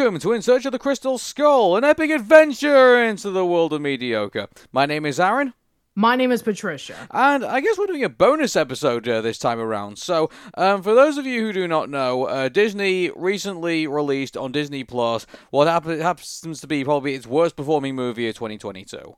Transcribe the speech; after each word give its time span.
welcome 0.00 0.18
to 0.18 0.32
In 0.32 0.40
Search 0.40 0.64
of 0.64 0.72
the 0.72 0.78
Crystal 0.78 1.18
Skull, 1.18 1.76
an 1.76 1.84
epic 1.84 2.10
adventure 2.10 3.04
into 3.04 3.30
the 3.30 3.44
world 3.44 3.74
of 3.74 3.82
mediocre. 3.82 4.48
My 4.72 4.86
name 4.86 5.04
is 5.04 5.20
Aaron. 5.20 5.52
My 5.94 6.16
name 6.16 6.32
is 6.32 6.42
Patricia. 6.42 6.96
And 7.10 7.44
I 7.44 7.60
guess 7.60 7.76
we're 7.76 7.86
doing 7.86 8.02
a 8.04 8.08
bonus 8.08 8.56
episode 8.56 9.06
uh, 9.06 9.20
this 9.20 9.36
time 9.38 9.60
around. 9.60 9.98
So, 9.98 10.30
um, 10.56 10.82
for 10.82 10.94
those 10.94 11.18
of 11.18 11.26
you 11.26 11.42
who 11.42 11.52
do 11.52 11.68
not 11.68 11.90
know, 11.90 12.24
uh, 12.24 12.48
Disney 12.48 13.10
recently 13.14 13.86
released 13.86 14.38
on 14.38 14.52
Disney 14.52 14.84
Plus 14.84 15.26
what 15.50 15.68
happen- 15.68 16.00
happens 16.00 16.40
to 16.62 16.66
be 16.66 16.82
probably 16.82 17.14
its 17.14 17.26
worst 17.26 17.54
performing 17.54 17.94
movie 17.94 18.26
of 18.26 18.34
2022. 18.34 19.16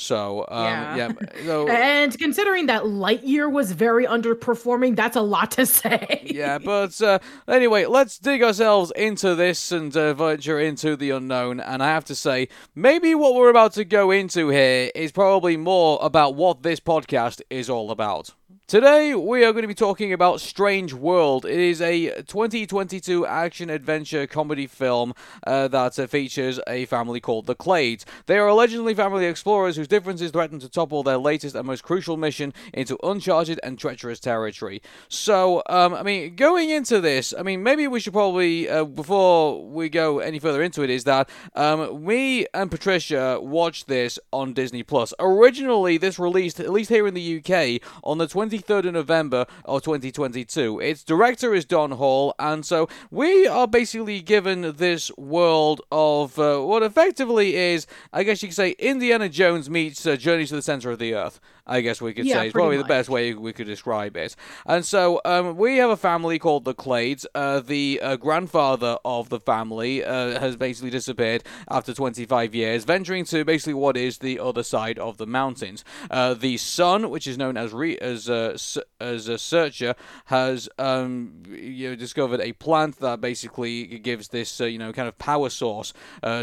So, 0.00 0.44
um, 0.46 0.64
yeah. 0.64 0.96
yeah 0.96 1.12
so, 1.44 1.68
and 1.68 2.16
considering 2.16 2.66
that 2.66 2.84
Lightyear 2.84 3.50
was 3.50 3.72
very 3.72 4.06
underperforming, 4.06 4.94
that's 4.94 5.16
a 5.16 5.22
lot 5.22 5.50
to 5.52 5.66
say. 5.80 6.22
yeah, 6.24 6.58
but 6.58 7.02
uh, 7.02 7.18
anyway, 7.48 7.84
let's 7.84 8.16
dig 8.16 8.44
ourselves 8.44 8.92
into 8.94 9.34
this 9.34 9.72
and 9.72 9.94
uh, 9.96 10.14
venture 10.14 10.60
into 10.60 10.94
the 10.94 11.10
unknown. 11.10 11.58
And 11.58 11.82
I 11.82 11.88
have 11.88 12.04
to 12.04 12.14
say, 12.14 12.46
maybe 12.76 13.12
what 13.16 13.34
we're 13.34 13.50
about 13.50 13.72
to 13.72 13.84
go 13.84 14.12
into 14.12 14.50
here 14.50 14.92
is 14.94 15.10
probably 15.10 15.56
more 15.56 15.98
about 16.00 16.36
what 16.36 16.62
this 16.62 16.78
podcast 16.78 17.42
is 17.50 17.68
all 17.68 17.90
about. 17.90 18.30
Today, 18.68 19.14
we 19.14 19.46
are 19.46 19.52
going 19.52 19.62
to 19.62 19.66
be 19.66 19.72
talking 19.72 20.12
about 20.12 20.42
Strange 20.42 20.92
World. 20.92 21.46
It 21.46 21.58
is 21.58 21.80
a 21.80 22.20
2022 22.24 23.24
action 23.24 23.70
adventure 23.70 24.26
comedy 24.26 24.66
film 24.66 25.14
uh, 25.46 25.68
that 25.68 25.98
uh, 25.98 26.06
features 26.06 26.60
a 26.66 26.84
family 26.84 27.18
called 27.18 27.46
the 27.46 27.54
Clades. 27.54 28.04
They 28.26 28.36
are 28.36 28.46
allegedly 28.46 28.92
family 28.92 29.24
explorers 29.24 29.76
whose 29.76 29.88
differences 29.88 30.32
threaten 30.32 30.58
to 30.58 30.68
topple 30.68 31.02
their 31.02 31.16
latest 31.16 31.56
and 31.56 31.66
most 31.66 31.82
crucial 31.82 32.18
mission 32.18 32.52
into 32.74 32.98
uncharted 33.02 33.58
and 33.62 33.78
treacherous 33.78 34.20
territory. 34.20 34.82
So, 35.08 35.62
um, 35.70 35.94
I 35.94 36.02
mean, 36.02 36.36
going 36.36 36.68
into 36.68 37.00
this, 37.00 37.32
I 37.38 37.42
mean, 37.42 37.62
maybe 37.62 37.88
we 37.88 38.00
should 38.00 38.12
probably, 38.12 38.68
uh, 38.68 38.84
before 38.84 39.66
we 39.66 39.88
go 39.88 40.18
any 40.18 40.38
further 40.38 40.62
into 40.62 40.82
it, 40.82 40.90
is 40.90 41.04
that 41.04 41.30
um, 41.54 42.04
me 42.04 42.44
and 42.52 42.70
Patricia 42.70 43.40
watched 43.40 43.88
this 43.88 44.18
on 44.30 44.52
Disney 44.52 44.82
Plus. 44.82 45.14
Originally, 45.18 45.96
this 45.96 46.18
released, 46.18 46.60
at 46.60 46.70
least 46.70 46.90
here 46.90 47.06
in 47.06 47.14
the 47.14 47.38
UK, 47.38 47.80
on 48.04 48.18
the 48.18 48.26
20 48.26 48.57
23rd 48.62 48.88
of 48.88 48.94
November 48.94 49.46
of 49.64 49.82
2022. 49.82 50.80
Its 50.80 51.02
director 51.02 51.54
is 51.54 51.64
Don 51.64 51.92
Hall, 51.92 52.34
and 52.38 52.64
so 52.64 52.88
we 53.10 53.46
are 53.46 53.66
basically 53.66 54.20
given 54.20 54.74
this 54.76 55.10
world 55.16 55.80
of 55.90 56.38
uh, 56.38 56.58
what 56.60 56.82
effectively 56.82 57.56
is, 57.56 57.86
I 58.12 58.22
guess 58.24 58.42
you 58.42 58.48
could 58.48 58.56
say, 58.56 58.70
Indiana 58.78 59.28
Jones 59.28 59.70
meets 59.70 60.06
uh, 60.06 60.16
Journey 60.16 60.46
to 60.46 60.54
the 60.54 60.62
Center 60.62 60.90
of 60.90 60.98
the 60.98 61.14
Earth. 61.14 61.40
I 61.68 61.82
guess 61.82 62.00
we 62.00 62.14
could 62.14 62.24
yeah, 62.24 62.36
say. 62.36 62.46
It's 62.46 62.54
probably 62.54 62.78
much. 62.78 62.86
the 62.86 62.88
best 62.88 63.08
way 63.10 63.34
we 63.34 63.52
could 63.52 63.66
describe 63.66 64.16
it. 64.16 64.34
And 64.64 64.84
so 64.84 65.20
um, 65.24 65.56
we 65.56 65.76
have 65.76 65.90
a 65.90 65.96
family 65.96 66.38
called 66.38 66.64
the 66.64 66.74
Clades. 66.74 67.26
Uh, 67.34 67.60
the 67.60 68.00
uh, 68.02 68.16
grandfather 68.16 68.96
of 69.04 69.28
the 69.28 69.38
family 69.38 70.02
uh, 70.02 70.40
has 70.40 70.56
basically 70.56 70.90
disappeared 70.90 71.44
after 71.70 71.92
25 71.92 72.54
years, 72.54 72.84
venturing 72.84 73.24
to 73.26 73.44
basically 73.44 73.74
what 73.74 73.96
is 73.96 74.18
the 74.18 74.40
other 74.40 74.62
side 74.62 74.98
of 74.98 75.18
the 75.18 75.26
mountains. 75.26 75.84
Uh, 76.10 76.32
the 76.32 76.56
son, 76.56 77.10
which 77.10 77.26
is 77.26 77.36
known 77.36 77.58
as 77.58 77.72
re- 77.72 77.98
as 77.98 78.28
uh, 78.54 78.80
as 79.00 79.28
a 79.28 79.38
searcher, 79.38 79.94
has 80.26 80.68
um, 80.78 81.42
you 81.48 81.90
know, 81.90 81.96
discovered 81.96 82.40
a 82.40 82.52
plant 82.52 82.98
that 83.00 83.20
basically 83.20 83.98
gives 83.98 84.28
this 84.28 84.60
uh, 84.60 84.64
you 84.64 84.78
know 84.78 84.92
kind 84.92 85.08
of 85.08 85.18
power 85.18 85.50
source 85.50 85.92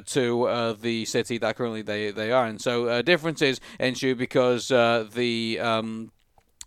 to 0.05 0.75
the 0.81 1.05
city 1.05 1.37
that 1.37 1.55
currently 1.55 1.81
they 1.81 2.11
they 2.11 2.31
are 2.31 2.47
in. 2.47 2.59
So 2.59 3.01
differences 3.01 3.59
ensue 3.79 4.15
because 4.15 4.67
the 4.69 5.59
um, 5.61 6.11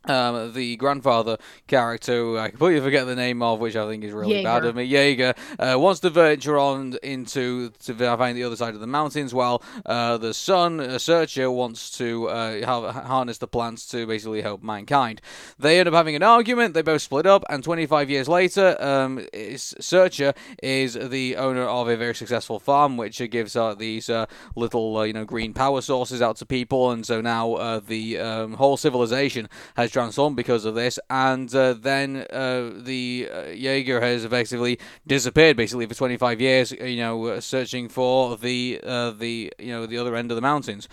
um, 0.04 0.52
the 0.52 0.76
grandfather 0.76 1.38
character, 1.66 2.38
I 2.38 2.48
completely 2.50 2.80
forget 2.80 3.06
the 3.06 3.16
name 3.16 3.42
of, 3.42 3.60
which 3.60 3.76
I 3.76 3.86
think 3.86 4.04
is 4.04 4.12
really 4.12 4.36
Jaeger. 4.36 4.44
bad 4.48 4.64
of 4.64 4.76
me. 4.76 4.84
Jaeger 4.84 5.34
uh, 5.58 5.76
wants 5.78 6.00
to 6.00 6.10
venture 6.10 6.58
on 6.58 6.96
into 7.02 7.70
to 7.84 7.94
find 7.94 8.36
the 8.36 8.44
other 8.44 8.56
side 8.56 8.74
of 8.74 8.80
the 8.80 8.86
mountains, 8.86 9.34
while 9.34 9.62
uh, 9.86 10.16
the 10.16 10.32
son, 10.32 10.80
a 10.80 10.98
searcher, 10.98 11.50
wants 11.50 11.90
to 11.98 12.28
uh, 12.28 12.64
have, 12.64 12.94
harness 13.06 13.38
the 13.38 13.48
plants 13.48 13.86
to 13.88 14.06
basically 14.06 14.42
help 14.42 14.62
mankind. 14.62 15.20
They 15.58 15.78
end 15.78 15.88
up 15.88 15.94
having 15.94 16.16
an 16.16 16.22
argument. 16.22 16.74
They 16.74 16.82
both 16.82 17.02
split 17.02 17.26
up, 17.26 17.44
and 17.50 17.62
25 17.62 18.08
years 18.08 18.28
later, 18.28 18.76
um, 18.80 19.26
searcher 19.56 20.32
is 20.62 20.94
the 20.94 21.36
owner 21.36 21.64
of 21.64 21.88
a 21.88 21.96
very 21.96 22.14
successful 22.14 22.58
farm, 22.58 22.96
which 22.96 23.18
gives 23.30 23.56
out 23.56 23.78
these 23.78 24.08
uh, 24.08 24.26
little, 24.54 24.96
uh, 24.96 25.02
you 25.02 25.12
know, 25.12 25.24
green 25.24 25.52
power 25.52 25.80
sources 25.80 26.22
out 26.22 26.36
to 26.36 26.46
people, 26.46 26.90
and 26.90 27.04
so 27.04 27.20
now 27.20 27.54
uh, 27.54 27.80
the 27.80 28.18
um, 28.18 28.54
whole 28.54 28.76
civilization 28.76 29.48
has 29.76 29.87
transformed 29.90 30.36
because 30.36 30.64
of 30.64 30.74
this, 30.74 30.98
and 31.10 31.52
uh, 31.54 31.74
then 31.74 32.26
uh, 32.30 32.70
the 32.76 33.28
uh, 33.32 33.42
Jaeger 33.50 34.00
has 34.00 34.24
effectively 34.24 34.78
disappeared 35.06 35.56
basically 35.56 35.86
for 35.86 35.94
25 35.94 36.40
years. 36.40 36.72
You 36.72 36.96
know, 36.96 37.26
uh, 37.26 37.40
searching 37.40 37.88
for 37.88 38.36
the 38.36 38.80
uh, 38.82 39.10
the 39.12 39.52
you 39.58 39.72
know 39.72 39.86
the 39.86 39.98
other 39.98 40.16
end 40.16 40.30
of 40.30 40.36
the 40.36 40.42
mountains. 40.42 40.88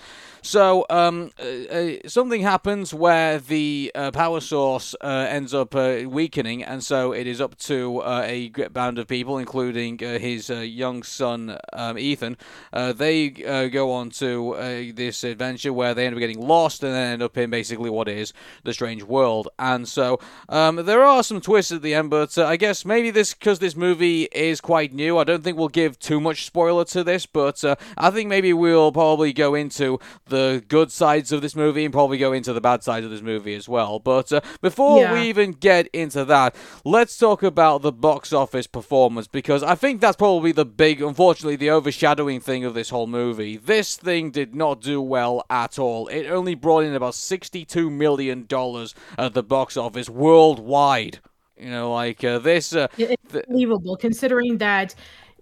So 0.46 0.86
um, 0.92 1.32
uh, 1.40 2.08
something 2.08 2.42
happens 2.42 2.94
where 2.94 3.40
the 3.40 3.92
power 4.14 4.40
source 4.40 4.94
ends 5.02 5.56
up 5.56 5.74
weakening, 5.74 6.64
and 6.64 6.84
so 6.84 7.14
it 7.14 7.26
is 7.26 7.42
up 7.42 7.58
to 7.60 8.04
a 8.06 8.50
band 8.70 9.00
of 9.00 9.08
people, 9.08 9.40
including 9.40 9.98
his 9.98 10.50
young 10.50 11.02
son 11.02 11.58
um, 11.74 11.98
Ethan. 11.98 12.38
they 12.72 13.30
go 13.30 13.92
on 13.92 14.12
to 14.12 14.94
this 14.96 15.24
adventure 15.24 15.74
where 15.74 15.96
they 15.96 16.06
end 16.06 16.16
up 16.16 16.20
getting 16.20 16.40
lost 16.40 16.84
and 16.84 16.94
then 16.94 17.14
end 17.14 17.24
up 17.24 17.36
in 17.38 17.50
basically 17.50 17.90
what 17.90 18.08
is 18.08 18.32
the 18.64 18.74
strange 18.74 19.02
world. 19.04 19.50
And 19.58 19.88
so 19.88 20.20
um, 20.50 20.76
there 20.76 21.04
are 21.04 21.24
some 21.24 21.42
twists 21.42 21.72
at 21.72 21.82
the 21.82 21.96
end, 21.96 22.10
but 22.10 22.38
uh, 22.38 22.46
I 22.46 22.58
guess 22.58 22.86
maybe 22.86 23.10
this 23.10 23.34
because 23.34 23.60
this 23.60 23.76
movie 23.76 24.24
is 24.32 24.62
quite 24.62 24.94
new. 24.94 25.18
I 25.18 25.24
don't 25.24 25.44
think 25.44 25.58
we'll 25.58 25.70
give 25.70 25.98
too 25.98 26.20
much 26.20 26.46
spoiler 26.46 26.86
to 26.86 27.04
this, 27.04 27.26
but 27.26 27.64
uh, 27.64 27.76
I 27.98 28.12
think 28.12 28.30
maybe 28.30 28.54
we'll 28.54 28.92
probably 28.92 29.34
go 29.34 29.56
into 29.56 30.00
the 30.28 30.35
good 30.68 30.92
sides 30.92 31.32
of 31.32 31.42
this 31.42 31.56
movie 31.56 31.86
and 31.86 31.94
probably 31.94 32.18
go 32.18 32.34
into 32.34 32.54
the 32.54 32.62
bad 32.62 32.84
sides 32.84 33.06
of 33.06 33.12
this 33.12 33.22
movie 33.22 33.56
as 33.56 33.68
well. 33.68 34.00
But 34.00 34.32
uh, 34.32 34.42
before 34.62 35.02
yeah. 35.02 35.14
we 35.14 35.30
even 35.30 35.52
get 35.52 35.88
into 35.88 36.26
that, 36.26 36.56
let's 36.84 37.18
talk 37.18 37.44
about 37.44 37.82
the 37.82 37.92
box 37.92 38.34
office 38.34 38.68
performance 38.68 39.28
because 39.28 39.64
I 39.64 39.76
think 39.76 40.02
that's 40.02 40.18
probably 40.18 40.52
the 40.52 40.66
big, 40.66 41.02
unfortunately, 41.02 41.56
the 41.56 41.72
overshadowing 41.72 42.40
thing 42.40 42.66
of 42.66 42.74
this 42.74 42.90
whole 42.90 43.08
movie. 43.08 43.58
This 43.58 43.96
thing 43.96 44.32
did 44.32 44.56
not 44.56 44.82
do 44.82 45.02
well 45.02 45.46
at 45.50 45.80
all. 45.80 46.08
It 46.08 46.28
only 46.28 46.56
brought 46.56 46.84
in 46.84 46.94
about 46.94 47.14
$62 47.14 47.92
million 47.92 48.48
at 49.18 49.34
the 49.34 49.44
box 49.44 49.78
office 49.78 50.10
worldwide. 50.10 51.20
You 51.58 51.70
know, 51.70 51.94
like 51.94 52.22
uh, 52.24 52.40
this. 52.40 52.76
Uh, 52.76 52.88
it's 52.98 53.34
unbelievable 53.34 53.96
considering 53.96 54.58
that 54.58 54.94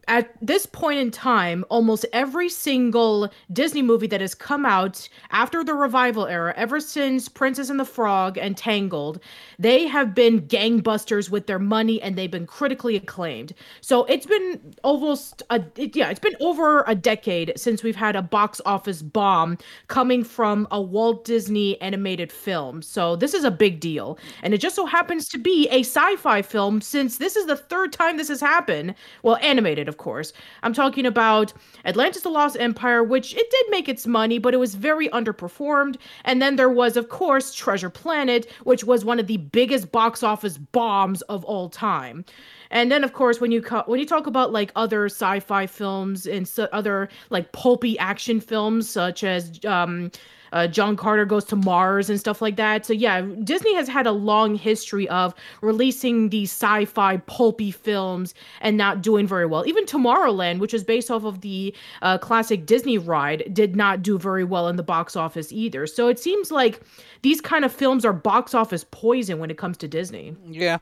at 0.08 0.36
this 0.42 0.66
point 0.66 1.00
in 1.00 1.12
time, 1.12 1.64
almost 1.70 2.06
every 2.12 2.50
single 2.50 3.32
Disney 3.52 3.82
movie 3.82 4.08
that 4.08 4.22
has 4.22 4.36
come 4.36 4.66
out 4.66 5.08
after 5.32 5.64
the 5.64 5.74
revival 5.74 6.28
era, 6.28 6.54
ever 6.58 6.80
since 6.80 7.30
Princess 7.30 7.70
and 7.70 7.80
the 7.80 7.86
Frog 7.86 8.38
and 8.38 8.58
Tangled, 8.58 9.20
they 9.60 9.88
have 9.88 10.14
been 10.14 10.42
gangbusters 10.42 11.30
with 11.30 11.48
their 11.48 11.60
money 11.60 12.02
and 12.02 12.16
they've 12.16 12.30
been 12.30 12.48
critically 12.48 12.96
acclaimed. 12.96 13.54
So 13.82 14.04
it's 14.06 14.26
been 14.26 14.74
almost 14.84 15.42
a 15.50 15.64
it, 15.78 15.96
yeah, 15.96 16.10
it's 16.10 16.20
been 16.20 16.36
over 16.42 16.84
a 16.88 16.96
decade 16.96 17.54
since 17.56 17.84
we've 17.84 17.96
had 17.96 18.16
a 18.16 18.22
box 18.22 18.60
office 18.66 19.02
bomb 19.02 19.58
coming 19.88 20.24
from 20.24 20.68
a 20.72 20.82
Walt 20.82 21.24
Disney 21.24 21.80
animated 21.82 22.32
film. 22.32 22.82
So 22.82 23.16
this 23.16 23.34
is 23.34 23.44
a 23.44 23.52
big 23.52 23.80
deal. 23.80 24.18
And 24.42 24.54
it 24.54 24.58
just 24.58 24.76
so 24.76 24.86
happens 24.86 25.30
to 25.30 25.38
be 25.38 25.68
a 25.70 25.80
sci-fi 25.80 26.42
film 26.42 26.82
since 26.82 27.18
this 27.18 27.36
is 27.36 27.46
the 27.46 27.56
third 27.56 27.94
time 27.94 28.18
this 28.18 28.28
has 28.28 28.42
happened. 28.42 28.96
Well, 29.22 29.38
animated 29.42 29.88
of 29.94 29.98
course. 29.98 30.34
I'm 30.64 30.74
talking 30.74 31.06
about 31.06 31.54
Atlantis 31.86 32.24
the 32.24 32.30
Lost 32.30 32.58
Empire, 32.60 33.04
which 33.04 33.36
it 33.36 33.50
did 33.52 33.66
make 33.70 33.88
its 33.88 34.08
money, 34.08 34.40
but 34.40 34.56
it 34.56 34.58
was 34.58 34.74
very 34.74 35.08
underperformed. 35.10 35.98
And 36.26 36.42
then 36.42 36.56
there 36.56 36.70
was, 36.70 36.98
of 36.98 37.10
course, 37.10 37.54
Treasure 37.54 37.92
Planet, 37.92 38.50
which 38.64 38.84
was 38.84 39.06
one 39.06 39.20
of 39.20 39.28
the 39.28 39.38
biggest 39.38 39.92
box 39.92 40.24
office 40.24 40.58
bombs 40.58 41.22
of 41.24 41.46
all 41.46 41.70
time. 41.70 42.26
And 42.72 42.92
then, 42.92 43.04
of 43.04 43.14
course, 43.14 43.40
when 43.40 43.52
you 43.52 43.62
co- 43.62 43.84
when 43.86 44.00
you 44.00 44.06
talk 44.08 44.26
about 44.26 44.52
like 44.52 44.72
other 44.76 45.06
sci-fi 45.06 45.68
films 45.68 46.26
and 46.26 46.48
so 46.48 46.68
other 46.74 47.08
like 47.30 47.52
pulpy 47.52 48.00
action 48.00 48.42
films, 48.42 48.90
such 48.90 49.24
as 49.24 49.64
um, 49.64 50.10
uh, 50.54 50.68
John 50.68 50.96
Carter 50.96 51.26
goes 51.26 51.44
to 51.46 51.56
Mars 51.56 52.10
and 52.10 52.20
stuff 52.20 52.42
like 52.42 52.56
that. 52.56 52.86
So 52.86 52.94
yeah, 52.94 53.22
Disney 53.44 53.76
has 53.76 53.88
had 53.88 54.08
a 54.08 54.12
long 54.12 54.56
history 54.56 55.10
of 55.10 55.34
releasing 55.62 56.30
these 56.30 56.52
sci-fi 56.52 57.18
pulpy 57.18 57.72
films 57.72 58.34
and 58.62 58.78
not 58.78 59.02
doing 59.02 59.28
very 59.28 59.46
well. 59.46 59.68
Even 59.68 59.86
Tomorrowland, 59.86 60.60
which 60.60 60.74
is 60.74 60.84
based 60.84 61.12
off 61.12 61.26
of 61.26 61.42
the 61.42 61.76
uh, 62.02 62.18
classic 62.20 62.66
Disney 62.66 62.98
ride, 62.98 63.44
did 63.54 63.76
not 63.76 64.02
do 64.02 64.18
very 64.18 64.44
well 64.44 64.68
in 64.68 64.76
the 64.76 64.84
box 64.84 65.16
office 65.16 65.52
either. 65.52 65.88
So 65.88 66.08
it 66.08 66.20
seems 66.20 66.52
like 66.52 66.82
these 67.24 67.42
kind 67.42 67.66
of 67.66 67.72
films 67.72 68.06
are 68.06 68.14
box 68.14 68.54
office 68.54 68.86
poison 68.92 69.40
when 69.40 69.50
it 69.50 69.58
comes 69.58 69.78
to 69.78 69.88
Disney. 69.88 70.36
Yeah, 70.46 70.78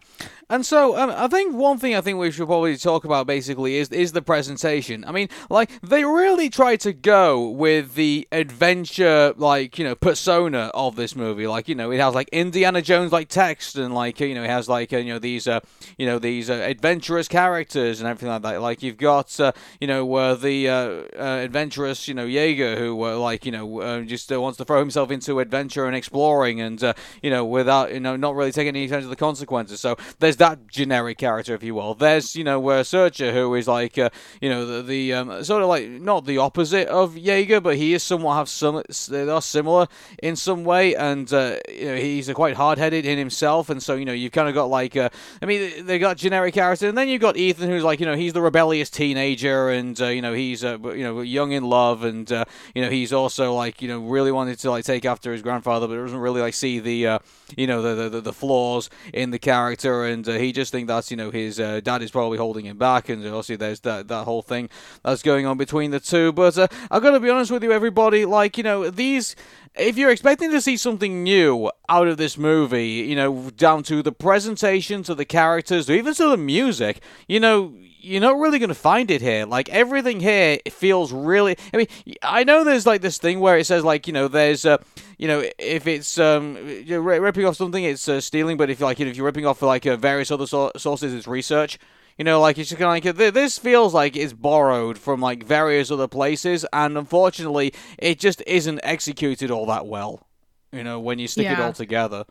and 0.50 0.65
so 0.65 0.97
um, 0.97 1.12
I 1.15 1.27
think 1.27 1.56
one 1.56 1.77
thing 1.77 1.95
I 1.95 2.01
think 2.01 2.18
we 2.18 2.31
should 2.31 2.47
probably 2.47 2.75
talk 2.77 3.06
about 3.06 3.27
basically 3.27 3.77
is 3.77 3.89
is 3.89 4.12
the 4.12 4.21
presentation. 4.21 5.06
I 5.06 5.12
mean, 5.12 5.29
like 5.50 5.69
they 5.81 6.03
really 6.03 6.50
try 6.50 6.75
to 6.77 6.94
go 6.94 7.47
with 7.47 7.94
the 7.94 8.27
adventure, 8.31 9.33
like 9.38 9.61
you 9.74 9.84
know, 9.84 9.96
persona 9.96 10.72
of 10.74 10.96
this 10.96 11.16
movie. 11.16 11.48
Like 11.48 11.68
you 11.68 11.75
know, 11.75 11.92
it 11.92 12.00
has 12.00 12.13
like 12.13 12.30
Indiana 12.30 12.81
Jones 12.81 13.12
like 13.12 13.28
text 13.28 13.75
and 13.75 13.94
like 13.94 14.19
you 14.19 14.36
know, 14.36 14.44
it 14.44 14.50
has 14.50 14.69
like 14.69 14.94
uh, 14.94 14.98
you 14.98 15.13
know 15.13 15.19
these 15.19 15.48
uh, 15.48 15.60
you 15.98 16.06
know 16.06 16.19
these 16.19 16.50
uh, 16.50 16.54
adventurous 16.54 17.28
characters 17.28 18.00
and 18.00 18.10
everything 18.10 18.30
like 18.30 18.42
that. 18.44 18.62
Like 18.62 18.84
you've 18.84 18.98
got 18.98 19.40
uh, 19.40 19.52
you 19.80 19.88
know 19.88 20.13
uh, 20.16 20.36
the 20.36 20.69
uh, 20.69 20.74
uh, 20.74 21.40
adventurous 21.44 22.08
you 22.08 22.13
know 22.13 22.25
Jaeger 22.25 22.78
who 22.78 23.04
uh, 23.06 23.18
like 23.18 23.46
you 23.46 23.52
know 23.52 23.81
uh, 23.81 24.02
just 24.02 24.31
uh, 24.31 24.42
wants 24.42 24.58
to 24.58 24.66
throw 24.66 24.80
himself 24.80 25.12
into 25.12 25.40
adventure 25.40 25.86
and 25.86 25.96
exploring 25.96 26.62
and 26.62 26.84
uh, 26.84 26.94
you 27.22 27.30
know 27.30 27.46
without 27.46 27.94
you 27.94 28.00
know 28.00 28.16
not 28.16 28.36
really 28.36 28.52
taking 28.52 28.69
any 28.69 28.86
attention 28.86 29.04
to 29.04 29.10
the 29.10 29.16
consequences. 29.16 29.80
So 29.80 29.98
there's 30.19 30.38
that 30.38 30.68
generic 30.68 31.18
character, 31.18 31.54
if 31.56 31.64
you 31.64 31.75
will. 31.75 31.94
There's 31.94 32.36
you 32.36 32.44
know 32.44 32.68
uh, 32.69 32.84
Searcher 32.84 33.31
who 33.31 33.54
is 33.56 33.68
like 33.68 33.98
uh, 33.98 34.10
you 34.42 34.50
know 34.50 34.66
the, 34.66 34.84
the 34.84 35.14
um, 35.14 35.44
sort 35.44 35.62
of 35.62 35.69
like 35.69 35.90
not 35.90 36.25
the 36.25 36.38
opposite 36.38 36.88
of 36.88 37.18
Jaeger, 37.18 37.62
but 37.62 37.75
he 37.75 37.94
is 37.94 38.04
somewhat 38.04 38.36
have 38.36 38.50
some 38.50 38.84
they 39.10 39.30
are 39.30 39.42
similar 39.51 39.88
in 40.24 40.36
some 40.36 40.63
way, 40.63 40.95
and 40.95 41.31
uh, 41.33 41.57
you 41.69 41.86
know 41.86 41.95
he's 41.95 42.31
quite 42.31 42.56
hard 42.56 42.77
headed 42.77 43.06
in 43.06 43.18
himself, 43.18 43.69
and 43.69 43.81
so 43.81 43.95
you 43.95 44.06
know 44.06 44.13
you've 44.13 44.31
kind 44.31 44.50
of 44.50 44.56
got 44.56 44.65
like 44.65 44.95
uh, 44.98 45.09
I 45.42 45.45
mean 45.45 45.86
they 45.86 46.00
got 46.00 46.18
generic 46.18 46.53
characters, 46.53 46.89
and 46.89 46.98
then 46.98 47.09
you've 47.09 47.21
got 47.21 47.38
Ethan 47.38 47.69
who's 47.69 47.83
like 47.83 48.00
you 48.00 48.06
know 48.06 48.15
he's 48.15 48.33
the 48.33 48.42
rebellious 48.42 48.89
teenager, 48.89 49.69
and 49.69 50.00
uh, 50.01 50.07
you 50.07 50.21
know 50.21 50.33
he's 50.33 50.63
uh, 50.63 50.77
you 50.80 51.03
know 51.03 51.21
young 51.21 51.51
in 51.51 51.63
love, 51.63 52.03
and 52.03 52.31
uh, 52.31 52.45
you 52.74 52.81
know 52.81 52.89
he's 52.89 53.13
also 53.13 53.53
like 53.53 53.81
you 53.81 53.88
know 53.88 54.00
really 54.00 54.31
wanted 54.31 54.57
to 54.59 54.71
like 54.71 54.86
take 54.86 55.06
after 55.06 55.31
his 55.31 55.42
grandfather, 55.42 55.88
but 55.88 55.94
it 55.94 56.01
doesn't 56.01 56.19
really 56.19 56.42
like 56.42 56.54
see 56.54 56.80
the 56.80 57.07
uh, 57.07 57.19
you 57.57 57.68
know 57.68 57.81
the, 57.81 58.09
the 58.09 58.21
the 58.21 58.33
flaws 58.33 58.89
in 59.13 59.31
the 59.31 59.39
character, 59.39 60.06
and 60.06 60.27
uh, 60.27 60.33
he 60.33 60.51
just 60.51 60.71
think 60.71 60.88
that's 60.88 61.12
you 61.12 61.18
know 61.18 61.31
his 61.31 61.59
uh, 61.59 61.80
dad 61.81 62.01
is 62.01 62.12
probably 62.12 62.38
holding 62.38 62.65
him 62.65 62.77
back, 62.77 63.09
and 63.09 63.25
obviously 63.25 63.56
there's 63.56 63.80
that 63.81 64.07
that 64.07 64.24
whole 64.24 64.42
thing 64.42 64.69
that's 65.03 65.24
going 65.24 65.45
on 65.45 65.57
between 65.57 65.92
the 65.92 66.00
two. 66.00 66.31
But 66.31 66.57
uh, 66.57 66.68
I 66.89 67.00
gotta 67.00 67.19
be 67.19 67.30
honest 67.30 67.51
with 67.51 67.63
you, 67.63 67.71
everybody, 67.71 68.25
like 68.25 68.57
you 68.57 68.63
know 68.63 68.89
these 68.89 69.36
if 69.75 69.98
you're 69.98 70.12
expecting 70.12 70.51
to 70.51 70.62
see 70.62 70.75
something 70.75 71.24
new 71.24 71.71
out 71.88 72.07
of 72.07 72.18
this 72.18 72.38
movie, 72.38 72.88
you 72.88 73.15
know, 73.15 73.50
down 73.51 73.83
to 73.83 74.04
the 74.04 74.12
presentation, 74.12 75.01
to 75.04 75.15
the 75.15 75.25
characters, 75.25 75.89
even 75.89 76.13
to 76.13 76.27
the 76.27 76.38
music, 76.38 77.01
you 77.27 77.39
know, 77.39 77.74
you're 78.03 78.21
not 78.21 78.38
really 78.38 78.59
going 78.59 78.69
to 78.69 78.75
find 78.75 79.12
it 79.12 79.21
here. 79.21 79.45
Like 79.45 79.69
everything 79.69 80.19
here 80.19 80.59
feels 80.69 81.12
really. 81.12 81.57
I 81.74 81.77
mean, 81.77 81.88
I 82.21 82.44
know 82.44 82.63
there's 82.63 82.86
like 82.86 83.01
this 83.01 83.18
thing 83.18 83.39
where 83.39 83.57
it 83.57 83.65
says 83.65 83.83
like 83.83 84.07
you 84.07 84.13
know 84.13 84.27
there's 84.27 84.65
uh, 84.65 84.77
you 85.18 85.27
know 85.27 85.44
if 85.57 85.88
it's 85.88 86.18
um 86.18 86.57
you're 86.86 87.01
ripping 87.01 87.45
off 87.45 87.56
something 87.56 87.83
it's 87.83 88.07
uh, 88.09 88.19
stealing, 88.19 88.57
but 88.57 88.69
if 88.69 88.81
like 88.81 89.00
if 89.00 89.15
you're 89.15 89.25
ripping 89.25 89.45
off 89.45 89.62
like 89.62 89.86
uh, 89.86 89.95
various 89.95 90.31
other 90.31 90.48
so- 90.48 90.71
sources 90.77 91.13
it's 91.13 91.27
research. 91.27 91.77
You 92.18 92.25
know, 92.25 92.42
like 92.42 92.57
it's 92.57 92.69
just 92.69 92.80
kind 92.80 93.06
of 93.06 93.18
like 93.18 93.33
this 93.33 93.57
feels 93.57 93.94
like 93.94 94.15
it's 94.15 94.33
borrowed 94.33 94.97
from 94.97 95.21
like 95.21 95.44
various 95.44 95.89
other 95.89 96.07
places, 96.07 96.65
and 96.74 96.97
unfortunately, 96.97 97.74
it 97.97 98.19
just 98.19 98.44
isn't 98.45 98.81
executed 98.83 99.50
all 99.50 99.65
that 99.68 99.88
well. 99.88 100.27
You 100.71 100.83
know, 100.83 101.00
when 101.00 101.19
you 101.19 101.27
stick 101.27 101.45
yeah. 101.45 101.54
it 101.54 101.59
all 101.59 101.74
together. 101.74 102.25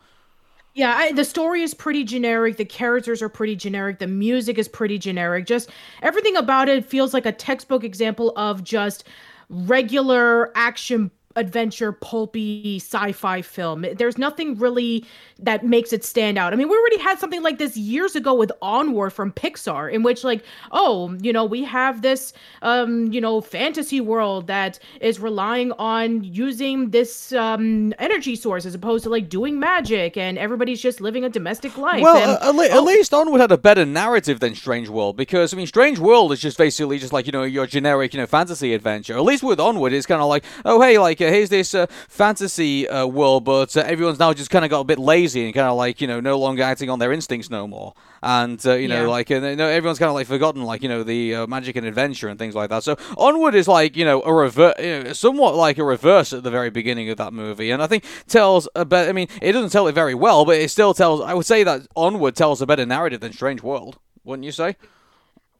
Yeah, 0.73 0.95
I, 0.95 1.11
the 1.11 1.25
story 1.25 1.63
is 1.63 1.73
pretty 1.73 2.03
generic. 2.05 2.55
The 2.57 2.65
characters 2.65 3.21
are 3.21 3.27
pretty 3.29 3.55
generic. 3.57 3.99
The 3.99 4.07
music 4.07 4.57
is 4.57 4.69
pretty 4.69 4.97
generic. 4.97 5.45
Just 5.45 5.69
everything 6.01 6.37
about 6.37 6.69
it 6.69 6.85
feels 6.85 7.13
like 7.13 7.25
a 7.25 7.31
textbook 7.33 7.83
example 7.83 8.31
of 8.37 8.63
just 8.63 9.03
regular 9.49 10.51
action 10.55 11.11
adventure 11.35 11.91
pulpy 11.91 12.77
sci-fi 12.79 13.41
film. 13.41 13.85
There's 13.95 14.17
nothing 14.17 14.57
really 14.57 15.05
that 15.41 15.65
makes 15.65 15.91
it 15.91 16.03
stand 16.03 16.37
out. 16.37 16.53
I 16.53 16.55
mean, 16.55 16.69
we 16.69 16.77
already 16.77 16.99
had 16.99 17.19
something 17.19 17.41
like 17.41 17.57
this 17.57 17.75
years 17.75 18.15
ago 18.15 18.33
with 18.33 18.51
Onward 18.61 19.13
from 19.13 19.31
Pixar 19.31 19.91
in 19.91 20.03
which 20.03 20.23
like, 20.23 20.43
oh, 20.71 21.15
you 21.21 21.33
know, 21.33 21.45
we 21.45 21.63
have 21.63 22.01
this 22.01 22.33
um, 22.61 23.11
you 23.11 23.19
know, 23.19 23.41
fantasy 23.41 24.01
world 24.01 24.47
that 24.47 24.79
is 24.99 25.19
relying 25.19 25.71
on 25.73 26.23
using 26.23 26.91
this 26.91 27.33
um 27.33 27.93
energy 27.99 28.35
source 28.35 28.65
as 28.65 28.75
opposed 28.75 29.03
to 29.03 29.09
like 29.09 29.29
doing 29.29 29.59
magic 29.59 30.17
and 30.17 30.37
everybody's 30.37 30.81
just 30.81 31.01
living 31.01 31.23
a 31.23 31.29
domestic 31.29 31.77
life. 31.77 32.01
Well, 32.01 32.17
and, 32.17 32.31
uh, 32.31 32.49
at, 32.49 32.55
le- 32.55 32.67
oh, 32.69 32.77
at, 32.77 32.83
least 32.83 33.13
Onward 33.13 33.41
had 33.41 33.51
a 33.51 33.57
better 33.57 33.85
narrative 33.85 34.39
than 34.39 34.55
Strange 34.55 34.89
World 34.89 35.17
because 35.17 35.53
I 35.53 35.57
mean, 35.57 35.67
Strange 35.67 35.99
World 35.99 36.31
is 36.31 36.39
just 36.39 36.57
basically 36.57 36.99
just 36.99 37.13
like, 37.13 37.25
you 37.25 37.31
know, 37.31 37.43
your 37.43 37.65
generic, 37.65 38.13
you 38.13 38.19
know, 38.19 38.27
fantasy 38.27 38.73
adventure. 38.73 39.15
At 39.15 39.23
least 39.23 39.43
with 39.43 39.59
Onward 39.59 39.93
it's 39.93 40.05
kind 40.05 40.21
of 40.21 40.27
like, 40.27 40.43
oh, 40.65 40.81
hey, 40.81 40.97
like 40.97 41.19
uh, 41.21 41.27
here's 41.27 41.49
this 41.49 41.73
uh, 41.73 41.87
fantasy 42.07 42.87
uh, 42.87 43.05
world, 43.05 43.43
but 43.43 43.75
uh, 43.75 43.81
everyone's 43.81 44.19
now 44.19 44.33
just 44.33 44.49
kind 44.49 44.65
of 44.65 44.71
got 44.71 44.81
a 44.81 44.85
bit 44.85 44.99
lazy 44.99 45.30
and 45.35 45.53
kind 45.53 45.67
of 45.67 45.77
like 45.77 46.01
you 46.01 46.07
know 46.07 46.19
no 46.19 46.37
longer 46.37 46.63
acting 46.63 46.89
on 46.89 46.99
their 46.99 47.11
instincts 47.11 47.49
no 47.49 47.67
more, 47.67 47.93
and 48.21 48.63
uh, 48.65 48.73
you 48.73 48.87
know 48.87 49.03
yeah. 49.03 49.09
like 49.09 49.29
you 49.29 49.39
know, 49.39 49.67
everyone's 49.67 49.99
kind 49.99 50.09
of 50.09 50.15
like 50.15 50.27
forgotten 50.27 50.63
like 50.63 50.83
you 50.83 50.89
know 50.89 51.03
the 51.03 51.35
uh, 51.35 51.47
magic 51.47 51.75
and 51.75 51.85
adventure 51.85 52.27
and 52.27 52.37
things 52.37 52.55
like 52.55 52.69
that. 52.69 52.83
So 52.83 52.97
onward 53.17 53.55
is 53.55 53.67
like 53.67 53.95
you 53.95 54.05
know 54.05 54.21
a 54.21 54.81
you 54.81 55.03
know, 55.03 55.13
somewhat 55.13 55.55
like 55.55 55.77
a 55.77 55.83
reverse 55.83 56.33
at 56.33 56.43
the 56.43 56.51
very 56.51 56.69
beginning 56.69 57.09
of 57.09 57.17
that 57.17 57.33
movie, 57.33 57.71
and 57.71 57.81
I 57.81 57.87
think 57.87 58.03
tells 58.27 58.67
a 58.75 58.85
better. 58.85 59.09
I 59.09 59.13
mean, 59.13 59.27
it 59.41 59.53
doesn't 59.53 59.71
tell 59.71 59.87
it 59.87 59.93
very 59.93 60.15
well, 60.15 60.45
but 60.45 60.57
it 60.57 60.69
still 60.69 60.93
tells. 60.93 61.21
I 61.21 61.33
would 61.33 61.45
say 61.45 61.63
that 61.63 61.87
onward 61.95 62.35
tells 62.35 62.61
a 62.61 62.65
better 62.65 62.85
narrative 62.85 63.21
than 63.21 63.33
Strange 63.33 63.63
World, 63.63 63.97
wouldn't 64.23 64.45
you 64.45 64.51
say? 64.51 64.75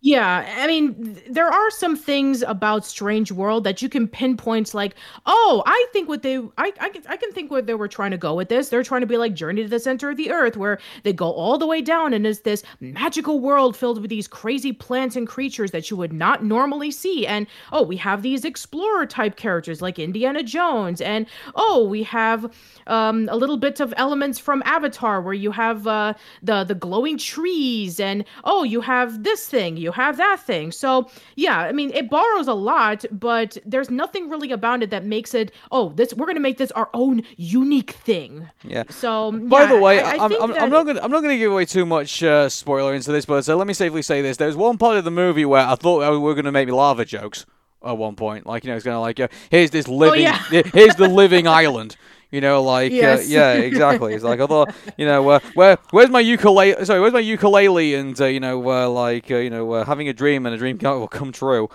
Yeah, 0.04 0.52
I 0.58 0.66
mean, 0.66 1.22
there 1.30 1.46
are 1.48 1.70
some 1.70 1.96
things 1.96 2.42
about 2.42 2.88
Strange 2.88 3.32
World 3.32 3.64
that 3.66 3.84
you 3.84 3.88
can 3.90 4.08
pinpoint, 4.08 4.74
like, 4.74 4.96
oh, 5.28 5.62
I 5.68 5.86
think 5.94 6.10
what 6.10 6.24
they, 6.24 6.38
I, 6.58 6.74
I, 6.80 6.90
can, 6.90 7.04
I 7.08 7.18
can 7.18 7.32
think 7.34 7.52
where 7.52 7.62
they 7.62 7.76
were 7.76 7.88
trying 7.88 8.10
to 8.10 8.18
go 8.18 8.34
with 8.34 8.50
this. 8.50 8.70
They're 8.70 8.82
trying 8.82 9.02
to 9.02 9.08
be 9.08 9.18
like 9.18 9.36
Journey 9.36 9.62
to 9.62 9.70
the 9.70 9.80
Center 9.80 10.10
of 10.10 10.18
the 10.18 10.32
Earth, 10.32 10.58
where 10.58 10.80
they 11.04 11.14
go 11.14 11.32
all 11.32 11.60
the 11.60 11.68
way 11.68 11.84
down, 11.84 12.14
and 12.16 12.26
it's 12.26 12.40
this 12.40 12.64
magical 12.80 13.40
world 13.42 13.78
filled 13.78 14.02
with 14.02 14.10
these 14.10 14.28
crazy 14.28 14.74
plants 14.74 15.16
and 15.16 15.28
creatures 15.28 15.70
that 15.70 15.92
you 15.92 15.98
would 15.98 16.14
not 16.14 16.44
normally 16.44 16.90
see. 16.90 17.28
And 17.28 17.46
oh, 17.72 17.84
we 17.84 17.98
have 17.98 18.24
these 18.24 18.44
explorer 18.44 19.06
type 19.06 19.36
characters 19.36 19.84
like 19.84 20.00
Indiana 20.00 20.42
Jones, 20.42 21.00
and 21.02 21.28
oh, 21.54 21.86
we 21.86 22.02
have 22.04 22.52
um, 22.88 23.30
a 23.32 23.36
little 23.36 23.58
bit 23.58 23.80
of 23.80 23.94
elements 23.98 24.40
from 24.40 24.64
Avatar, 24.66 25.22
where 25.22 25.34
you 25.36 25.52
have 25.52 25.86
uh, 25.86 26.16
the 26.42 26.64
the 26.64 26.74
glowing 26.76 27.20
trees, 27.20 28.00
and 28.00 28.26
oh, 28.46 28.64
you 28.64 28.82
have 28.82 29.24
this 29.24 29.48
thing, 29.48 29.78
you 29.78 29.91
have 29.92 30.18
that 30.18 30.42
thing. 30.42 30.72
So 30.72 31.10
yeah, 31.36 31.60
I 31.60 31.72
mean, 31.72 31.92
it 31.92 32.10
borrows 32.10 32.48
a 32.48 32.54
lot, 32.54 33.06
but 33.12 33.58
there's 33.66 33.90
nothing 33.90 34.30
really 34.30 34.52
about 34.52 34.84
it 34.84 34.90
that 34.90 35.06
makes 35.06 35.34
it. 35.34 35.52
Oh, 35.72 35.90
this 35.90 36.14
we're 36.14 36.28
gonna 36.28 36.40
make 36.40 36.58
this 36.58 36.72
our 36.72 36.90
own 36.94 37.24
unique 37.38 37.92
thing. 37.92 38.50
Yeah. 38.64 38.84
So 38.90 39.32
by 39.32 39.62
yeah, 39.62 39.74
the 39.74 39.80
way, 39.80 40.02
I, 40.02 40.16
am 40.16 40.34
I'm, 40.42 40.54
I'm, 40.54 40.70
not 40.70 40.86
gonna 40.86 41.02
I'm 41.02 41.12
not 41.12 41.22
gonna 41.22 41.38
give 41.38 41.52
away 41.52 41.66
too 41.66 41.86
much 41.86 42.24
uh, 42.24 42.50
spoiler 42.50 42.94
into 42.94 43.12
this, 43.12 43.26
but 43.26 43.44
so 43.44 43.56
let 43.58 43.68
me 43.68 43.74
safely 43.74 44.02
say 44.02 44.22
this: 44.22 44.38
there's 44.38 44.56
one 44.56 44.78
part 44.78 44.98
of 44.98 45.04
the 45.04 45.12
movie 45.12 45.46
where 45.46 45.66
I 45.66 45.76
thought 45.76 46.10
we 46.12 46.18
were 46.18 46.36
gonna 46.36 46.52
make 46.52 46.68
me 46.68 46.74
lava 46.74 47.06
jokes 47.06 47.46
at 47.84 47.98
one 47.98 48.16
point. 48.16 48.46
Like, 48.46 48.64
you 48.64 48.70
know, 48.70 48.76
it's 48.76 48.86
going 48.86 48.96
to 48.96 49.00
like, 49.00 49.20
uh, 49.20 49.28
here's 49.50 49.72
this 49.72 49.88
living, 49.88 50.26
oh, 50.26 50.44
yeah. 50.52 50.62
here's 50.74 50.96
the 50.96 51.08
living 51.08 51.48
island. 51.48 51.96
You 52.32 52.40
know, 52.40 52.64
like, 52.64 52.94
uh, 52.94 52.96
yes. 52.96 53.20
uh, 53.20 53.28
yeah, 53.28 53.54
exactly. 53.54 54.14
It's 54.14 54.24
like, 54.24 54.40
I 54.40 54.48
thought, 54.48 54.74
you 54.98 55.06
know, 55.06 55.30
uh, 55.30 55.40
where, 55.54 55.78
where's 55.92 56.10
my 56.10 56.22
ukulele? 56.22 56.86
Sorry, 56.86 57.02
where's 57.02 57.12
my 57.12 57.20
ukulele? 57.20 57.94
And 57.96 58.20
uh, 58.20 58.26
you 58.26 58.40
know, 58.40 58.70
uh, 58.70 58.88
like, 58.90 59.30
you 59.30 59.50
know, 59.50 59.84
having 59.84 60.08
a 60.08 60.14
dream 60.14 60.46
and 60.46 60.56
a 60.56 60.58
dream 60.58 60.78
will 60.82 61.10
come 61.10 61.34
true. 61.34 61.70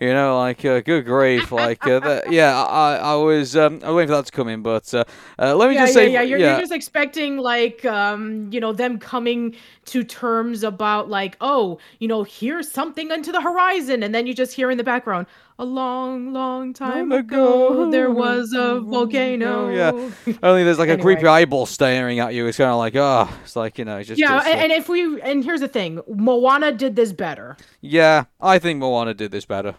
You 0.00 0.12
know, 0.12 0.36
like 0.38 0.64
uh, 0.64 0.80
good 0.80 1.04
grief, 1.04 1.52
like 1.52 1.86
uh, 1.86 2.00
that, 2.00 2.30
yeah. 2.32 2.60
I, 2.64 2.96
I 2.96 3.14
was 3.14 3.56
um, 3.56 3.78
I 3.84 3.90
was 3.90 3.96
waiting 3.96 4.08
for 4.08 4.16
that 4.16 4.26
to 4.26 4.32
come 4.32 4.48
in, 4.48 4.60
but 4.60 4.92
uh, 4.92 5.04
uh 5.38 5.54
let 5.54 5.68
me 5.68 5.76
yeah, 5.76 5.86
just 5.86 5.94
yeah, 5.94 6.00
say, 6.02 6.12
yeah, 6.12 6.22
you're, 6.22 6.38
yeah. 6.38 6.50
you're 6.50 6.60
just 6.60 6.72
expecting 6.72 7.36
like 7.36 7.84
um, 7.84 8.52
you 8.52 8.58
know 8.58 8.72
them 8.72 8.98
coming 8.98 9.54
to 9.84 10.02
terms 10.02 10.64
about 10.64 11.08
like 11.08 11.36
oh 11.40 11.78
you 12.00 12.08
know 12.08 12.24
here's 12.24 12.68
something 12.68 13.08
into 13.12 13.30
the 13.30 13.40
horizon, 13.40 14.02
and 14.02 14.12
then 14.12 14.26
you 14.26 14.34
just 14.34 14.52
hear 14.52 14.68
in 14.68 14.78
the 14.78 14.84
background 14.84 15.28
a 15.58 15.64
long, 15.64 16.32
long 16.32 16.72
time 16.72 17.12
ago, 17.12 17.90
there 17.90 18.10
was 18.10 18.52
a 18.52 18.80
volcano. 18.80 19.64
Yeah, 19.74 19.90
only 20.42 20.62
there's 20.64 20.78
like 20.78 20.88
anyway. 20.88 21.00
a 21.00 21.16
creepy 21.16 21.26
eyeball 21.26 21.66
staring 21.66 22.18
at 22.20 22.34
you. 22.34 22.46
It's 22.46 22.58
kind 22.58 22.70
of 22.70 22.76
like, 22.76 22.94
oh, 22.96 23.28
it's 23.42 23.56
like 23.56 23.78
you 23.78 23.84
know, 23.84 24.02
just 24.02 24.20
yeah. 24.20 24.38
Just, 24.38 24.46
and, 24.48 24.58
uh 24.58 24.62
and 24.64 24.72
if 24.72 24.88
we 24.88 25.20
and 25.20 25.44
here's 25.44 25.60
the 25.60 25.68
thing, 25.68 26.00
Moana 26.08 26.72
did 26.72 26.96
this 26.96 27.12
better. 27.12 27.56
Yeah, 27.80 28.24
I 28.40 28.58
think 28.58 28.78
Moana 28.78 29.14
did 29.14 29.30
this 29.30 29.44
better. 29.46 29.76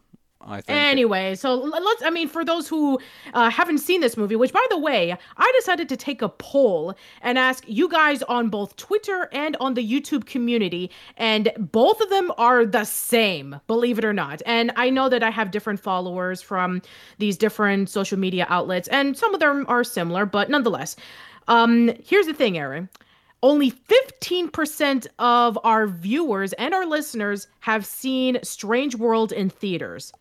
I 0.48 0.62
think. 0.62 0.78
Anyway, 0.78 1.36
so 1.36 1.56
let's. 1.56 2.04
I 2.04 2.10
mean, 2.10 2.28
for 2.28 2.46
those 2.46 2.68
who 2.68 3.00
uh, 3.34 3.50
haven't 3.50 3.80
seen 3.80 4.02
this 4.02 4.16
movie, 4.16 4.36
which 4.36 4.54
by 4.54 4.66
the 4.70 4.78
way, 4.78 5.18
I 5.38 5.54
decided 5.58 5.90
to 5.90 5.98
take 5.98 6.22
a 6.22 6.30
poll 6.30 6.94
and 7.22 7.38
ask 7.38 7.64
you 7.68 7.90
guys 7.90 8.22
on 8.24 8.50
both 8.50 8.76
Twitter 8.76 9.28
and 9.32 9.58
on 9.60 9.74
the 9.74 9.88
YouTube 9.88 10.26
community, 10.26 10.92
and 11.18 11.52
both 11.58 12.00
of 12.00 12.10
them 12.10 12.32
are 12.38 12.66
the 12.66 12.84
same, 12.86 13.60
believe 13.68 13.98
it 13.98 14.06
or 14.06 14.14
not. 14.14 14.42
And 14.46 14.72
I 14.76 14.90
know 14.90 15.10
that 15.10 15.24
I 15.24 15.32
have 15.32 15.52
different 15.52 15.80
followers 15.80 16.42
from 16.42 16.82
these 17.18 17.38
different 17.38 17.90
social 17.90 18.20
media 18.20 18.46
outlets, 18.50 18.88
and 18.90 19.18
some 19.18 19.34
of 19.34 19.40
them 19.40 19.66
are 19.68 19.84
similar, 19.84 20.26
but 20.26 20.50
nonetheless. 20.50 20.96
Um, 21.48 21.92
here's 22.04 22.26
the 22.26 22.34
thing, 22.34 22.58
Aaron 22.58 22.90
only 23.44 23.72
15% 23.72 25.06
of 25.20 25.60
our 25.64 25.86
viewers 25.86 26.54
and 26.54 26.74
our 26.74 26.86
listeners 26.88 27.48
have 27.60 27.86
seen 27.86 28.40
Strange 28.42 28.96
World 28.96 29.32
in 29.32 29.52
theaters. 29.52 30.12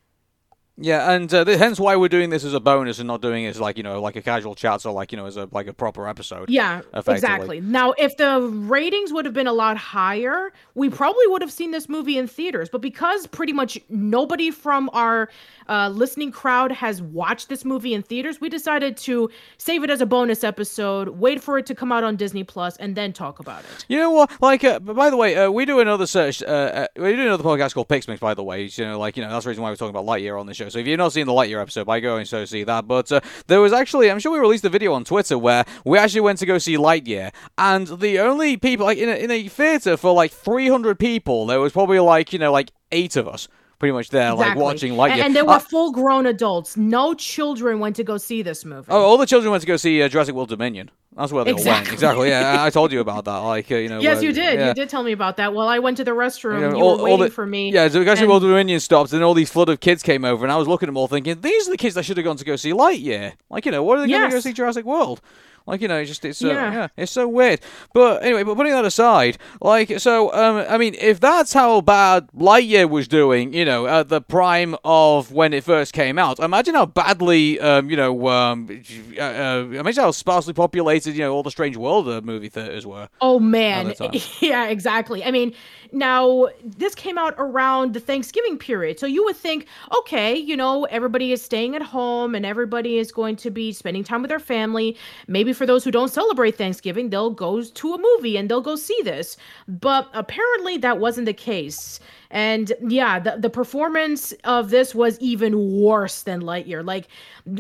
Yeah, 0.77 1.13
and 1.13 1.33
uh, 1.33 1.45
th- 1.45 1.57
hence 1.57 1.79
why 1.79 1.95
we're 1.95 2.09
doing 2.09 2.31
this 2.31 2.43
as 2.43 2.53
a 2.53 2.59
bonus 2.59 2.99
and 2.99 3.07
not 3.07 3.23
doing 3.23 3.45
it 3.45 3.51
as 3.51 3.61
like 3.61 3.77
you 3.77 3.85
know 3.85 4.01
like 4.03 4.17
a 4.17 4.23
casual 4.23 4.57
chat 4.57 4.81
so 4.81 4.93
like 4.93 5.13
you 5.13 5.19
know 5.19 5.27
as 5.27 5.37
a 5.37 5.49
like 5.53 5.69
a 5.69 5.73
proper 5.73 6.09
episode. 6.09 6.51
Yeah, 6.51 6.83
exactly. 7.07 7.61
Now, 7.61 7.93
if 7.93 8.17
the 8.17 8.41
ratings 8.41 9.13
would 9.13 9.25
have 9.25 9.35
been 9.35 9.47
a 9.47 9.53
lot 9.53 9.77
higher, 9.77 10.53
we 10.75 10.91
probably 10.91 11.29
would 11.29 11.43
have 11.43 11.53
seen 11.53 11.71
this 11.71 11.89
movie 11.89 12.19
in 12.19 12.27
theaters. 12.27 12.69
But 12.69 12.81
because 12.81 13.29
pretty 13.29 13.53
much 13.53 13.79
nobody 13.89 14.51
from 14.51 14.91
our 14.93 15.31
uh, 15.69 15.91
listening 15.91 16.33
crowd 16.33 16.73
has 16.73 17.01
watched 17.01 17.49
this 17.49 17.65
movie 17.65 17.95
in 17.95 18.03
theaters, 18.03 18.41
we 18.41 18.49
decided 18.49 18.97
to 18.97 19.31
save 19.59 19.85
it 19.85 19.91
as 19.91 20.01
a 20.01 20.07
bonus 20.07 20.43
episode, 20.43 21.11
wait 21.11 21.41
for 21.41 21.57
it 21.57 21.67
to 21.67 21.75
come 21.77 21.93
out 21.93 22.03
on 22.03 22.17
Disney 22.17 22.43
Plus, 22.43 22.77
and 22.79 22.97
then 22.97 23.13
talk 23.13 23.39
about 23.39 23.63
it. 23.63 23.85
You 23.87 23.99
know 23.99 24.11
what? 24.11 24.43
Like, 24.43 24.65
uh, 24.65 24.81
by 24.81 25.09
the 25.09 25.17
way, 25.17 25.37
uh, 25.37 25.53
we 25.53 25.67
do 25.67 25.79
another 25.79 26.07
search. 26.07 26.43
Uh, 26.43 26.47
uh, 26.47 26.87
we 26.97 27.15
do 27.15 27.23
another 27.23 27.45
podcast 27.45 27.75
called 27.75 27.89
Pixmix. 27.89 28.19
By 28.19 28.35
the 28.35 28.43
way, 28.43 28.65
you 28.65 28.85
know, 28.85 28.99
like 28.99 29.17
you 29.17 29.23
know, 29.23 29.31
that's 29.31 29.45
the 29.45 29.51
reason 29.51 29.63
why 29.63 29.71
we're 29.71 29.77
talking 29.77 29.95
about 29.95 30.05
Lightyear 30.05 30.39
on 30.39 30.47
the 30.47 30.55
show. 30.55 30.64
So 30.71 30.79
if 30.79 30.87
you've 30.87 30.99
not 30.99 31.13
seen 31.13 31.27
the 31.27 31.33
Lightyear 31.33 31.61
episode, 31.61 31.87
by 31.87 32.01
going 32.01 32.25
so 32.25 32.45
see 32.45 32.65
that. 32.65 32.87
But 32.87 33.11
uh, 33.13 33.21
there 33.47 33.61
was 33.61 33.73
actually, 33.73 34.11
I'm 34.11 34.19
sure 34.19 34.33
we 34.33 34.39
released 34.39 34.65
a 34.65 34.69
video 34.69 34.93
on 34.95 35.05
Twitter 35.05 35.39
where 35.39 35.65
we 35.85 35.99
actually 35.99 36.23
went 36.23 36.39
to 36.41 36.47
go 36.47 36.59
see 36.59 36.77
Lightyear, 36.77 37.33
and 37.59 37.87
the 37.87 38.19
only 38.21 38.57
people 38.57 38.87
like 38.87 38.99
in 38.99 39.09
a, 39.09 39.15
in 39.15 39.31
a 39.31 39.49
theater 39.49 39.97
for 39.97 40.13
like 40.13 40.33
300 40.33 40.99
people, 40.99 41.47
there 41.47 41.61
was 41.61 41.73
probably 41.73 41.99
like 42.01 42.33
you 42.33 42.39
know 42.39 42.53
like 42.53 42.71
eight 42.93 43.17
of 43.17 43.27
us 43.29 43.49
pretty 43.81 43.93
much 43.93 44.09
there, 44.11 44.33
Exactly. 44.33 44.49
like 44.55 44.57
watching 44.57 44.93
Lightyear. 44.95 45.11
And, 45.13 45.21
and 45.23 45.37
there 45.37 45.45
were 45.45 45.55
Uh, 45.55 45.59
full 45.59 45.93
grown 45.93 46.27
adults. 46.27 46.77
No 46.77 47.13
children 47.13 47.81
went 47.81 47.97
to 47.97 48.05
go 48.05 48.17
see 48.17 48.41
this 48.41 48.65
movie. 48.65 48.87
Oh, 48.89 49.03
all 49.03 49.17
the 49.19 49.27
children 49.27 49.51
went 49.51 49.61
to 49.63 49.67
go 49.67 49.77
see 49.77 50.01
uh, 50.03 50.09
Jurassic 50.09 50.35
World 50.35 50.49
Dominion. 50.49 50.91
That's 51.17 51.31
where 51.33 51.45
they 51.45 51.53
all 51.53 51.57
went. 51.57 51.67
Exactly. 51.67 51.95
Exactly. 51.95 52.29
Yeah, 52.31 52.57
I 52.63 52.71
told 52.71 52.91
you 52.91 53.01
about 53.01 53.25
that. 53.27 53.37
Like, 53.39 53.71
uh, 53.71 53.77
you 53.77 53.89
know. 53.89 54.01
yes, 54.01 54.19
uh, 54.19 54.23
you 54.23 54.33
did. 54.33 54.59
yeah. 54.59 54.69
You 54.69 54.75
did 54.75 54.89
tell 54.89 55.03
me 55.05 55.13
about 55.13 55.37
that. 55.37 55.55
Well, 55.55 55.69
I 55.69 55.79
went 55.79 55.97
to 55.99 56.05
the 56.05 56.11
restroom. 56.11 56.61
You 56.61 56.71
know, 56.71 56.81
all- 56.81 56.99
were 56.99 57.05
waiting 57.05 57.21
the- 57.21 57.31
for 57.31 57.47
me. 57.47 57.71
Yeah, 57.73 57.87
so 57.89 58.03
Jurassic 58.03 58.23
and- 58.23 58.31
World 58.31 58.43
Dominion 58.43 58.81
stopped, 58.81 59.13
and 59.13 59.23
all 59.23 59.33
these 59.35 59.51
flood 59.51 59.69
of 59.69 59.79
kids 59.81 60.03
came 60.03 60.25
over, 60.25 60.45
and 60.45 60.53
I 60.53 60.57
was 60.57 60.67
looking 60.67 60.87
at 60.87 60.91
them 60.91 60.97
all 60.97 61.07
thinking, 61.07 61.41
these 61.41 61.69
are 61.69 61.71
the 61.71 61.77
kids 61.77 61.95
that 61.95 62.05
should 62.05 62.17
have 62.17 62.25
gone 62.25 62.37
to 62.37 62.45
go 62.45 62.57
see 62.57 62.73
Lightyear. 62.73 63.35
Like, 63.49 63.65
you 63.65 63.71
know, 63.73 63.83
what 63.85 63.99
are 63.99 64.03
they 64.03 64.09
going 64.09 64.29
to 64.31 64.37
go 64.37 64.41
see 64.41 64.53
Jurassic 64.53 64.85
World? 64.85 65.21
Like, 65.67 65.81
you 65.81 65.89
know, 65.89 65.97
it's 65.99 66.11
just, 66.11 66.25
it's, 66.25 66.45
uh, 66.45 66.49
yeah. 66.49 66.73
Yeah. 66.73 66.89
it's 66.97 67.13
so 67.13 67.27
weird. 67.27 67.61
But 67.95 68.23
anyway, 68.23 68.43
but 68.43 68.55
putting 68.57 68.73
that 68.73 68.85
aside, 68.85 69.39
like, 69.63 69.99
so, 69.99 70.33
um, 70.35 70.65
I 70.69 70.77
mean, 70.77 70.95
if 71.01 71.21
that's 71.21 71.55
how 71.55 71.81
bad 71.81 72.29
Lightyear 72.37 72.89
was 72.89 73.09
doing, 73.09 73.55
you 73.55 73.65
know, 73.65 73.87
at 73.87 74.11
the 74.11 74.21
prime 74.21 74.77
of 74.85 75.33
when 75.33 75.55
it 75.55 75.65
first 75.65 75.95
came 75.95 76.19
out, 76.19 76.39
imagine 76.39 76.75
how 76.75 76.85
badly, 76.85 77.59
um, 77.61 77.89
you 77.89 77.97
know, 77.97 78.29
um, 78.29 78.83
uh, 79.19 79.23
uh, 79.23 79.67
imagine 79.71 80.05
how 80.05 80.11
sparsely 80.11 80.53
populated, 80.53 81.15
you 81.15 81.21
know, 81.21 81.33
all 81.33 81.43
the 81.43 81.51
Strange 81.51 81.79
World 81.79 82.09
uh, 82.09 82.21
movie 82.23 82.51
theaters 82.51 82.85
were. 82.85 83.09
Oh 83.23 83.41
man, 83.41 83.89
At 83.89 83.97
the 83.97 84.09
time. 84.09 84.21
yeah, 84.41 84.67
exactly. 84.69 85.25
I 85.25 85.31
mean, 85.31 85.55
now 85.95 86.49
this 86.63 86.95
came 86.95 87.17
out 87.17 87.35
around 87.39 87.95
the 87.95 88.01
Thanksgiving 88.01 88.59
period, 88.59 88.99
so 88.99 89.07
you 89.07 89.25
would 89.25 89.37
think, 89.37 89.67
okay, 89.97 90.35
you 90.37 90.57
know, 90.57 90.85
everybody 90.85 91.33
is 91.33 91.43
staying 91.43 91.75
at 91.75 91.83
home 91.83 92.35
and 92.35 92.45
everybody 92.45 92.99
is 92.99 93.13
going 93.13 93.37
to 93.37 93.51
be 93.51 93.73
spending 93.73 94.05
time 94.05 94.23
with 94.23 94.29
their 94.29 94.39
family. 94.39 94.97
Maybe 95.29 95.53
for 95.53 95.67
those 95.67 95.85
who 95.85 95.91
don't 95.91 96.11
celebrate 96.11 96.57
Thanksgiving, 96.57 97.11
they'll 97.11 97.31
go 97.31 97.63
to 97.63 97.95
a 97.95 97.99
movie 97.99 98.37
and 98.37 98.51
they'll 98.51 98.61
go 98.61 98.77
see 98.77 98.99
this. 99.05 99.37
But 99.69 100.09
apparently, 100.13 100.77
that 100.79 100.99
wasn't 100.99 101.27
the 101.27 101.33
case. 101.33 102.01
And 102.35 102.73
yeah, 102.89 103.21
the, 103.21 103.37
the 103.39 103.49
performance 103.49 104.35
of 104.43 104.71
this 104.71 104.93
was 104.93 105.21
even 105.21 105.81
worse 105.81 106.23
than 106.23 106.43
Lightyear. 106.43 106.85
Like, 106.85 107.07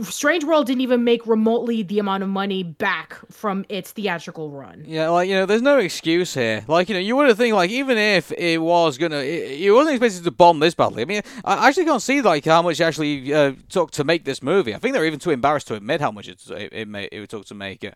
Strange 0.02 0.42
World 0.42 0.66
didn't 0.66 0.80
even 0.80 1.04
make 1.04 1.24
remotely 1.28 1.84
the 1.84 2.00
amount 2.00 2.24
of 2.24 2.28
money 2.28 2.64
back 2.64 3.16
from 3.30 3.64
its 3.68 3.92
theatrical 3.92 4.50
run. 4.50 4.82
Yeah, 4.84 5.10
like 5.10 5.28
you 5.28 5.36
know, 5.36 5.46
there's 5.46 5.62
no 5.62 5.78
excuse 5.78 6.34
here. 6.34 6.64
Like 6.66 6.88
you 6.88 6.94
know, 6.94 7.00
you 7.00 7.14
would 7.14 7.28
have 7.28 7.38
think 7.38 7.54
like 7.54 7.70
even 7.70 7.96
if 7.96 8.32
it 8.32 8.58
was 8.58 8.98
gonna, 8.98 9.18
it, 9.18 9.60
it 9.60 9.70
wasn't 9.70 9.94
expected 9.94 10.24
to 10.24 10.32
bomb 10.32 10.58
this 10.58 10.74
badly. 10.74 11.02
I 11.02 11.04
mean, 11.04 11.22
I 11.44 11.68
actually 11.68 11.84
can't 11.84 12.02
see 12.02 12.20
like 12.20 12.44
how 12.44 12.60
much 12.60 12.80
actually 12.80 13.32
uh, 13.32 13.52
took 13.68 13.92
to 13.92 14.02
make 14.02 14.24
this 14.24 14.42
movie. 14.42 14.74
I 14.74 14.78
think 14.78 14.94
they're 14.94 15.06
even 15.06 15.20
too 15.20 15.30
embarrassed 15.30 15.68
to 15.68 15.76
admit 15.76 16.00
how 16.00 16.10
much 16.10 16.26
it 16.26 16.42
it, 16.50 16.72
it, 16.72 17.08
it 17.12 17.30
took 17.30 17.46
to 17.46 17.54
make 17.54 17.84
it. 17.84 17.94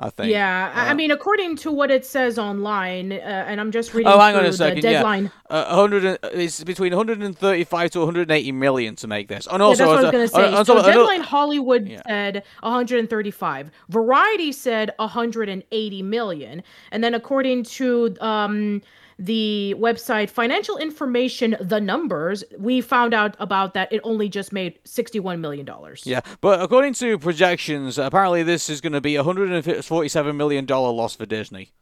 I 0.00 0.10
think. 0.10 0.30
Yeah, 0.30 0.72
I- 0.74 0.86
I 0.86 0.90
Uh, 0.90 0.94
mean, 0.94 1.10
according 1.10 1.56
to 1.56 1.72
what 1.72 1.90
it 1.90 2.06
says 2.06 2.38
online, 2.38 3.12
uh, 3.12 3.16
and 3.16 3.60
I'm 3.60 3.70
just 3.72 3.94
reading 3.94 4.12
Oh, 4.12 4.18
hang 4.18 4.36
on 4.36 4.44
a 4.44 4.52
second. 4.52 4.76
the 4.76 4.82
deadline. 4.82 5.30
Yeah, 5.50 5.56
uh, 5.56 5.64
100. 5.76 6.04
and- 6.04 6.18
It's 6.34 6.62
between 6.64 6.92
135 6.94 7.90
to 7.92 8.00
180 8.00 8.52
million 8.52 8.94
to 8.96 9.06
make 9.08 9.28
this. 9.28 9.46
And 9.46 9.58
Yeah, 9.60 9.64
also, 9.66 9.84
that's 9.84 9.88
what 9.88 9.98
I 9.98 10.00
was 10.02 10.04
uh, 10.04 10.10
gonna 10.10 10.28
say. 10.28 10.56
uh, 10.58 10.64
so 10.64 10.72
another- 10.74 10.92
Deadline 10.92 11.20
Hollywood 11.22 11.88
Yeah. 11.88 12.02
said 12.06 12.42
135. 12.62 13.70
Variety 13.88 14.52
said 14.52 14.92
180 14.98 16.02
million, 16.02 16.62
and 16.92 17.02
then 17.02 17.14
according 17.14 17.64
to 17.64 18.14
um 18.20 18.82
the 19.18 19.74
website 19.78 20.30
Financial 20.30 20.78
Information, 20.78 21.56
the 21.60 21.80
numbers, 21.80 22.44
we 22.58 22.80
found 22.80 23.12
out 23.12 23.36
about 23.40 23.74
that 23.74 23.92
it 23.92 24.00
only 24.04 24.28
just 24.28 24.52
made 24.52 24.78
61 24.84 25.40
million 25.40 25.66
dollars. 25.66 26.02
Yeah, 26.06 26.20
but 26.40 26.60
according 26.62 26.94
to 26.94 27.18
projections, 27.18 27.98
apparently 27.98 28.42
this 28.42 28.70
is 28.70 28.80
going 28.80 28.92
to 28.92 29.00
be 29.00 29.16
a 29.16 29.22
147 29.22 30.36
million 30.36 30.66
dollar 30.66 30.92
loss 30.92 31.16
for 31.16 31.26
Disney. 31.26 31.72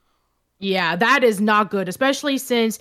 Yeah, 0.58 0.96
that 0.96 1.22
is 1.22 1.38
not 1.38 1.70
good, 1.70 1.86
especially 1.86 2.38
since 2.38 2.78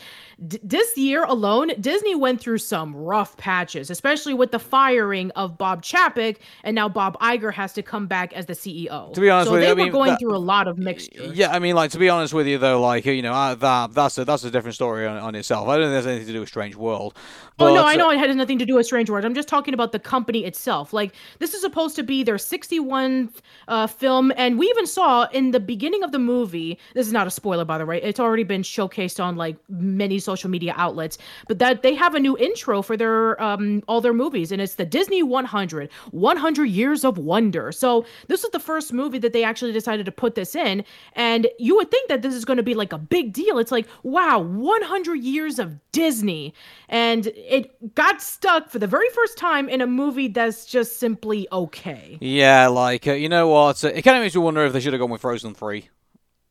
d- 0.48 0.60
this 0.64 0.98
year 0.98 1.24
alone, 1.24 1.72
Disney 1.80 2.16
went 2.16 2.42
through 2.42 2.58
some 2.60 2.96
rough 2.96 3.38
patches, 3.38 3.90
especially 3.90 4.34
with 4.34 4.52
the 4.52 4.60
firing 4.60 5.32
of 5.32 5.58
Bob 5.58 5.84
Chapek, 5.84 6.38
and 6.64 6.76
now 6.76 6.90
Bob 6.90 7.20
Iger 7.20 7.54
has 7.54 7.74
to 7.74 7.82
come 7.82 8.08
back 8.08 8.34
as 8.34 8.46
the 8.46 8.54
CEO. 8.54 9.14
To 9.14 9.22
be 9.22 9.30
honest 9.30 9.48
so 9.48 9.54
with 9.54 9.62
you, 9.62 9.68
they 9.68 9.74
were 9.74 9.84
mean, 9.84 9.92
going 9.92 10.12
that- 10.12 10.20
through 10.20 10.36
a 10.36 10.40
lot 10.40 10.68
of 10.68 10.78
mixture. 10.78 11.32
Yeah, 11.34 11.52
I 11.52 11.60
mean, 11.60 11.76
like 11.76 11.92
to 11.92 12.00
be 12.00 12.10
honest 12.10 12.34
with 12.34 12.48
you, 12.48 12.58
though, 12.58 12.82
like 12.82 13.06
you 13.06 13.22
know, 13.22 13.34
uh, 13.34 13.56
that 13.56 13.94
that's 13.94 14.18
a 14.18 14.26
that's 14.26 14.44
a 14.44 14.52
different 14.52 14.76
story 14.76 15.08
on, 15.08 15.18
on 15.18 15.36
itself. 15.36 15.68
I 15.68 15.78
don't 15.78 15.86
think 15.86 15.94
there's 15.94 16.08
anything 16.08 16.28
to 16.28 16.34
do 16.34 16.40
with 16.40 16.50
Strange 16.50 16.76
World. 16.76 17.18
Oh 17.58 17.68
no, 17.74 17.76
but, 17.76 17.86
I 17.86 17.94
uh, 17.94 17.98
know 17.98 18.10
it 18.12 18.20
has 18.20 18.36
nothing 18.36 18.60
to 18.60 18.66
do 18.66 18.76
with 18.76 18.86
Strange 18.86 19.10
World. 19.10 19.24
I'm 19.24 19.34
just 19.34 19.48
talking 19.48 19.74
about 19.74 19.92
the 19.92 20.00
company 20.00 20.44
itself. 20.44 20.92
Like 20.94 21.14
this 21.40 21.54
is 21.54 21.62
supposed 21.62 21.96
to 21.96 22.04
be 22.04 22.24
their 22.24 22.36
61th 22.36 23.36
uh, 23.68 23.88
film, 23.88 24.34
and 24.36 24.60
we 24.60 24.68
even 24.68 24.86
saw 24.86 25.28
in 25.32 25.52
the 25.52 25.60
beginning 25.60 26.04
of 26.04 26.12
the 26.12 26.20
movie. 26.20 26.78
This 26.94 27.08
is 27.08 27.14
not 27.14 27.28
a 27.28 27.32
spoiler, 27.32 27.66
by 27.66 27.78
the 27.78 27.86
way. 27.86 28.02
It's 28.02 28.20
already 28.20 28.44
been 28.44 28.62
showcased 28.62 29.24
on 29.24 29.36
like 29.36 29.56
many 29.70 30.20
social 30.26 30.50
media 30.50 30.74
outlets. 30.76 31.18
But 31.48 31.60
that 31.60 31.84
they 31.84 31.96
have 31.96 32.16
a 32.16 32.20
new 32.20 32.38
intro 32.38 32.82
for 32.82 32.98
their 32.98 33.42
um 33.42 33.84
all 33.88 34.02
their 34.02 34.14
movies, 34.14 34.52
and 34.52 34.62
it's 34.62 34.76
the 34.76 34.86
Disney 34.86 35.24
100, 35.24 35.92
100 36.12 36.66
Years 36.66 37.06
of 37.06 37.18
Wonder. 37.18 37.72
So 37.72 38.06
this 38.28 38.44
is 38.44 38.50
the 38.50 38.60
first 38.60 38.92
movie 38.92 39.20
that 39.20 39.34
they 39.34 39.44
actually 39.44 39.72
decided 39.72 40.06
to 40.06 40.12
put 40.12 40.36
this 40.36 40.56
in, 40.56 40.84
and 41.14 41.48
you 41.60 41.76
would 41.76 41.92
think 41.92 42.10
that 42.10 42.22
this 42.22 42.34
is 42.34 42.46
going 42.46 42.58
to 42.58 42.64
be 42.64 42.74
like 42.74 42.92
a 42.92 42.98
big 42.98 43.32
deal. 43.32 43.60
It's 43.60 43.72
like 43.72 43.88
wow, 44.04 44.40
100 44.40 45.16
years 45.16 45.60
of 45.60 45.80
Disney, 45.92 46.54
and 46.90 47.28
it 47.28 47.96
got 47.96 48.22
stuck 48.22 48.70
for 48.70 48.80
the 48.80 48.88
very 48.88 49.10
first 49.10 49.38
time 49.38 49.70
in 49.70 49.82
a 49.82 49.88
movie 49.88 50.28
that's 50.28 50.66
just 50.66 51.00
simply 51.00 51.48
okay. 51.52 52.18
Yeah, 52.20 52.68
like 52.68 53.08
uh, 53.08 53.14
you 53.14 53.30
know 53.30 53.48
what? 53.48 53.84
It 53.84 54.02
kind 54.02 54.18
of 54.18 54.24
makes 54.24 54.36
me 54.36 54.42
wonder 54.42 54.66
if 54.66 54.74
they 54.74 54.80
should 54.80 54.94
have 54.94 55.00
gone 55.00 55.10
with 55.10 55.22
Frozen 55.22 55.54
three. 55.56 55.90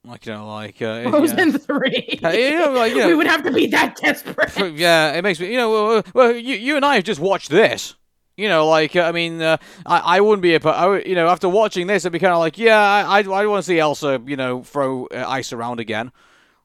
Like 0.05 0.27
you 0.27 0.33
know, 0.35 0.47
like 0.47 0.83
uh, 0.83 1.01
yeah. 1.05 1.11
Frozen 1.11 1.53
three. 1.59 2.21
Uh, 2.23 2.29
you 2.31 2.59
know, 2.59 2.73
like, 2.73 2.93
you 2.93 2.99
know- 2.99 3.09
we 3.09 3.15
would 3.15 3.27
have 3.27 3.43
to 3.45 3.53
be 3.53 3.67
that 3.69 3.97
desperate. 3.97 4.75
yeah, 4.75 5.13
it 5.13 5.23
makes 5.23 5.41
me. 5.41 5.51
You 5.51 5.57
know, 5.57 5.71
well, 5.71 6.03
well 6.13 6.33
you, 6.33 6.57
you 6.57 6.77
and 6.77 6.85
I 6.85 6.97
have 6.97 7.05
just 7.05 7.21
watched 7.21 7.49
this. 7.51 7.95
You 8.37 8.49
know, 8.49 8.67
like 8.67 8.97
uh, 8.97 9.03
I 9.03 9.13
mean, 9.13 9.41
uh, 9.41 9.57
I 9.87 10.17
I 10.17 10.21
wouldn't 10.21 10.43
be 10.43 10.55
a, 10.57 10.69
I 10.69 10.87
would, 10.87 11.07
you 11.07 11.15
know, 11.15 11.29
after 11.29 11.49
watching 11.49 11.87
this, 11.87 12.05
I'd 12.05 12.13
be 12.13 12.19
kind 12.19 12.33
of 12.33 12.39
like, 12.41 12.59
yeah, 12.59 12.79
I 12.79 13.21
I, 13.21 13.23
I 13.23 13.47
want 13.47 13.63
to 13.65 13.67
see 13.67 13.79
Elsa, 13.79 14.21
you 14.27 14.37
know, 14.37 14.63
throw 14.63 15.07
uh, 15.07 15.25
ice 15.27 15.53
around 15.53 15.81
again. 15.81 16.13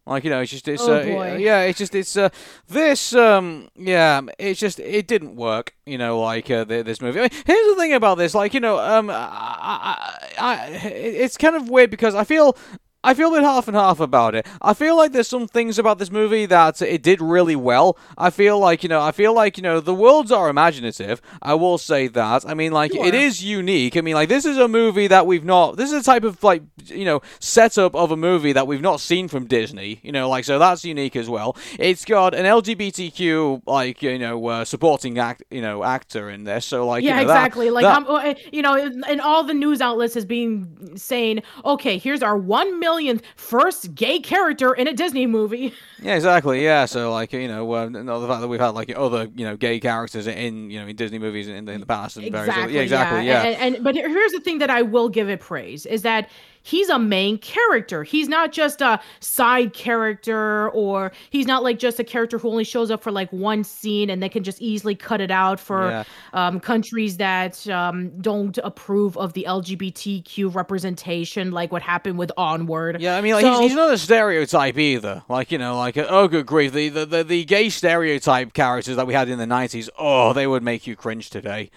Like 0.05 0.23
you 0.23 0.31
know, 0.31 0.41
it's 0.41 0.49
just 0.51 0.67
it's 0.67 0.81
Oh, 0.81 0.93
uh, 0.95 1.03
boy. 1.05 1.37
yeah, 1.37 1.61
it's 1.61 1.77
just 1.77 1.93
it's 1.93 2.17
uh, 2.17 2.29
this 2.67 3.13
um 3.13 3.69
yeah, 3.75 4.21
it's 4.39 4.59
just 4.59 4.79
it 4.79 5.05
didn't 5.07 5.35
work. 5.35 5.75
You 5.85 5.99
know, 5.99 6.19
like 6.19 6.49
uh, 6.49 6.63
the, 6.63 6.81
this 6.81 6.99
movie. 6.99 7.19
I 7.19 7.21
mean, 7.23 7.31
here's 7.45 7.67
the 7.67 7.75
thing 7.77 7.93
about 7.93 8.17
this, 8.17 8.33
like 8.33 8.55
you 8.55 8.59
know, 8.59 8.79
um, 8.79 9.11
I, 9.11 9.13
I, 9.19 10.35
I 10.39 10.65
it's 10.89 11.37
kind 11.37 11.55
of 11.55 11.69
weird 11.69 11.91
because 11.91 12.15
I 12.15 12.23
feel 12.23 12.57
I 13.01 13.13
feel 13.13 13.29
a 13.33 13.37
bit 13.37 13.43
half 13.43 13.69
and 13.69 13.77
half 13.77 14.01
about 14.01 14.35
it. 14.35 14.45
I 14.61 14.73
feel 14.73 14.97
like 14.97 15.13
there's 15.13 15.27
some 15.29 15.47
things 15.47 15.79
about 15.79 15.99
this 15.99 16.11
movie 16.11 16.45
that 16.47 16.81
it 16.81 17.01
did 17.01 17.21
really 17.21 17.55
well. 17.55 17.97
I 18.17 18.29
feel 18.29 18.59
like, 18.59 18.83
you 18.83 18.89
know, 18.89 19.01
I 19.01 19.13
feel 19.13 19.33
like, 19.33 19.55
you 19.55 19.63
know, 19.63 19.79
the 19.79 19.93
worlds 19.93 20.33
are 20.33 20.49
imaginative. 20.49 21.21
I 21.41 21.53
will 21.53 21.77
say 21.77 22.07
that. 22.07 22.45
I 22.45 22.53
mean, 22.53 22.73
like, 22.73 22.93
it 22.93 22.97
Sure. 22.97 23.13
is 23.15 23.41
unique. 23.41 23.95
I 23.95 24.01
mean, 24.01 24.15
like, 24.15 24.27
this 24.27 24.43
is 24.43 24.57
a 24.57 24.67
movie 24.67 25.07
that 25.07 25.25
we've 25.25 25.45
not, 25.45 25.77
this 25.77 25.93
is 25.93 26.01
a 26.01 26.03
type 26.03 26.25
of, 26.25 26.43
like, 26.43 26.61
you 26.87 27.05
know, 27.05 27.21
setup 27.39 27.95
of 27.95 28.11
a 28.11 28.17
movie 28.17 28.51
that 28.51 28.67
we've 28.67 28.81
not 28.81 28.99
seen 28.99 29.29
from 29.29 29.45
Disney. 29.45 30.01
You 30.03 30.11
know, 30.11 30.27
like, 30.27 30.43
so 30.43 30.59
that's 30.59 30.83
unique 30.83 31.15
as 31.15 31.29
well. 31.29 31.55
It's 31.79 32.03
got 32.03 32.35
an 32.35 32.45
LGBTQ, 32.45 33.61
like, 33.65 34.01
you 34.01 34.19
know, 34.19 34.45
uh, 34.47 34.65
supporting 34.65 35.17
act, 35.19 35.43
you 35.49 35.61
know, 35.61 35.83
actor 35.85 36.29
in 36.29 36.43
this. 36.43 36.65
So, 36.65 36.85
like, 36.85 37.03
you 37.03 37.09
yeah, 37.09 37.21
know, 37.21 37.27
that- 37.27 37.35
exactly. 37.45 37.69
like, 37.69 37.83
that- 37.83 38.09
uh, 38.09 38.33
you 38.51 38.61
know, 38.61 38.73
and 38.75 39.21
all 39.21 39.43
the 39.45 39.53
news 39.53 39.79
outlets 39.79 40.13
has 40.15 40.25
been 40.25 40.97
saying, 40.97 41.43
okay, 41.63 41.97
here's 41.97 42.21
our 42.21 42.37
one 42.37 42.79
millionth 42.89 43.21
first 43.35 43.93
gay 43.93 44.19
character 44.19 44.73
in 44.73 44.87
a 44.87 44.93
Disney 44.93 45.27
movie. 45.27 45.73
Yeah, 46.01 46.15
exactly. 46.15 46.63
Yeah, 46.63 46.85
so 46.85 47.11
like 47.11 47.33
you 47.33 47.49
know, 47.49 47.69
uh, 47.73 47.89
the 47.89 48.27
fact 48.27 48.39
that 48.39 48.47
we've 48.47 48.57
had 48.57 48.69
like 48.69 48.89
other 48.95 49.27
you 49.35 49.43
know 49.45 49.57
gay 49.57 49.81
characters 49.81 50.27
in 50.27 50.69
you 50.71 50.79
know 50.79 50.87
in 50.87 50.95
Disney 50.95 51.19
movies 51.19 51.49
in, 51.49 51.67
in 51.67 51.81
the 51.81 51.85
past 51.85 52.15
and 52.15 52.25
exactly. 52.25 52.73
yeah, 52.73 52.81
exactly. 52.81 53.27
Yeah, 53.27 53.43
And, 53.43 53.75
and 53.75 53.83
but 53.83 53.95
here's 53.95 54.31
the 54.31 54.39
thing 54.39 54.59
that 54.59 54.69
I 54.69 54.81
will 54.81 55.09
give 55.09 55.27
it 55.27 55.41
praise 55.41 55.85
is 55.85 56.03
that 56.03 56.29
he's 56.63 56.89
a 56.89 56.99
main 56.99 57.37
character. 57.37 58.03
He's 58.03 58.27
not 58.27 58.51
just 58.51 58.81
a 58.81 58.99
side 59.19 59.73
character 59.73 60.69
or 60.71 61.11
he's 61.29 61.45
not 61.47 61.63
like 61.63 61.79
just 61.79 61.99
a 61.99 62.03
character 62.03 62.37
who 62.37 62.49
only 62.49 62.63
shows 62.63 62.91
up 62.91 63.01
for 63.01 63.11
like 63.11 63.31
one 63.31 63.63
scene 63.63 64.09
and 64.09 64.21
they 64.21 64.29
can 64.29 64.43
just 64.43 64.61
easily 64.61 64.95
cut 64.95 65.21
it 65.21 65.31
out 65.31 65.59
for 65.59 65.89
Yeah. 65.89 66.03
um, 66.33 66.59
countries 66.59 67.17
that 67.17 67.67
um, 67.69 68.09
don't 68.21 68.57
approve 68.59 69.17
of 69.17 69.33
the 69.33 69.45
LGBTQ 69.47 70.53
representation, 70.53 71.51
like 71.51 71.71
what 71.71 71.81
happened 71.81 72.17
with 72.17 72.31
Onward. 72.37 73.01
Yeah, 73.01 73.15
I 73.17 73.21
mean, 73.21 73.33
like, 73.33 73.43
So- 73.43 73.61
he's, 73.61 73.69
he's 73.71 73.75
not 73.75 73.93
a 73.93 73.97
stereotype 73.97 74.77
either. 74.77 75.23
Like, 75.29 75.51
you 75.51 75.57
know, 75.57 75.77
like, 75.77 75.97
oh, 75.97 76.27
good 76.27 76.45
grief, 76.45 76.73
the, 76.73 76.89
the, 76.89 77.05
the, 77.05 77.23
the 77.23 77.45
gay 77.45 77.69
stereotype 77.69 78.53
characters 78.53 78.95
that 78.95 79.07
we 79.07 79.13
had 79.13 79.29
in 79.29 79.37
the 79.39 79.45
90s, 79.45 79.89
oh, 79.97 80.33
they 80.33 80.47
would 80.47 80.63
make 80.63 80.87
you 80.87 80.95
cringe 80.95 81.29
today. 81.29 81.69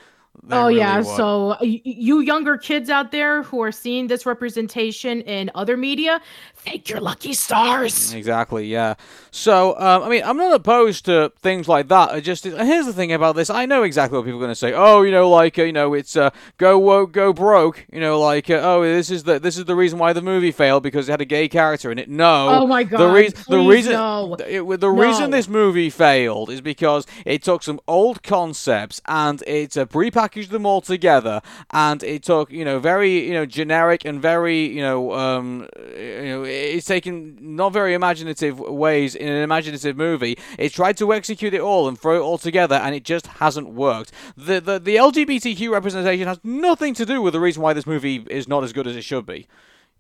Oh 0.50 0.66
really 0.66 0.78
yeah, 0.78 1.02
so 1.02 1.56
you 1.62 2.20
younger 2.20 2.56
kids 2.56 2.90
out 2.90 3.12
there 3.12 3.42
who 3.44 3.62
are 3.62 3.70
seeing 3.70 4.08
this 4.08 4.26
representation 4.26 5.20
in 5.20 5.50
other 5.54 5.76
media, 5.76 6.20
thank 6.56 6.88
your 6.88 7.00
lucky 7.00 7.32
stars. 7.32 8.12
Exactly, 8.12 8.66
yeah. 8.66 8.94
So, 9.30 9.78
um, 9.78 10.02
I 10.02 10.08
mean, 10.08 10.22
I'm 10.24 10.36
not 10.36 10.52
opposed 10.52 11.04
to 11.04 11.32
things 11.42 11.68
like 11.68 11.88
that. 11.88 12.10
I 12.10 12.20
just 12.20 12.44
here's 12.44 12.86
the 12.86 12.92
thing 12.92 13.12
about 13.12 13.36
this. 13.36 13.50
I 13.50 13.66
know 13.66 13.82
exactly 13.82 14.18
what 14.18 14.24
people 14.24 14.38
are 14.38 14.42
going 14.42 14.50
to 14.50 14.56
say. 14.56 14.72
Oh, 14.72 15.02
you 15.02 15.12
know, 15.12 15.28
like 15.28 15.58
uh, 15.58 15.62
you 15.62 15.72
know, 15.72 15.94
it's 15.94 16.16
uh, 16.16 16.30
go 16.56 16.78
woke, 16.78 17.12
go 17.12 17.32
broke. 17.32 17.86
You 17.92 18.00
know, 18.00 18.18
like 18.18 18.50
uh, 18.50 18.60
oh, 18.62 18.82
this 18.82 19.10
is 19.10 19.22
the 19.24 19.38
this 19.38 19.56
is 19.56 19.66
the 19.66 19.76
reason 19.76 19.98
why 19.98 20.12
the 20.12 20.22
movie 20.22 20.50
failed 20.50 20.82
because 20.82 21.08
it 21.08 21.12
had 21.12 21.20
a 21.20 21.26
gay 21.26 21.46
character 21.48 21.92
in 21.92 21.98
it. 21.98 22.08
No. 22.08 22.48
Oh 22.48 22.66
my 22.66 22.82
god, 22.82 22.98
The 22.98 23.08
reason 23.08 23.44
the 23.48 23.60
reason 23.60 23.92
no. 23.92 24.34
it, 24.34 24.80
the 24.80 24.90
reason 24.90 25.30
this 25.30 25.46
movie 25.46 25.90
failed 25.90 26.50
is 26.50 26.60
because 26.60 27.06
it 27.24 27.42
took 27.42 27.62
some 27.62 27.78
old 27.86 28.22
concepts 28.22 29.00
and 29.06 29.42
it 29.46 29.76
uh, 29.76 29.84
prepackaged 30.22 30.48
them 30.48 30.66
all 30.66 30.80
together, 30.80 31.40
and 31.70 32.02
it 32.02 32.22
took 32.22 32.50
you 32.50 32.64
know 32.64 32.78
very 32.78 33.26
you 33.26 33.32
know 33.32 33.46
generic 33.46 34.04
and 34.04 34.20
very 34.20 34.66
you 34.66 34.80
know 34.80 35.12
um 35.12 35.68
you 35.96 36.24
know 36.24 36.44
it's 36.44 36.86
taken 36.86 37.36
not 37.40 37.72
very 37.72 37.94
imaginative 37.94 38.58
ways 38.58 39.14
in 39.14 39.28
an 39.28 39.42
imaginative 39.42 39.96
movie. 39.96 40.38
It 40.58 40.72
tried 40.72 40.96
to 40.98 41.12
execute 41.12 41.54
it 41.54 41.60
all 41.60 41.88
and 41.88 41.98
throw 41.98 42.16
it 42.16 42.20
all 42.20 42.38
together, 42.38 42.76
and 42.76 42.94
it 42.94 43.04
just 43.04 43.26
hasn't 43.26 43.68
worked. 43.68 44.12
The 44.36 44.60
the 44.60 44.78
the 44.78 44.96
LGBTQ 44.96 45.70
representation 45.70 46.26
has 46.26 46.40
nothing 46.42 46.94
to 46.94 47.06
do 47.06 47.22
with 47.22 47.32
the 47.32 47.40
reason 47.40 47.62
why 47.62 47.72
this 47.72 47.86
movie 47.86 48.24
is 48.30 48.48
not 48.48 48.64
as 48.64 48.72
good 48.72 48.86
as 48.86 48.96
it 48.96 49.04
should 49.04 49.26
be. 49.26 49.46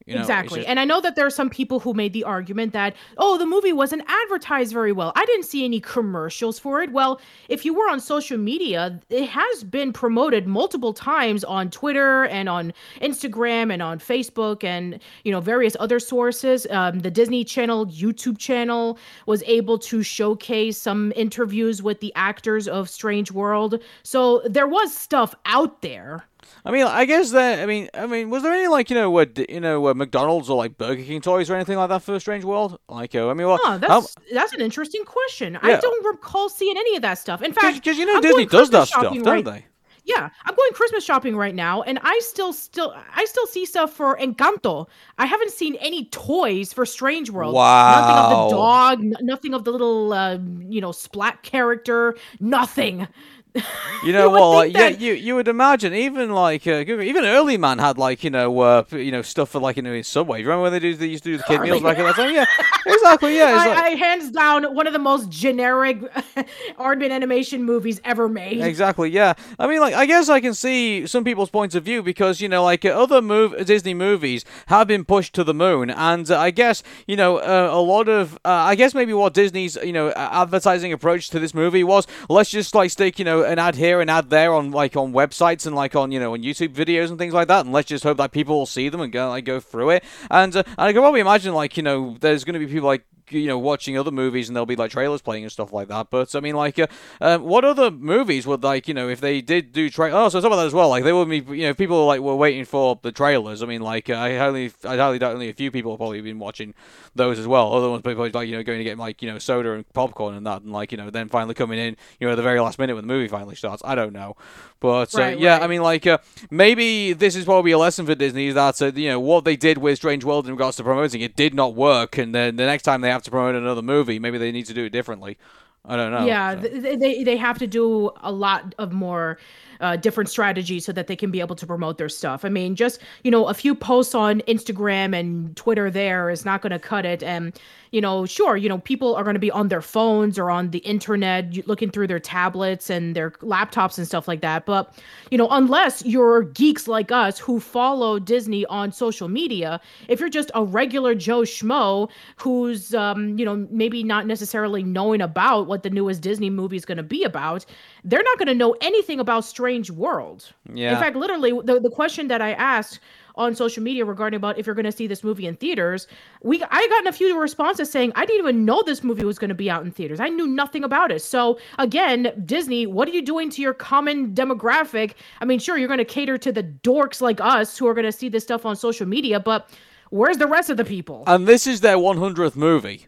You 0.06 0.14
know, 0.14 0.20
exactly. 0.20 0.60
just- 0.60 0.68
And 0.68 0.80
I 0.80 0.84
know 0.84 1.00
that 1.00 1.16
there 1.16 1.26
are 1.26 1.30
some 1.30 1.50
people 1.50 1.80
who 1.80 1.94
made 1.94 2.12
the 2.12 2.24
argument 2.24 2.72
that, 2.72 2.94
oh, 3.18 3.38
the 3.38 3.46
movie 3.46 3.72
wasn't 3.72 4.02
advertised 4.06 4.72
very 4.72 4.92
well. 4.92 5.12
I 5.16 5.24
didn't 5.26 5.44
see 5.44 5.64
any 5.64 5.80
commercials 5.80 6.58
for 6.58 6.82
it. 6.82 6.92
Well, 6.92 7.20
if 7.48 7.64
you 7.64 7.74
were 7.74 7.88
on 7.88 8.00
social 8.00 8.38
media, 8.38 9.00
it 9.10 9.28
has 9.28 9.64
been 9.64 9.92
promoted 9.92 10.46
multiple 10.46 10.92
times 10.92 11.44
on 11.44 11.70
Twitter 11.70 12.24
and 12.24 12.48
on 12.48 12.72
Instagram 13.00 13.72
and 13.72 13.82
on 13.82 13.98
Facebook 13.98 14.64
and, 14.64 14.98
you 15.24 15.32
know, 15.32 15.40
various 15.40 15.76
other 15.80 15.98
sources. 16.00 16.66
Um, 16.70 17.00
the 17.00 17.10
Disney 17.10 17.44
Channel 17.44 17.86
YouTube 17.86 18.38
channel 18.38 18.98
was 19.26 19.42
able 19.44 19.78
to 19.78 20.02
showcase 20.02 20.78
some 20.78 21.12
interviews 21.16 21.82
with 21.82 22.00
the 22.00 22.12
actors 22.14 22.66
of 22.68 22.88
Strange 22.88 23.30
World. 23.30 23.80
So 24.02 24.42
there 24.44 24.66
was 24.66 24.94
stuff 24.96 25.34
out 25.46 25.82
there. 25.82 26.24
I 26.64 26.70
mean, 26.70 26.86
I 26.86 27.04
guess 27.06 27.32
that. 27.32 27.58
I 27.58 27.66
mean, 27.66 27.88
I 27.92 28.06
mean, 28.06 28.30
was 28.30 28.42
there 28.44 28.52
any 28.52 28.68
like 28.68 28.88
you 28.88 28.94
know, 28.94 29.24
d- 29.24 29.46
you 29.48 29.60
know, 29.60 29.88
uh, 29.88 29.94
McDonald's 29.94 30.48
or 30.48 30.56
like 30.56 30.78
Burger 30.78 31.02
King 31.02 31.20
toys 31.20 31.50
or 31.50 31.56
anything 31.56 31.76
like 31.76 31.88
that 31.88 32.02
for 32.02 32.18
Strange 32.20 32.44
World? 32.44 32.78
Like, 32.88 33.14
uh, 33.16 33.28
I 33.28 33.34
mean, 33.34 33.48
well, 33.48 33.58
Oh, 33.64 33.78
that's 33.78 34.14
that's 34.32 34.52
an 34.52 34.60
interesting 34.60 35.04
question. 35.04 35.56
I 35.60 35.76
don't 35.76 36.04
recall 36.06 36.48
seeing 36.48 36.76
any 36.76 36.94
of 36.96 37.02
that 37.02 37.18
stuff. 37.18 37.42
In 37.42 37.52
fact, 37.52 37.76
because 37.78 37.98
you 37.98 38.06
know 38.06 38.14
I'm 38.16 38.22
Disney 38.22 38.46
does 38.46 38.70
that 38.70 38.86
stuff, 38.88 39.02
shopping 39.04 39.22
don't 39.22 39.44
they? 39.44 39.66
Yeah, 40.04 40.28
I'm 40.44 40.54
going 40.56 40.70
Christmas 40.72 41.04
shopping 41.04 41.36
right 41.36 41.54
now, 41.54 41.82
and 41.82 42.00
I 42.02 42.18
still 42.24 42.52
still 42.52 42.92
I 43.14 43.24
still 43.24 43.46
see 43.46 43.64
stuff 43.64 43.92
for 43.92 44.16
Encanto. 44.18 44.88
I 45.18 45.26
haven't 45.26 45.52
seen 45.52 45.76
any 45.76 46.06
toys 46.06 46.72
for 46.72 46.84
Strange 46.84 47.30
World. 47.30 47.54
wow 47.54 48.00
Nothing 48.00 48.16
of 48.16 48.50
the 48.50 48.56
dog. 48.56 48.98
n- 49.00 49.14
nothing 49.26 49.54
of 49.54 49.62
the 49.64 49.70
little 49.70 50.12
uh, 50.12 50.38
you 50.68 50.80
know 50.80 50.90
splat 50.92 51.42
character. 51.42 52.16
Nothing. 52.40 53.06
You 54.04 54.12
know 54.12 54.30
would 54.30 54.40
what? 54.40 54.56
Like, 54.56 54.76
yeah, 54.76 54.88
you 54.88 55.12
you 55.12 55.36
would 55.36 55.46
imagine 55.46 55.94
even 55.94 56.32
like 56.32 56.66
uh, 56.66 56.80
even 56.80 57.24
Early 57.24 57.56
Man 57.56 57.78
had 57.78 57.98
like 57.98 58.24
you 58.24 58.30
know 58.30 58.58
uh, 58.58 58.84
you 58.90 59.12
know 59.12 59.22
stuff 59.22 59.50
for 59.50 59.60
like 59.60 59.76
you 59.76 59.82
know 59.82 59.92
in 59.92 60.02
Subway. 60.02 60.38
Do 60.38 60.42
you 60.42 60.48
remember 60.48 60.64
when 60.64 60.72
they 60.72 60.80
do 60.80 60.92
they 60.96 61.06
used 61.06 61.22
to 61.22 61.30
do 61.30 61.36
the 61.36 61.44
kid 61.44 61.60
Early 61.60 61.70
meals 61.70 61.82
back 61.82 61.98
in 61.98 62.04
that 62.04 62.16
time? 62.16 62.34
Yeah, 62.34 62.44
exactly. 62.84 63.36
Yeah, 63.36 63.54
it's 63.54 63.64
I, 63.64 63.68
like, 63.68 63.78
I 63.78 63.88
hands 63.90 64.30
down 64.32 64.74
one 64.74 64.88
of 64.88 64.92
the 64.92 64.98
most 64.98 65.30
generic 65.30 66.00
Aardman 66.78 67.12
animation 67.12 67.62
movies 67.62 68.00
ever 68.04 68.28
made. 68.28 68.60
Exactly, 68.60 69.10
yeah. 69.10 69.34
I 69.58 69.66
mean, 69.66 69.80
like, 69.80 69.94
I 69.94 70.06
guess 70.06 70.28
I 70.28 70.40
can 70.40 70.54
see 70.54 71.06
some 71.06 71.24
people's 71.24 71.50
points 71.50 71.74
of 71.74 71.84
view 71.84 72.02
because, 72.02 72.40
you 72.40 72.48
know, 72.48 72.64
like, 72.64 72.84
uh, 72.84 72.88
other 72.88 73.20
mov- 73.20 73.64
Disney 73.64 73.94
movies 73.94 74.44
have 74.66 74.88
been 74.88 75.04
pushed 75.04 75.34
to 75.34 75.44
the 75.44 75.54
moon. 75.54 75.90
And 75.90 76.30
uh, 76.30 76.38
I 76.38 76.50
guess, 76.50 76.82
you 77.06 77.16
know, 77.16 77.38
uh, 77.38 77.68
a 77.70 77.80
lot 77.80 78.08
of, 78.08 78.34
uh, 78.44 78.48
I 78.48 78.74
guess 78.74 78.94
maybe 78.94 79.12
what 79.12 79.34
Disney's, 79.34 79.76
you 79.76 79.92
know, 79.92 80.10
advertising 80.12 80.92
approach 80.92 81.30
to 81.30 81.38
this 81.38 81.54
movie 81.54 81.84
was 81.84 82.06
let's 82.28 82.50
just, 82.50 82.74
like, 82.74 82.90
stick, 82.90 83.18
you 83.18 83.24
know, 83.24 83.41
an 83.42 83.58
ad 83.58 83.74
here, 83.74 84.00
an 84.00 84.08
ad 84.08 84.30
there 84.30 84.52
on, 84.52 84.70
like, 84.70 84.96
on 84.96 85.12
websites 85.12 85.66
and, 85.66 85.76
like, 85.76 85.94
on, 85.94 86.12
you 86.12 86.20
know, 86.20 86.32
on 86.32 86.42
YouTube 86.42 86.74
videos 86.74 87.10
and 87.10 87.18
things 87.18 87.34
like 87.34 87.48
that. 87.48 87.64
And 87.64 87.72
let's 87.72 87.88
just 87.88 88.04
hope 88.04 88.18
that 88.18 88.32
people 88.32 88.58
will 88.58 88.66
see 88.66 88.88
them 88.88 89.00
and 89.00 89.12
go, 89.12 89.28
like, 89.28 89.44
go 89.44 89.60
through 89.60 89.90
it. 89.90 90.04
And, 90.30 90.54
uh, 90.56 90.62
and 90.66 90.74
I 90.78 90.92
can 90.92 91.02
probably 91.02 91.20
imagine, 91.20 91.54
like, 91.54 91.76
you 91.76 91.82
know, 91.82 92.16
there's 92.20 92.44
going 92.44 92.54
to 92.54 92.64
be 92.64 92.72
people 92.72 92.86
like, 92.86 93.04
you 93.32 93.46
know 93.48 93.58
watching 93.58 93.98
other 93.98 94.10
movies 94.10 94.48
and 94.48 94.56
there'll 94.56 94.66
be 94.66 94.76
like 94.76 94.90
trailers 94.90 95.20
playing 95.22 95.42
and 95.44 95.52
stuff 95.52 95.72
like 95.72 95.88
that 95.88 96.08
but 96.10 96.34
i 96.34 96.40
mean 96.40 96.54
like 96.54 96.78
uh, 96.78 96.86
um, 97.20 97.42
what 97.42 97.64
other 97.64 97.90
movies 97.90 98.46
would 98.46 98.62
like 98.62 98.88
you 98.88 98.94
know 98.94 99.08
if 99.08 99.20
they 99.20 99.40
did 99.40 99.72
do 99.72 99.88
tra- 99.90 100.10
oh 100.12 100.28
so 100.28 100.40
some 100.40 100.52
of 100.52 100.58
that 100.58 100.66
as 100.66 100.74
well 100.74 100.88
like 100.88 101.04
they 101.04 101.12
would 101.12 101.28
be 101.28 101.38
you 101.56 101.66
know 101.66 101.74
people 101.74 102.06
like 102.06 102.20
were 102.20 102.36
waiting 102.36 102.64
for 102.64 102.98
the 103.02 103.12
trailers. 103.12 103.62
I 103.62 103.66
mean 103.66 103.82
like 103.82 104.10
uh, 104.10 104.14
i 104.14 104.36
only 104.38 104.72
i 104.84 104.96
highly 104.96 105.18
doubt 105.18 105.34
only 105.34 105.48
a 105.48 105.52
few 105.54 105.70
people 105.70 105.92
have 105.92 105.98
probably 105.98 106.20
been 106.20 106.38
watching 106.38 106.74
those 107.14 107.38
as 107.38 107.46
well. 107.46 107.72
Other 107.72 107.90
ones 107.90 108.02
people 108.02 108.28
like 108.32 108.48
you 108.48 108.56
know 108.56 108.62
going 108.62 108.78
to 108.78 108.84
get 108.84 108.98
like 108.98 109.22
you 109.22 109.30
know 109.30 109.38
soda 109.38 109.72
and 109.72 109.88
popcorn 109.92 110.34
and 110.34 110.46
that 110.46 110.62
and 110.62 110.72
like 110.72 110.92
you 110.92 110.98
know 110.98 111.10
then 111.10 111.28
finally 111.28 111.54
coming 111.54 111.78
in 111.78 111.96
you 112.18 112.26
know 112.26 112.32
at 112.32 112.36
the 112.36 112.42
very 112.42 112.60
last 112.60 112.78
minute 112.78 112.94
when 112.94 113.06
the 113.06 113.12
movie 113.12 113.28
finally 113.28 113.54
starts. 113.54 113.82
I 113.84 113.94
don't 113.94 114.12
know. 114.12 114.36
But 114.80 115.14
uh, 115.14 115.18
Right, 115.18 115.38
yeah 115.38 115.52
right. 115.54 115.62
i 115.62 115.66
mean 115.68 115.80
like 115.82 116.06
uh, 116.08 116.18
maybe 116.50 117.12
this 117.12 117.36
is 117.36 117.44
probably 117.44 117.70
a 117.70 117.78
lesson 117.78 118.04
for 118.04 118.16
disney 118.16 118.50
that 118.50 118.82
uh, 118.82 118.86
you 118.94 119.08
know 119.08 119.20
what 119.20 119.44
they 119.44 119.54
did 119.54 119.78
with 119.78 119.96
strange 119.96 120.24
world 120.24 120.46
in 120.46 120.52
regards 120.52 120.76
to 120.78 120.82
promoting 120.82 121.20
it 121.20 121.36
did 121.36 121.54
not 121.54 121.74
work 121.76 122.18
and 122.18 122.34
then 122.34 122.56
the 122.56 122.64
next 122.66 122.82
time 122.82 123.00
they 123.00 123.08
have 123.08 123.21
to 123.22 123.30
promote 123.30 123.54
another 123.54 123.82
movie. 123.82 124.18
Maybe 124.18 124.38
they 124.38 124.52
need 124.52 124.66
to 124.66 124.74
do 124.74 124.84
it 124.84 124.90
differently. 124.90 125.38
I 125.84 125.96
don't 125.96 126.12
know. 126.12 126.26
Yeah, 126.26 126.60
so. 126.60 126.68
they 126.68 127.24
they 127.24 127.36
have 127.36 127.58
to 127.58 127.66
do 127.66 128.12
a 128.20 128.30
lot 128.30 128.74
of 128.78 128.92
more 128.92 129.38
uh, 129.82 129.96
different 129.96 130.30
strategies 130.30 130.84
so 130.84 130.92
that 130.92 131.08
they 131.08 131.16
can 131.16 131.30
be 131.30 131.40
able 131.40 131.56
to 131.56 131.66
promote 131.66 131.98
their 131.98 132.08
stuff. 132.08 132.44
I 132.44 132.48
mean, 132.48 132.76
just 132.76 133.00
you 133.24 133.30
know, 133.30 133.48
a 133.48 133.54
few 133.54 133.74
posts 133.74 134.14
on 134.14 134.40
Instagram 134.42 135.18
and 135.18 135.54
Twitter 135.56 135.90
there 135.90 136.30
is 136.30 136.44
not 136.44 136.62
going 136.62 136.70
to 136.70 136.78
cut 136.78 137.04
it. 137.04 137.22
And 137.22 137.58
you 137.90 138.00
know, 138.00 138.24
sure, 138.24 138.56
you 138.56 138.70
know, 138.70 138.78
people 138.78 139.14
are 139.14 139.22
going 139.22 139.34
to 139.34 139.40
be 139.40 139.50
on 139.50 139.68
their 139.68 139.82
phones 139.82 140.38
or 140.38 140.50
on 140.50 140.70
the 140.70 140.78
internet 140.78 141.66
looking 141.68 141.90
through 141.90 142.06
their 142.06 142.18
tablets 142.18 142.88
and 142.88 143.14
their 143.14 143.32
laptops 143.42 143.98
and 143.98 144.06
stuff 144.06 144.26
like 144.26 144.40
that. 144.40 144.64
But 144.64 144.96
you 145.30 145.36
know, 145.36 145.48
unless 145.50 146.02
you're 146.06 146.42
geeks 146.42 146.88
like 146.88 147.12
us 147.12 147.38
who 147.38 147.60
follow 147.60 148.18
Disney 148.18 148.64
on 148.66 148.92
social 148.92 149.28
media, 149.28 149.78
if 150.08 150.20
you're 150.20 150.30
just 150.30 150.50
a 150.54 150.64
regular 150.64 151.14
Joe 151.14 151.42
Schmo 151.42 152.08
who's 152.36 152.94
um, 152.94 153.38
you 153.38 153.44
know, 153.44 153.66
maybe 153.70 154.02
not 154.02 154.26
necessarily 154.26 154.82
knowing 154.82 155.20
about 155.20 155.66
what 155.66 155.82
the 155.82 155.90
newest 155.90 156.22
Disney 156.22 156.48
movie 156.48 156.76
is 156.76 156.86
going 156.86 156.96
to 156.96 157.02
be 157.02 157.24
about, 157.24 157.66
they're 158.04 158.22
not 158.22 158.38
going 158.38 158.48
to 158.48 158.54
know 158.54 158.74
anything 158.80 159.20
about 159.20 159.44
Strange 159.72 159.90
World. 159.90 160.52
Yeah. 160.72 160.92
In 160.92 160.98
fact, 161.00 161.16
literally, 161.16 161.52
the, 161.64 161.80
the 161.80 161.90
question 161.90 162.28
that 162.28 162.42
I 162.42 162.52
asked 162.52 163.00
on 163.36 163.54
social 163.54 163.82
media 163.82 164.04
regarding 164.04 164.36
about 164.36 164.58
if 164.58 164.66
you're 164.66 164.74
going 164.74 164.84
to 164.84 164.92
see 164.92 165.06
this 165.06 165.24
movie 165.24 165.46
in 165.46 165.56
theaters, 165.56 166.06
we 166.42 166.62
I 166.62 166.86
gotten 166.88 167.06
a 167.06 167.12
few 167.12 167.40
responses 167.40 167.90
saying 167.90 168.12
I 168.14 168.26
didn't 168.26 168.40
even 168.40 168.66
know 168.66 168.82
this 168.82 169.02
movie 169.02 169.24
was 169.24 169.38
going 169.38 169.48
to 169.48 169.54
be 169.54 169.70
out 169.70 169.82
in 169.82 169.90
theaters. 169.90 170.20
I 170.20 170.28
knew 170.28 170.46
nothing 170.46 170.84
about 170.84 171.10
it. 171.10 171.22
So 171.22 171.58
again, 171.78 172.30
Disney, 172.44 172.86
what 172.86 173.08
are 173.08 173.12
you 173.12 173.22
doing 173.22 173.48
to 173.50 173.62
your 173.62 173.72
common 173.72 174.34
demographic? 174.34 175.14
I 175.40 175.46
mean, 175.46 175.58
sure, 175.58 175.78
you're 175.78 175.88
going 175.88 175.96
to 175.96 176.04
cater 176.04 176.36
to 176.36 176.52
the 176.52 176.62
dorks 176.62 177.22
like 177.22 177.40
us 177.40 177.78
who 177.78 177.86
are 177.86 177.94
going 177.94 178.04
to 178.04 178.12
see 178.12 178.28
this 178.28 178.44
stuff 178.44 178.66
on 178.66 178.76
social 178.76 179.06
media, 179.08 179.40
but 179.40 179.70
where's 180.10 180.36
the 180.36 180.46
rest 180.46 180.68
of 180.68 180.76
the 180.76 180.84
people? 180.84 181.24
and 181.26 181.48
this 181.48 181.66
is 181.66 181.80
their 181.80 181.96
100th 181.96 182.56
movie 182.56 183.06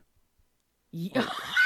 Yeah. 0.93 1.29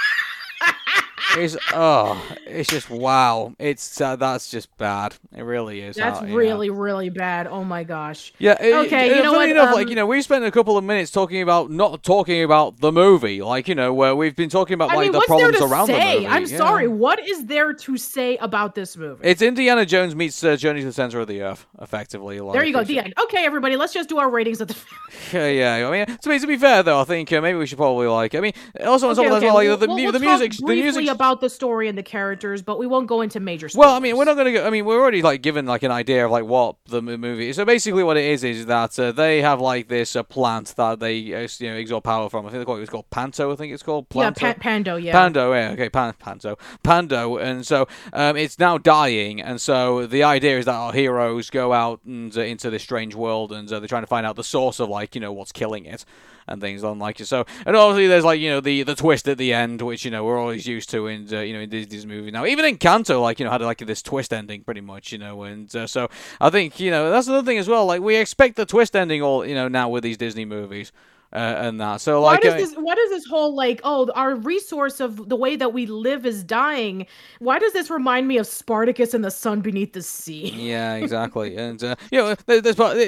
it's 1.38 1.56
oh 1.72 2.22
it's 2.46 2.68
just 2.68 2.90
wow 2.90 3.52
it's 3.58 4.00
uh, 4.00 4.16
that's 4.16 4.50
just 4.50 4.76
bad 4.78 5.14
it 5.36 5.42
really 5.42 5.80
is 5.80 5.96
That's 5.96 6.20
yeah. 6.22 6.34
really, 6.34 6.70
really 6.70 7.10
bad. 7.10 7.46
Oh 7.46 7.62
my 7.64 7.84
gosh. 7.84 8.32
Yeah. 8.38 8.56
it- 8.62 8.74
Okay, 8.86 9.10
it- 9.10 9.16
you 9.16 9.22
know 9.22 9.32
what, 9.32 9.48
Enough, 9.48 9.74
like 9.74 9.86
um, 9.86 9.90
you 9.90 9.94
know, 9.96 10.06
we 10.06 10.20
spent 10.22 10.44
a 10.44 10.50
couple 10.50 10.76
of 10.76 10.84
minutes 10.84 11.10
talking 11.10 11.42
about 11.42 11.70
not 11.70 12.02
talking 12.02 12.42
about 12.42 12.80
the 12.80 12.90
movie, 12.90 13.42
like 13.42 13.68
you 13.68 13.74
know, 13.74 13.92
where 13.94 14.14
we've 14.16 14.34
been 14.36 14.48
talking 14.48 14.74
about 14.74 14.90
I 14.90 14.94
like 14.96 15.04
mean, 15.04 15.12
the 15.12 15.24
problems 15.26 15.60
around 15.60 15.88
the 15.88 15.92
movie. 15.94 16.26
I'm 16.26 16.46
Yeah. 16.46 16.56
sorry. 16.56 16.88
What 16.88 17.18
is 17.26 17.46
there 17.46 17.72
to 17.72 17.96
say 17.96 18.36
about 18.38 18.74
this 18.74 18.96
movie? 18.96 19.20
It's 19.22 19.42
Indiana 19.42 19.84
Jones 19.86 20.14
meets 20.14 20.42
uh, 20.42 20.56
Journey 20.56 20.80
to 20.80 20.86
the 20.86 20.92
Center 20.92 21.20
of 21.20 21.28
the 21.28 21.42
Earth, 21.42 21.66
effectively. 21.80 22.40
Like, 22.40 22.54
there 22.54 22.64
you 22.64 22.72
go. 22.72 22.82
The 22.84 22.98
end. 23.00 23.14
Okay, 23.24 23.44
everybody, 23.44 23.76
let's 23.76 23.92
just 23.92 24.08
do 24.08 24.18
our 24.18 24.30
ratings 24.30 24.60
of 24.60 24.68
the. 24.68 24.76
Yeah, 25.32 25.76
yeah. 25.76 25.88
I 25.88 25.90
mean, 25.90 26.06
to 26.18 26.28
be 26.28 26.38
to 26.38 26.46
be 26.46 26.56
fair 26.56 26.82
though, 26.82 27.00
I 27.00 27.04
think 27.04 27.30
uh, 27.32 27.40
maybe 27.42 27.58
we 27.58 27.66
should 27.66 27.76
probably 27.78 28.06
like. 28.06 28.34
I 28.34 28.40
mean, 28.40 28.52
also 28.84 29.10
on 29.10 29.16
top 29.16 29.26
of 29.26 29.30
that, 29.32 29.36
as 29.36 29.42
okay, 29.42 29.46
well, 29.46 29.54
like 29.56 29.66
we'll- 29.68 29.76
the, 29.76 29.86
the, 29.86 29.92
we'll- 29.94 30.12
the 30.12 30.18
the 30.18 30.74
music. 30.74 31.08
about 31.08 31.27
about 31.28 31.40
the 31.40 31.50
story 31.50 31.88
and 31.88 31.98
the 31.98 32.02
characters, 32.02 32.62
but 32.62 32.78
we 32.78 32.86
won't 32.86 33.06
go 33.06 33.20
into 33.20 33.40
major. 33.40 33.68
Spoilers. 33.68 33.86
Well, 33.86 33.94
I 33.94 34.00
mean, 34.00 34.16
we're 34.16 34.24
not 34.24 34.34
going 34.34 34.46
to 34.46 34.52
go. 34.52 34.66
I 34.66 34.70
mean, 34.70 34.84
we're 34.84 35.00
already 35.00 35.22
like 35.22 35.42
given 35.42 35.66
like 35.66 35.82
an 35.82 35.90
idea 35.90 36.24
of 36.24 36.30
like 36.30 36.44
what 36.44 36.76
the 36.86 37.02
movie 37.02 37.50
is. 37.50 37.56
So 37.56 37.64
basically, 37.64 38.02
what 38.02 38.16
it 38.16 38.24
is 38.24 38.44
is 38.44 38.66
that 38.66 38.98
uh, 38.98 39.12
they 39.12 39.42
have 39.42 39.60
like 39.60 39.88
this 39.88 40.16
uh, 40.16 40.22
plant 40.22 40.74
that 40.76 41.00
they 41.00 41.34
uh, 41.34 41.48
you 41.58 41.70
know 41.70 41.76
exalt 41.76 42.04
power 42.04 42.30
from. 42.30 42.46
I 42.46 42.50
think 42.50 42.66
it, 42.66 42.72
it's 42.80 42.90
called 42.90 43.10
Panto. 43.10 43.52
I 43.52 43.56
think 43.56 43.72
it's 43.72 43.82
called 43.82 44.08
Planto. 44.08 44.46
Yeah, 44.46 44.54
pa- 44.54 44.60
Pando. 44.60 44.96
Yeah. 44.96 45.12
Pando. 45.12 45.52
Yeah. 45.52 45.70
Okay. 45.72 45.90
Pan- 45.90 46.14
Panto. 46.18 46.56
Pando. 46.82 47.36
And 47.36 47.66
so 47.66 47.86
um, 48.12 48.36
it's 48.36 48.58
now 48.58 48.78
dying. 48.78 49.40
And 49.40 49.60
so 49.60 50.06
the 50.06 50.22
idea 50.22 50.58
is 50.58 50.64
that 50.64 50.74
our 50.74 50.92
heroes 50.92 51.50
go 51.50 51.72
out 51.72 52.00
and 52.04 52.36
uh, 52.36 52.40
into 52.40 52.70
this 52.70 52.82
strange 52.82 53.14
world, 53.14 53.52
and 53.52 53.70
uh, 53.70 53.78
they're 53.78 53.88
trying 53.88 54.02
to 54.02 54.08
find 54.08 54.26
out 54.26 54.36
the 54.36 54.44
source 54.44 54.80
of 54.80 54.88
like 54.88 55.14
you 55.14 55.20
know 55.20 55.32
what's 55.32 55.52
killing 55.52 55.84
it 55.84 56.04
and 56.48 56.60
things 56.60 56.84
on 56.84 56.98
like 56.98 57.18
so. 57.18 57.44
And 57.66 57.76
obviously, 57.76 58.06
there's 58.06 58.24
like 58.24 58.40
you 58.40 58.50
know 58.50 58.60
the 58.60 58.82
the 58.82 58.94
twist 58.94 59.28
at 59.28 59.38
the 59.38 59.52
end, 59.52 59.82
which 59.82 60.04
you 60.04 60.10
know 60.10 60.24
we're 60.24 60.38
always 60.38 60.66
used 60.66 60.90
to 60.90 61.06
in 61.06 61.32
uh, 61.32 61.40
you 61.40 61.54
know 61.54 61.60
in 61.60 61.70
Disney's 61.70 62.06
movies 62.06 62.32
now. 62.32 62.46
Even 62.46 62.64
Encanto, 62.64 63.20
like 63.20 63.38
you 63.38 63.44
know, 63.44 63.50
had 63.50 63.60
like 63.62 63.78
this 63.78 64.02
twist 64.02 64.32
ending 64.32 64.62
pretty 64.62 64.80
much, 64.80 65.12
you 65.12 65.18
know. 65.18 65.42
And 65.42 65.74
uh, 65.74 65.86
so 65.86 66.08
I 66.40 66.50
think 66.50 66.80
you 66.80 66.90
know 66.90 67.10
that's 67.10 67.28
another 67.28 67.46
thing 67.46 67.58
as 67.58 67.68
well. 67.68 67.86
Like 67.86 68.00
we 68.00 68.16
expect 68.16 68.56
the 68.56 68.66
twist 68.66 68.96
ending 68.96 69.22
all 69.22 69.46
you 69.46 69.54
know 69.54 69.68
now 69.68 69.88
with 69.88 70.02
these 70.02 70.16
Disney 70.16 70.44
movies 70.44 70.92
uh, 71.32 71.36
and 71.36 71.80
that. 71.80 72.00
So 72.00 72.22
like, 72.22 72.42
why 72.42 72.50
does 72.50 72.54
uh, 72.54 72.56
this? 72.56 72.74
Why 72.74 72.94
does 72.94 73.10
this 73.10 73.26
whole 73.26 73.54
like, 73.54 73.80
oh, 73.84 74.10
our 74.14 74.34
resource 74.34 75.00
of 75.00 75.28
the 75.28 75.36
way 75.36 75.56
that 75.56 75.72
we 75.72 75.84
live 75.86 76.24
is 76.24 76.42
dying? 76.42 77.06
Why 77.38 77.58
does 77.58 77.72
this 77.74 77.90
remind 77.90 78.28
me 78.28 78.38
of 78.38 78.46
Spartakus 78.46 79.12
and 79.12 79.22
the 79.24 79.30
sun 79.30 79.60
beneath 79.60 79.92
the 79.92 80.02
sea? 80.02 80.50
Yeah, 80.56 80.94
exactly. 81.02 81.56
and 81.56 81.82
uh, 81.84 81.96
you 82.10 82.18
know, 82.18 82.34
there, 82.46 82.60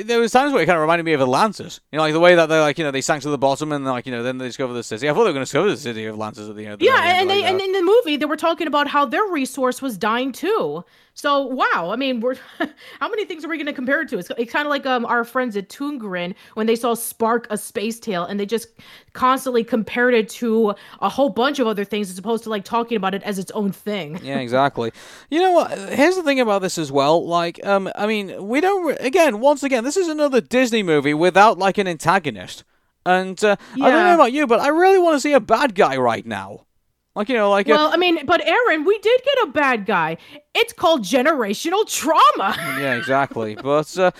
there 0.02 0.20
was 0.20 0.33
times 0.33 0.52
where 0.52 0.62
it 0.62 0.66
kind 0.66 0.76
of 0.76 0.83
reminded 0.83 1.04
me 1.04 1.14
of 1.14 1.22
Atlantis. 1.22 1.80
You 1.92 1.96
know, 1.96 2.02
like 2.02 2.12
the 2.12 2.20
way 2.20 2.35
that 2.35 2.46
they 2.46 2.61
like, 2.61 2.76
you 2.76 2.85
know, 2.85 2.90
they 2.90 3.00
sank 3.00 3.22
to 3.22 3.30
the 3.30 3.38
bottom 3.38 3.72
and 3.72 3.85
like, 3.87 4.04
you 4.04 4.12
know, 4.12 4.22
then 4.22 4.37
they 4.37 4.46
discover 4.46 4.74
the 4.74 4.83
city. 4.83 5.09
I 5.09 5.12
thought 5.12 5.24
they 5.24 5.30
were 5.30 5.35
going 5.35 5.46
to 5.46 5.50
discover 5.50 5.70
the 5.70 5.76
city 5.76 6.04
of 6.04 6.14
Atlantis 6.14 6.48
at 6.48 6.56
the 6.56 6.66
end. 6.66 6.83
yeah, 6.83 7.20
and 7.20 7.30
they 7.30 7.44
and 7.44 7.61
in 7.61 7.72
the 7.72 7.83
movie 7.83 8.16
they 8.16 8.26
were 8.26 8.37
talking 8.37 8.66
about 8.66 8.87
how 8.87 9.06
their 9.06 9.24
resource 9.24 9.80
was 9.80 9.96
dying 9.96 10.33
too. 10.33 10.85
So 11.20 11.42
wow, 11.42 11.90
I 11.92 11.96
mean, 11.96 12.20
we're 12.20 12.37
how 12.98 13.11
many 13.11 13.26
things 13.26 13.44
are 13.44 13.48
we 13.48 13.59
going 13.59 13.66
to 13.66 13.74
compare 13.74 14.00
it 14.00 14.09
to? 14.09 14.18
It's, 14.18 14.30
it's 14.38 14.50
kind 14.50 14.66
of 14.66 14.70
like 14.70 14.87
um 14.87 15.04
our 15.04 15.22
friends 15.22 15.54
at 15.54 15.68
Toongrin 15.68 16.35
when 16.54 16.66
they 16.66 16.74
saw 16.74 16.94
Spark 16.94 17.46
a 17.50 17.59
Space 17.59 18.00
Tail 18.00 18.24
and 18.24 18.40
they 18.40 18.46
just 18.46 18.68
constantly 19.12 19.62
compared 19.62 20.14
it 20.14 20.30
to 20.30 20.74
a 21.00 21.11
whole 21.11 21.28
bunch 21.28 21.59
of 21.59 21.66
other 21.66 21.85
things 21.85 22.11
as 22.11 22.16
opposed 22.16 22.44
to 22.44 22.48
like 22.48 22.64
talking 22.64 22.96
about 22.96 23.14
it 23.14 23.22
as 23.22 23.38
its 23.38 23.50
own 23.50 23.70
thing. 23.70 24.18
yeah, 24.22 24.38
exactly. 24.38 24.92
You 25.28 25.40
know 25.40 25.52
what? 25.52 25.76
Here's 25.90 26.16
the 26.16 26.22
thing 26.22 26.40
about 26.40 26.62
this 26.62 26.78
as 26.78 26.90
well. 26.90 27.26
Like, 27.26 27.64
um, 27.66 27.90
I 27.94 28.06
mean, 28.06 28.48
we 28.48 28.62
don't. 28.62 28.98
Again, 28.98 29.40
once 29.40 29.62
again, 29.62 29.85
this 29.85 29.98
is 29.98 30.09
another 30.09 30.40
Disney 30.40 30.83
movie 30.83 31.12
without 31.12 31.59
like 31.59 31.76
an 31.76 31.87
antagonist. 31.87 32.64
And 33.04 33.42
uh, 33.44 33.56
yeah. 33.76 33.85
I 33.85 33.90
don't 33.90 34.04
know 34.04 34.14
about 34.14 34.33
you, 34.33 34.46
but 34.46 34.61
I 34.61 34.68
really 34.68 34.98
want 34.98 35.16
to 35.16 35.20
see 35.20 35.35
a 35.35 35.40
bad 35.40 35.74
guy 35.74 35.98
right 35.98 36.24
now. 36.24 36.64
Like 37.14 37.28
you 37.28 37.36
know, 37.36 37.50
like 37.50 37.66
well, 37.66 37.90
I 37.92 37.96
mean, 37.96 38.24
but 38.24 38.40
Aaron, 38.46 38.84
we 38.84 38.96
did 38.98 39.20
get 39.24 39.48
a 39.48 39.50
bad 39.50 39.84
guy. 39.84 40.16
It's 40.54 40.72
called 40.72 41.02
generational 41.02 41.84
trauma. 41.88 42.54
yeah, 42.80 42.94
exactly. 42.94 43.56
but 43.56 43.98
uh, 43.98 44.12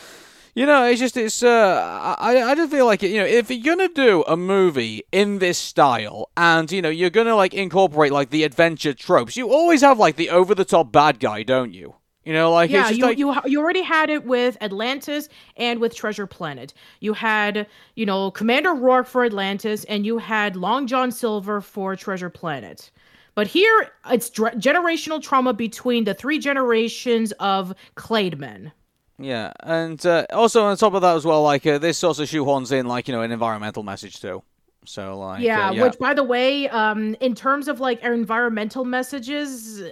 you 0.55 0.66
know, 0.66 0.85
it's 0.87 0.98
just 0.98 1.16
it's. 1.16 1.42
Uh, 1.44 2.16
I 2.18 2.42
I 2.42 2.55
just 2.57 2.72
feel 2.72 2.87
like 2.87 3.03
you 3.03 3.18
know, 3.18 3.24
if 3.24 3.48
you're 3.48 3.76
gonna 3.76 3.88
do 3.88 4.24
a 4.26 4.37
movie 4.37 5.05
in 5.12 5.38
this 5.38 5.57
style, 5.57 6.31
and 6.37 6.70
you 6.72 6.83
know, 6.83 6.88
you're 6.88 7.11
gonna 7.11 7.37
like 7.37 7.55
incorporate 7.55 8.11
like 8.11 8.31
the 8.31 8.42
adventure 8.42 8.92
tropes, 8.92 9.37
you 9.37 9.50
always 9.50 9.83
have 9.83 9.98
like 9.98 10.16
the 10.16 10.31
over 10.31 10.55
the 10.55 10.64
top 10.64 10.90
bad 10.90 11.20
guy, 11.20 11.44
don't 11.44 11.72
you? 11.72 11.94
You 12.25 12.35
know, 12.35 12.53
like 12.53 12.71
yeah, 12.71 12.91
you, 12.91 13.03
like... 13.03 13.19
you 13.19 13.35
you 13.47 13.61
already 13.61 13.83
had 13.83 14.11
it 14.11 14.27
with 14.27 14.59
Atlantis 14.61 15.29
and 15.57 15.81
with 15.81 15.95
Treasure 15.95 16.27
Planet. 16.27 16.75
You 17.01 17.15
had 17.15 17.67
you 17.95 18.05
know 18.05 18.31
Commander 18.31 18.75
Rourke 18.75 19.07
for 19.07 19.25
Atlantis, 19.25 19.85
and 19.85 20.05
you 20.05 20.19
had 20.19 20.55
Long 20.55 20.87
John 20.87 21.11
Silver 21.11 21.61
for 21.63 21.97
Treasure 21.97 22.29
Planet. 22.29 22.91
But 23.35 23.47
here, 23.47 23.91
it's 24.11 24.29
dr- 24.29 24.55
generational 24.57 25.23
trauma 25.23 25.55
between 25.55 26.05
the 26.05 26.13
three 26.13 26.39
generations 26.39 27.33
of 27.41 27.75
Clademen. 27.97 28.73
Yeah, 29.19 29.53
and 29.61 30.05
uh, 30.05 30.27
also 30.31 30.65
on 30.65 30.77
top 30.77 30.95
of 30.95 31.03
that 31.03 31.17
as 31.17 31.25
well, 31.25 31.43
like 31.43 31.67
uh, 31.67 31.79
this 31.79 32.05
also 32.05 32.25
shoehorns 32.25 32.71
in 32.73 32.87
like 32.87 33.09
you 33.09 33.15
know 33.15 33.23
an 33.23 33.33
environmental 33.33 33.83
message 33.83 34.21
too. 34.21 34.43
So 34.85 35.19
like 35.19 35.43
yeah, 35.43 35.69
uh, 35.69 35.73
yeah. 35.73 35.83
which 35.85 35.99
by 35.99 36.15
the 36.15 36.25
way, 36.25 36.69
um, 36.69 37.15
in 37.21 37.35
terms 37.35 37.69
of 37.69 37.81
like 37.81 38.03
environmental 38.03 38.85
messages 38.85 39.83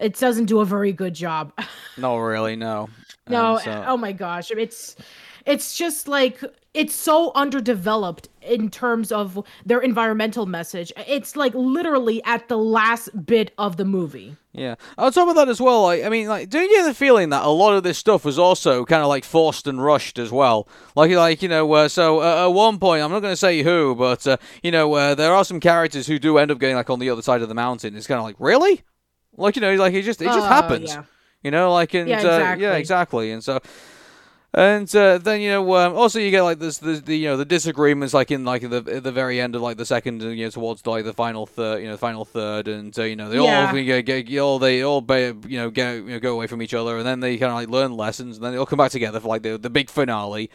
it 0.00 0.18
doesn't 0.18 0.46
do 0.46 0.60
a 0.60 0.64
very 0.64 0.92
good 0.92 1.14
job. 1.14 1.52
no, 1.96 2.16
really, 2.18 2.56
no. 2.56 2.88
No, 3.28 3.58
so... 3.58 3.84
oh 3.86 3.96
my 3.96 4.12
gosh, 4.12 4.50
it's 4.50 4.96
it's 5.44 5.76
just 5.76 6.08
like 6.08 6.42
it's 6.74 6.94
so 6.94 7.32
underdeveloped 7.34 8.28
in 8.42 8.70
terms 8.70 9.10
of 9.10 9.42
their 9.64 9.80
environmental 9.80 10.46
message. 10.46 10.92
It's 10.96 11.36
like 11.36 11.54
literally 11.54 12.22
at 12.24 12.48
the 12.48 12.58
last 12.58 13.08
bit 13.26 13.52
of 13.58 13.76
the 13.76 13.84
movie. 13.84 14.36
Yeah. 14.52 14.74
On 14.96 15.10
top 15.10 15.28
of 15.28 15.36
that 15.36 15.48
as 15.48 15.60
well, 15.60 15.82
like, 15.82 16.04
I 16.04 16.08
mean, 16.08 16.28
like, 16.28 16.50
do 16.50 16.58
you 16.58 16.68
get 16.68 16.84
the 16.84 16.94
feeling 16.94 17.30
that 17.30 17.44
a 17.44 17.48
lot 17.48 17.74
of 17.74 17.82
this 17.82 17.96
stuff 17.96 18.24
was 18.24 18.38
also 18.38 18.84
kind 18.84 19.02
of 19.02 19.08
like 19.08 19.24
forced 19.24 19.66
and 19.66 19.82
rushed 19.82 20.18
as 20.18 20.30
well? 20.30 20.68
Like, 20.94 21.10
like 21.12 21.42
you 21.42 21.48
know, 21.48 21.72
uh, 21.72 21.88
so 21.88 22.20
uh, 22.20 22.46
at 22.46 22.52
one 22.52 22.78
point, 22.78 23.02
I'm 23.02 23.10
not 23.10 23.20
going 23.20 23.32
to 23.32 23.36
say 23.36 23.62
who, 23.62 23.94
but 23.94 24.26
uh, 24.26 24.36
you 24.62 24.70
know, 24.70 24.92
uh, 24.94 25.14
there 25.14 25.32
are 25.32 25.44
some 25.44 25.60
characters 25.60 26.06
who 26.06 26.18
do 26.18 26.38
end 26.38 26.50
up 26.50 26.58
getting 26.58 26.76
like 26.76 26.90
on 26.90 26.98
the 26.98 27.10
other 27.10 27.22
side 27.22 27.40
of 27.40 27.48
the 27.48 27.54
mountain. 27.54 27.96
It's 27.96 28.06
kind 28.06 28.18
of 28.18 28.24
like, 28.24 28.36
really? 28.38 28.82
Like 29.38 29.56
you 29.56 29.62
know, 29.62 29.74
like 29.74 29.94
it 29.94 30.02
just 30.02 30.20
it 30.20 30.26
just 30.26 30.38
uh, 30.38 30.48
happens. 30.48 30.90
Yeah. 30.90 31.04
You 31.42 31.50
know, 31.50 31.72
like 31.72 31.94
and 31.94 32.08
yeah, 32.08 32.16
exactly. 32.16 32.66
Uh, 32.66 32.70
yeah, 32.70 32.76
exactly. 32.76 33.30
And 33.30 33.44
so 33.44 33.60
and 34.54 34.94
uh, 34.96 35.18
then 35.18 35.42
you 35.42 35.50
know, 35.50 35.74
um, 35.76 35.94
also 35.94 36.18
you 36.18 36.30
get 36.30 36.42
like 36.42 36.58
this, 36.58 36.78
the, 36.78 36.94
the 36.94 37.16
you 37.16 37.28
know 37.28 37.36
the 37.36 37.44
disagreements 37.44 38.14
like 38.14 38.30
in 38.30 38.44
like 38.44 38.62
the 38.62 38.80
the 38.80 39.12
very 39.12 39.40
end 39.40 39.54
of 39.54 39.60
like 39.60 39.76
the 39.76 39.84
second, 39.84 40.22
you 40.22 40.44
know, 40.44 40.50
towards 40.50 40.86
like 40.86 41.04
the 41.04 41.12
final 41.12 41.46
third, 41.46 41.80
you 41.80 41.86
know, 41.86 41.92
the 41.92 41.98
final 41.98 42.24
third, 42.24 42.66
and 42.66 42.98
uh, 42.98 43.02
you 43.02 43.14
know 43.14 43.28
they 43.28 43.36
yeah. 43.36 43.68
all 43.68 44.02
get, 44.02 44.22
get 44.22 44.38
all 44.38 44.58
they 44.58 44.82
all 44.82 45.04
you 45.46 45.58
know 45.58 45.70
go 45.70 45.92
you 45.92 46.02
know 46.02 46.18
go 46.18 46.32
away 46.32 46.46
from 46.46 46.62
each 46.62 46.72
other, 46.72 46.96
and 46.96 47.06
then 47.06 47.20
they 47.20 47.36
kind 47.36 47.52
of 47.52 47.56
like 47.56 47.68
learn 47.68 47.92
lessons, 47.92 48.36
and 48.36 48.44
then 48.44 48.52
they 48.52 48.58
all 48.58 48.66
come 48.66 48.78
back 48.78 48.90
together 48.90 49.20
for 49.20 49.28
like 49.28 49.42
the 49.42 49.58
the 49.58 49.70
big 49.70 49.90
finale 49.90 50.50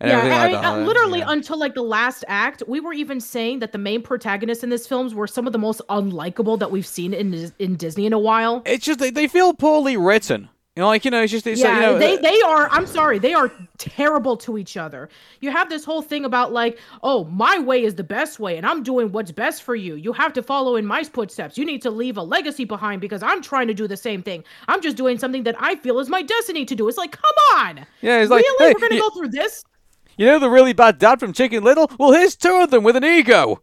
and 0.00 0.10
yeah, 0.10 0.18
everything 0.18 0.38
I, 0.38 0.52
like 0.52 0.62
that. 0.62 0.74
Uh, 0.74 0.78
literally 0.84 1.18
yeah. 1.20 1.32
until 1.32 1.58
like 1.58 1.74
the 1.74 1.82
last 1.82 2.24
act, 2.28 2.62
we 2.68 2.80
were 2.80 2.92
even 2.92 3.20
saying 3.20 3.58
that 3.60 3.72
the 3.72 3.78
main 3.78 4.02
protagonists 4.02 4.62
in 4.62 4.70
this 4.70 4.86
films 4.86 5.14
were 5.14 5.26
some 5.26 5.46
of 5.46 5.52
the 5.52 5.58
most 5.58 5.80
unlikable 5.88 6.58
that 6.58 6.70
we've 6.70 6.86
seen 6.86 7.12
in 7.12 7.52
in 7.58 7.76
Disney 7.76 8.06
in 8.06 8.12
a 8.12 8.18
while. 8.18 8.62
It's 8.64 8.84
just 8.84 9.00
they, 9.00 9.10
they 9.10 9.26
feel 9.26 9.54
poorly 9.54 9.96
written. 9.96 10.48
You 10.78 10.82
know, 10.82 10.86
like 10.86 11.04
you 11.04 11.10
know, 11.10 11.20
it's 11.20 11.32
just 11.32 11.44
it's 11.44 11.60
yeah. 11.60 11.70
Like, 11.70 11.74
you 11.74 11.86
know, 11.86 11.98
they 11.98 12.18
uh, 12.18 12.20
they 12.20 12.40
are. 12.42 12.68
I'm 12.70 12.86
sorry, 12.86 13.18
they 13.18 13.34
are 13.34 13.50
terrible 13.78 14.36
to 14.36 14.56
each 14.56 14.76
other. 14.76 15.08
You 15.40 15.50
have 15.50 15.68
this 15.68 15.84
whole 15.84 16.02
thing 16.02 16.24
about 16.24 16.52
like, 16.52 16.78
oh, 17.02 17.24
my 17.24 17.58
way 17.58 17.82
is 17.82 17.96
the 17.96 18.04
best 18.04 18.38
way, 18.38 18.56
and 18.56 18.64
I'm 18.64 18.84
doing 18.84 19.10
what's 19.10 19.32
best 19.32 19.64
for 19.64 19.74
you. 19.74 19.96
You 19.96 20.12
have 20.12 20.32
to 20.34 20.42
follow 20.44 20.76
in 20.76 20.86
my 20.86 21.02
footsteps. 21.02 21.58
You 21.58 21.64
need 21.64 21.82
to 21.82 21.90
leave 21.90 22.16
a 22.16 22.22
legacy 22.22 22.64
behind 22.64 23.00
because 23.00 23.24
I'm 23.24 23.42
trying 23.42 23.66
to 23.66 23.74
do 23.74 23.88
the 23.88 23.96
same 23.96 24.22
thing. 24.22 24.44
I'm 24.68 24.80
just 24.80 24.96
doing 24.96 25.18
something 25.18 25.42
that 25.42 25.56
I 25.58 25.74
feel 25.74 25.98
is 25.98 26.08
my 26.08 26.22
destiny 26.22 26.64
to 26.66 26.76
do. 26.76 26.86
It's 26.86 26.96
like, 26.96 27.10
come 27.10 27.58
on. 27.58 27.84
Yeah, 28.00 28.20
it's 28.20 28.30
like, 28.30 28.44
really, 28.44 28.66
hey, 28.66 28.74
we're 28.80 28.88
gonna 28.88 29.00
go 29.00 29.10
through 29.10 29.30
this. 29.30 29.64
You 30.18 30.26
know 30.26 30.40
the 30.40 30.50
really 30.50 30.72
bad 30.72 30.98
dad 30.98 31.20
from 31.20 31.32
Chicken 31.32 31.62
Little? 31.62 31.88
Well, 31.96 32.10
here's 32.10 32.34
two 32.34 32.56
of 32.60 32.70
them 32.72 32.82
with 32.82 32.96
an 32.96 33.04
ego. 33.04 33.62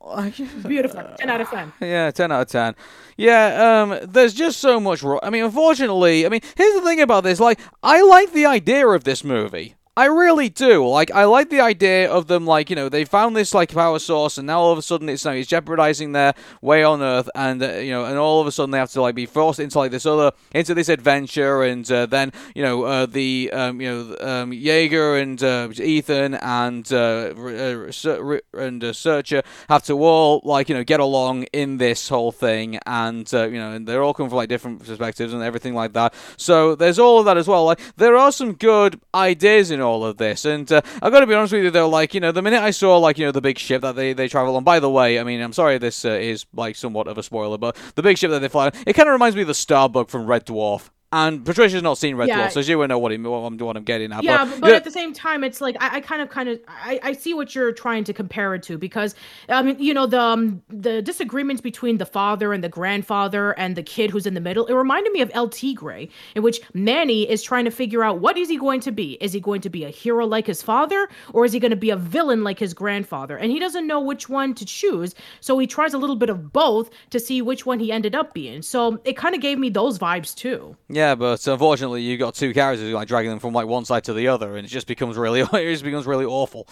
Beautiful. 0.66 1.02
10 1.18 1.28
out 1.28 1.40
of 1.40 1.50
10. 1.50 1.72
Yeah, 1.80 2.10
10 2.12 2.30
out 2.30 2.42
of 2.42 2.48
10. 2.48 2.76
Yeah, 3.16 3.82
um, 3.82 3.98
there's 4.08 4.32
just 4.32 4.60
so 4.60 4.78
much. 4.78 5.02
Ro- 5.02 5.18
I 5.24 5.30
mean, 5.30 5.44
unfortunately, 5.44 6.24
I 6.24 6.28
mean, 6.28 6.40
here's 6.56 6.74
the 6.76 6.82
thing 6.82 7.00
about 7.00 7.24
this. 7.24 7.40
Like, 7.40 7.58
I 7.82 8.00
like 8.02 8.32
the 8.32 8.46
idea 8.46 8.86
of 8.86 9.02
this 9.02 9.24
movie. 9.24 9.74
I 9.98 10.04
really 10.04 10.48
do. 10.48 10.86
Like, 10.86 11.10
I 11.10 11.24
like 11.24 11.50
the 11.50 11.60
idea 11.60 12.08
of 12.08 12.28
them, 12.28 12.46
like, 12.46 12.70
you 12.70 12.76
know, 12.76 12.88
they 12.88 13.04
found 13.04 13.34
this, 13.34 13.52
like, 13.52 13.74
power 13.74 13.98
source, 13.98 14.38
and 14.38 14.46
now 14.46 14.60
all 14.60 14.70
of 14.70 14.78
a 14.78 14.82
sudden 14.82 15.08
it's, 15.08 15.24
know, 15.24 15.32
it's 15.32 15.48
jeopardizing 15.48 16.12
their 16.12 16.34
way 16.62 16.84
on 16.84 17.02
Earth, 17.02 17.28
and, 17.34 17.60
uh, 17.60 17.72
you 17.72 17.90
know, 17.90 18.04
and 18.04 18.16
all 18.16 18.40
of 18.40 18.46
a 18.46 18.52
sudden 18.52 18.70
they 18.70 18.78
have 18.78 18.92
to, 18.92 19.02
like, 19.02 19.16
be 19.16 19.26
forced 19.26 19.58
into, 19.58 19.76
like, 19.76 19.90
this 19.90 20.06
other, 20.06 20.30
into 20.54 20.72
this 20.72 20.88
adventure, 20.88 21.64
and 21.64 21.90
uh, 21.90 22.06
then, 22.06 22.32
you 22.54 22.62
know, 22.62 22.84
uh, 22.84 23.06
the, 23.06 23.50
um, 23.52 23.80
you 23.80 23.90
know, 23.90 24.16
um, 24.20 24.52
Jaeger 24.52 25.16
and 25.16 25.42
uh, 25.42 25.68
Ethan 25.74 26.34
and, 26.34 26.92
uh, 26.92 27.34
uh, 27.36 28.38
and 28.54 28.94
Searcher 28.94 29.42
have 29.68 29.82
to 29.82 29.94
all, 30.00 30.40
like, 30.44 30.68
you 30.68 30.76
know, 30.76 30.84
get 30.84 31.00
along 31.00 31.42
in 31.52 31.78
this 31.78 32.08
whole 32.08 32.30
thing, 32.30 32.78
and, 32.86 33.32
you 33.32 33.58
know, 33.58 33.72
and 33.72 33.88
they're 33.88 34.04
all 34.04 34.14
coming 34.14 34.30
from, 34.30 34.36
like, 34.36 34.48
different 34.48 34.78
perspectives 34.78 35.32
and 35.34 35.42
everything 35.42 35.74
like 35.74 35.92
that. 35.94 36.14
So 36.36 36.76
there's 36.76 37.00
all 37.00 37.18
of 37.18 37.24
that 37.24 37.36
as 37.36 37.48
well. 37.48 37.64
Like, 37.64 37.80
there 37.96 38.16
are 38.16 38.30
some 38.30 38.52
good 38.52 39.00
ideas 39.12 39.72
in 39.72 39.80
all 39.80 39.87
of 40.04 40.16
this. 40.16 40.44
And 40.44 40.70
uh, 40.70 40.80
I've 41.02 41.12
got 41.12 41.20
to 41.20 41.26
be 41.26 41.34
honest 41.34 41.52
with 41.52 41.64
you, 41.64 41.70
though, 41.70 41.88
like, 41.88 42.14
you 42.14 42.20
know, 42.20 42.32
the 42.32 42.42
minute 42.42 42.62
I 42.62 42.70
saw, 42.70 42.98
like, 42.98 43.18
you 43.18 43.26
know, 43.26 43.32
the 43.32 43.40
big 43.40 43.58
ship 43.58 43.82
that 43.82 43.96
they, 43.96 44.12
they 44.12 44.28
travel 44.28 44.56
on, 44.56 44.64
by 44.64 44.80
the 44.80 44.90
way, 44.90 45.18
I 45.18 45.24
mean, 45.24 45.40
I'm 45.40 45.52
sorry 45.52 45.78
this 45.78 46.04
uh, 46.04 46.10
is, 46.10 46.46
like, 46.54 46.76
somewhat 46.76 47.08
of 47.08 47.18
a 47.18 47.22
spoiler, 47.22 47.58
but 47.58 47.76
the 47.94 48.02
big 48.02 48.18
ship 48.18 48.30
that 48.30 48.40
they 48.40 48.48
fly 48.48 48.66
on, 48.66 48.72
it 48.86 48.92
kind 48.92 49.08
of 49.08 49.12
reminds 49.12 49.36
me 49.36 49.42
of 49.42 49.48
the 49.48 49.54
Starbug 49.54 50.08
from 50.08 50.26
Red 50.26 50.46
Dwarf. 50.46 50.90
And 51.10 51.42
Patricia's 51.44 51.82
not 51.82 51.96
seen 51.96 52.16
Red 52.16 52.28
Yeah. 52.28 52.48
Dwarf, 52.48 52.52
so 52.52 52.62
she 52.62 52.74
won't 52.74 52.90
know 52.90 52.98
what, 52.98 53.12
he, 53.12 53.18
what, 53.18 53.38
I'm, 53.38 53.56
what 53.56 53.78
I'm 53.78 53.84
getting 53.84 54.12
at. 54.12 54.22
yeah, 54.22 54.44
but, 54.44 54.60
but, 54.60 54.72
at 54.72 54.84
the 54.84 54.90
same 54.90 55.14
time, 55.14 55.42
it's 55.42 55.62
like 55.62 55.74
I, 55.80 55.96
I 55.96 56.00
kind 56.00 56.20
of, 56.20 56.28
kind 56.28 56.50
of, 56.50 56.60
I, 56.68 57.00
I 57.02 57.12
see 57.12 57.32
what 57.32 57.54
you're 57.54 57.72
trying 57.72 58.04
to 58.04 58.12
compare 58.12 58.54
it 58.54 58.62
to 58.64 58.76
because, 58.76 59.14
I 59.48 59.62
mean, 59.62 59.78
you 59.78 59.94
know, 59.94 60.04
the 60.06 60.20
um, 60.20 60.62
the 60.68 61.00
disagreements 61.00 61.62
between 61.62 61.96
the 61.96 62.04
father 62.04 62.52
and 62.52 62.62
the 62.62 62.68
grandfather 62.68 63.52
and 63.58 63.74
the 63.74 63.82
kid 63.82 64.10
who's 64.10 64.26
in 64.26 64.34
the 64.34 64.40
middle. 64.40 64.66
It 64.66 64.74
reminded 64.74 65.12
me 65.12 65.22
of 65.22 65.30
El 65.32 65.48
Tigre, 65.48 66.08
in 66.34 66.42
which 66.42 66.60
Manny 66.74 67.28
is 67.28 67.42
trying 67.42 67.64
to 67.64 67.70
figure 67.70 68.04
out 68.04 68.20
what 68.20 68.36
is 68.36 68.50
he 68.50 68.58
going 68.58 68.80
to 68.80 68.92
be. 68.92 69.16
Is 69.22 69.32
he 69.32 69.40
going 69.40 69.62
to 69.62 69.70
be 69.70 69.84
a 69.84 69.90
hero 69.90 70.26
like 70.26 70.46
his 70.46 70.60
father, 70.60 71.08
or 71.32 71.46
is 71.46 71.54
he 71.54 71.58
going 71.58 71.70
to 71.70 71.76
be 71.76 71.88
a 71.88 71.96
villain 71.96 72.44
like 72.44 72.58
his 72.58 72.74
grandfather? 72.74 73.38
And 73.38 73.50
he 73.50 73.58
doesn't 73.58 73.86
know 73.86 74.00
which 74.00 74.28
one 74.28 74.52
to 74.54 74.66
choose, 74.66 75.14
so 75.40 75.58
he 75.58 75.66
tries 75.66 75.94
a 75.94 75.98
little 75.98 76.16
bit 76.16 76.28
of 76.28 76.52
both 76.52 76.90
to 77.10 77.18
see 77.18 77.40
which 77.40 77.64
one 77.64 77.80
he 77.80 77.90
ended 77.90 78.14
up 78.14 78.34
being. 78.34 78.60
So 78.60 79.00
it 79.04 79.16
kind 79.16 79.34
of 79.34 79.40
gave 79.40 79.58
me 79.58 79.70
those 79.70 79.98
vibes 79.98 80.34
too. 80.34 80.76
Yeah, 80.88 80.97
but 81.14 81.46
unfortunately, 81.46 82.02
you've 82.02 82.20
got 82.20 82.34
two 82.34 82.52
characters 82.54 82.92
like 82.92 83.08
dragging 83.08 83.30
them 83.30 83.38
from 83.38 83.52
like 83.52 83.66
one 83.66 83.84
side 83.84 84.04
to 84.04 84.14
the 84.14 84.28
other, 84.28 84.56
and 84.56 84.66
it 84.66 84.70
just 84.70 84.86
becomes 84.86 85.16
really, 85.16 85.40
it 85.52 85.72
just 85.72 85.84
becomes 85.84 86.06
really 86.06 86.24
awful. 86.24 86.66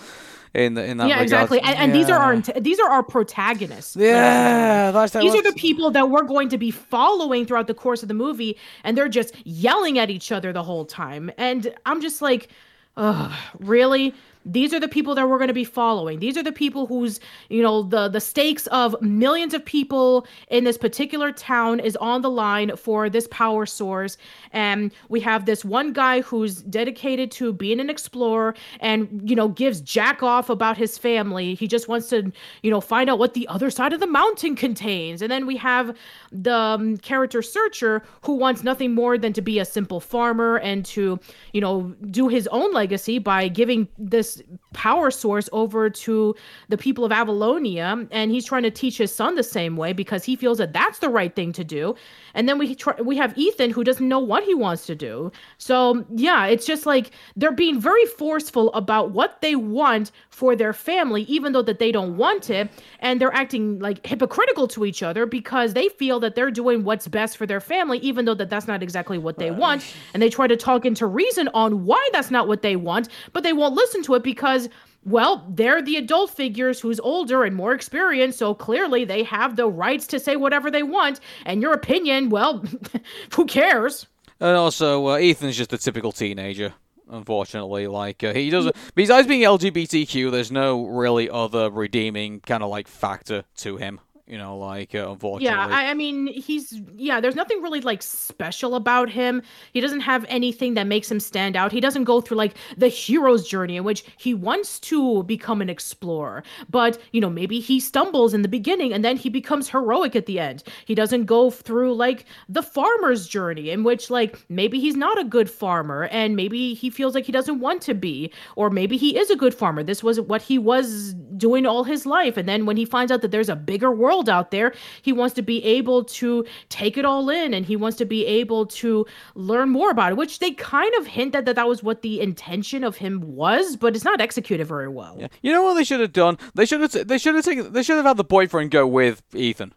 In 0.54 0.72
the, 0.72 0.84
in 0.86 0.96
that 0.98 1.08
yeah, 1.08 1.20
regard. 1.20 1.24
exactly. 1.24 1.60
And, 1.60 1.76
and 1.76 1.94
these 1.94 2.08
are 2.08 2.18
our 2.18 2.40
these 2.60 2.80
are 2.80 2.88
our 2.88 3.02
protagonists. 3.02 3.94
Yeah, 3.94 4.90
that's 4.90 5.12
These 5.12 5.34
are 5.34 5.42
the 5.42 5.52
people 5.52 5.90
that 5.90 6.08
we're 6.08 6.22
going 6.22 6.48
to 6.48 6.56
be 6.56 6.70
following 6.70 7.44
throughout 7.44 7.66
the 7.66 7.74
course 7.74 8.02
of 8.02 8.08
the 8.08 8.14
movie, 8.14 8.56
and 8.82 8.96
they're 8.96 9.08
just 9.08 9.34
yelling 9.44 9.98
at 9.98 10.08
each 10.08 10.32
other 10.32 10.54
the 10.54 10.62
whole 10.62 10.86
time. 10.86 11.30
And 11.36 11.74
I'm 11.84 12.00
just 12.00 12.22
like, 12.22 12.48
ugh, 12.96 13.32
really? 13.58 14.14
These 14.46 14.72
are 14.72 14.80
the 14.80 14.88
people 14.88 15.14
that 15.16 15.28
we're 15.28 15.38
going 15.38 15.48
to 15.48 15.54
be 15.54 15.64
following. 15.64 16.20
These 16.20 16.37
are 16.37 16.42
the 16.42 16.52
people 16.52 16.87
whose, 16.87 17.18
you 17.48 17.62
know, 17.62 17.82
the 17.82 18.09
the 18.09 18.20
stakes 18.20 18.68
of 18.68 18.94
millions 19.02 19.54
of 19.54 19.64
people 19.64 20.26
in 20.48 20.64
this 20.64 20.78
particular 20.78 21.32
town 21.32 21.80
is 21.80 21.96
on 21.96 22.22
the 22.22 22.30
line 22.30 22.76
for 22.76 23.11
this 23.11 23.26
power 23.30 23.66
source. 23.66 24.16
And 24.52 24.92
we 25.09 25.20
have 25.20 25.46
this 25.46 25.64
one 25.64 25.92
guy 25.92 26.20
who's 26.20 26.62
dedicated 26.62 27.30
to 27.32 27.52
being 27.52 27.80
an 27.80 27.90
explorer 27.90 28.54
and, 28.80 29.28
you 29.28 29.35
know, 29.35 29.48
gives 29.48 29.80
jack 29.80 30.22
off 30.22 30.48
about 30.48 30.76
his 30.76 30.96
family. 30.96 31.54
He 31.54 31.66
just 31.66 31.88
wants 31.88 32.09
to, 32.11 32.32
you 32.62 32.70
know, 32.70 32.80
find 32.80 33.11
out 33.11 33.18
what 33.18 33.35
the 33.35 33.48
other 33.48 33.70
side 33.70 33.92
of 33.92 34.00
the 34.00 34.06
mountain 34.06 34.54
contains. 34.54 35.22
And 35.22 35.30
then 35.30 35.46
we 35.46 35.56
have 35.56 35.96
the 36.30 36.54
um, 36.54 36.96
character 36.98 37.42
searcher 37.42 38.02
who 38.22 38.35
wants 38.35 38.62
nothing 38.62 38.94
more 38.94 39.18
than 39.18 39.32
to 39.32 39.42
be 39.42 39.59
a 39.59 39.64
simple 39.64 40.00
farmer 40.00 40.59
and 40.59 40.85
to, 40.87 41.18
you 41.52 41.61
know, 41.61 41.94
do 42.11 42.28
his 42.28 42.46
own 42.48 42.72
legacy 42.72 43.18
by 43.18 43.48
giving 43.48 43.88
this 43.98 44.36
power 44.72 45.11
source 45.11 45.49
over 45.53 45.88
to 45.90 46.35
the 46.68 46.77
people 46.77 47.05
of 47.05 47.12
Avalonia. 47.12 48.07
And 48.11 48.31
he's 48.31 48.44
trying 48.44 48.62
to 48.64 48.70
teach 48.70 48.99
his 48.99 49.14
son 49.14 49.35
the 49.35 49.42
same 49.42 49.77
way 49.77 49.92
because 49.92 50.25
he 50.25 50.37
feels 50.37 50.59
that 50.59 50.72
that's 50.72 50.99
the 50.99 51.09
right 51.09 51.35
thing 51.35 51.53
to 51.53 51.64
do. 51.64 51.94
And 52.35 52.49
then 52.49 52.59
we 52.59 52.75
try, 52.75 52.94
we 53.01 53.16
have 53.16 53.37
Ethan 53.37 53.70
who 53.70 53.83
doesn't 53.83 54.07
know 54.07 54.18
what 54.18 54.44
he 54.44 54.55
wants 54.55 54.87
to 54.87 54.94
do. 54.94 55.33
So 55.59 56.05
yeah, 56.14 56.46
it's 56.46 56.66
just 56.66 56.87
like 56.87 57.11
they're 57.35 57.53
being 57.53 57.81
very 57.81 58.05
forceful 58.07 58.72
about 58.75 59.11
what 59.12 59.40
they 59.40 59.57
want 59.57 60.12
for 60.31 60.55
their 60.55 60.72
family, 60.72 61.22
even 61.22 61.53
though 61.53 61.62
that 61.62 61.79
they 61.79 61.90
don't 61.90 62.16
want 62.16 62.51
it, 62.51 62.70
and 63.01 63.20
they're 63.20 63.35
acting 63.35 63.79
like 63.79 64.07
hypocritical 64.07 64.68
to 64.68 64.85
each 64.85 65.03
other 65.03 65.25
because 65.25 65.72
they 65.72 65.88
feel 65.88 66.20
that 66.20 66.35
they're 66.35 66.51
doing 66.51 66.85
what's 66.85 67.09
best 67.09 67.37
for 67.37 67.46
their 67.46 67.61
family, 67.61 67.99
even 67.99 68.25
though 68.27 68.35
that 68.35 68.51
that's 68.51 68.66
not 68.66 68.83
exactly 68.83 69.18
what 69.18 69.38
they 69.38 69.51
want. 69.51 69.83
And 70.12 70.22
they 70.22 70.29
try 70.29 70.46
to 70.46 70.57
talk 70.57 70.85
into 70.85 71.07
reason 71.07 71.49
on 71.55 71.85
why 71.85 72.07
that's 72.12 72.31
not 72.31 72.49
what 72.49 72.62
they 72.62 72.77
want, 72.77 73.09
but 73.33 73.42
they 73.42 73.53
won't 73.53 73.75
listen 73.75 74.03
to 74.05 74.14
it 74.14 74.22
because 74.26 74.68
well, 75.06 75.46
they're 75.48 75.80
the 75.80 75.96
adult 75.96 76.30
figures 76.30 76.80
who's 76.80 76.98
older 76.98 77.44
and 77.44 77.54
more 77.54 77.72
experienced, 77.72 78.40
so 78.40 78.54
clearly 78.54 79.04
they 79.04 79.22
have 79.22 79.54
the 79.54 79.68
rights 79.68 80.04
to 80.08 80.18
say 80.18 80.34
whatever 80.34 80.68
they 80.68 80.82
want. 80.82 81.20
And 81.44 81.62
your 81.62 81.72
opinion, 81.72 82.28
well, 82.28 82.64
who 83.36 83.46
cares? 83.46 84.06
And 84.40 84.56
also, 84.56 85.06
uh, 85.06 85.14
Ethan's 85.14 85.56
just 85.56 85.72
a 85.72 85.78
typical 85.78 86.10
teenager. 86.10 86.74
Unfortunately, 87.08 87.86
like 87.86 88.24
uh, 88.24 88.34
he 88.34 88.50
doesn't. 88.50 88.74
Besides 88.96 89.28
being 89.28 89.42
LGBTQ, 89.42 90.32
there's 90.32 90.50
no 90.50 90.86
really 90.86 91.30
other 91.30 91.70
redeeming 91.70 92.40
kind 92.40 92.64
of 92.64 92.68
like 92.68 92.88
factor 92.88 93.44
to 93.58 93.76
him. 93.76 94.00
You 94.28 94.38
know, 94.38 94.58
like 94.58 94.92
uh, 94.92 95.12
unfortunately. 95.12 95.44
Yeah, 95.46 95.68
I, 95.68 95.90
I 95.90 95.94
mean, 95.94 96.26
he's 96.26 96.80
yeah. 96.96 97.20
There's 97.20 97.36
nothing 97.36 97.62
really 97.62 97.80
like 97.80 98.02
special 98.02 98.74
about 98.74 99.08
him. 99.08 99.40
He 99.72 99.80
doesn't 99.80 100.00
have 100.00 100.26
anything 100.28 100.74
that 100.74 100.88
makes 100.88 101.08
him 101.08 101.20
stand 101.20 101.54
out. 101.54 101.70
He 101.70 101.80
doesn't 101.80 102.04
go 102.04 102.20
through 102.20 102.36
like 102.38 102.56
the 102.76 102.88
hero's 102.88 103.46
journey 103.46 103.76
in 103.76 103.84
which 103.84 104.04
he 104.16 104.34
wants 104.34 104.80
to 104.80 105.22
become 105.22 105.62
an 105.62 105.70
explorer, 105.70 106.42
but 106.68 107.00
you 107.12 107.20
know 107.20 107.30
maybe 107.30 107.60
he 107.60 107.78
stumbles 107.78 108.34
in 108.34 108.42
the 108.42 108.48
beginning 108.48 108.92
and 108.92 109.04
then 109.04 109.16
he 109.16 109.28
becomes 109.28 109.68
heroic 109.68 110.16
at 110.16 110.26
the 110.26 110.40
end. 110.40 110.64
He 110.86 110.96
doesn't 110.96 111.26
go 111.26 111.48
through 111.48 111.94
like 111.94 112.24
the 112.48 112.64
farmer's 112.64 113.28
journey 113.28 113.70
in 113.70 113.84
which 113.84 114.10
like 114.10 114.44
maybe 114.48 114.80
he's 114.80 114.96
not 114.96 115.20
a 115.20 115.24
good 115.24 115.48
farmer 115.48 116.06
and 116.06 116.34
maybe 116.34 116.74
he 116.74 116.90
feels 116.90 117.14
like 117.14 117.26
he 117.26 117.32
doesn't 117.32 117.60
want 117.60 117.80
to 117.82 117.94
be, 117.94 118.32
or 118.56 118.70
maybe 118.70 118.96
he 118.96 119.16
is 119.16 119.30
a 119.30 119.36
good 119.36 119.54
farmer. 119.54 119.84
This 119.84 120.02
was 120.02 120.20
what 120.20 120.42
he 120.42 120.58
was 120.58 121.14
doing 121.36 121.64
all 121.64 121.84
his 121.84 122.06
life, 122.06 122.36
and 122.36 122.48
then 122.48 122.66
when 122.66 122.76
he 122.76 122.84
finds 122.84 123.12
out 123.12 123.22
that 123.22 123.30
there's 123.30 123.48
a 123.48 123.54
bigger 123.54 123.92
world 123.92 124.15
out 124.29 124.50
there, 124.50 124.72
he 125.02 125.12
wants 125.12 125.35
to 125.35 125.42
be 125.42 125.62
able 125.64 126.05
to 126.05 126.44
take 126.68 126.96
it 126.96 127.05
all 127.05 127.29
in 127.31 127.55
and 127.55 127.66
he 127.66 127.76
wants 127.76 127.96
to 127.98 128.05
be 128.05 128.24
able 128.26 128.66
to 128.66 129.07
learn 129.35 129.70
more 129.70 129.90
about 129.90 130.12
it, 130.12 130.16
which 130.16 130.38
they 130.38 130.52
kind 130.52 130.92
of 130.96 131.07
hinted 131.07 131.46
that 131.46 131.57
that 131.57 131.68
was 131.68 131.83
what 131.83 132.02
the 132.02 132.20
intention 132.20 132.85
of 132.85 132.96
him 132.96 133.20
was, 133.20 133.76
but 133.76 133.94
it's 133.94 134.05
not 134.05 134.20
executed 134.20 134.66
very 134.66 134.88
well. 134.88 135.16
Yeah. 135.18 135.29
You 135.42 135.52
know 135.52 135.62
what 135.62 135.74
they 135.74 135.85
should 135.85 136.00
have 136.00 136.12
done? 136.12 136.38
They 136.55 136.66
should 136.66 136.81
have. 136.81 137.09
They 137.09 137.18
should 137.18 137.35
have 137.35 137.44
taken. 137.44 137.72
They 137.72 137.83
should 137.83 137.96
have 137.96 138.07
had 138.07 138.16
the 138.16 138.24
boyfriend 138.24 138.70
go 138.70 138.87
with 138.87 139.22
Ethan. 139.35 139.74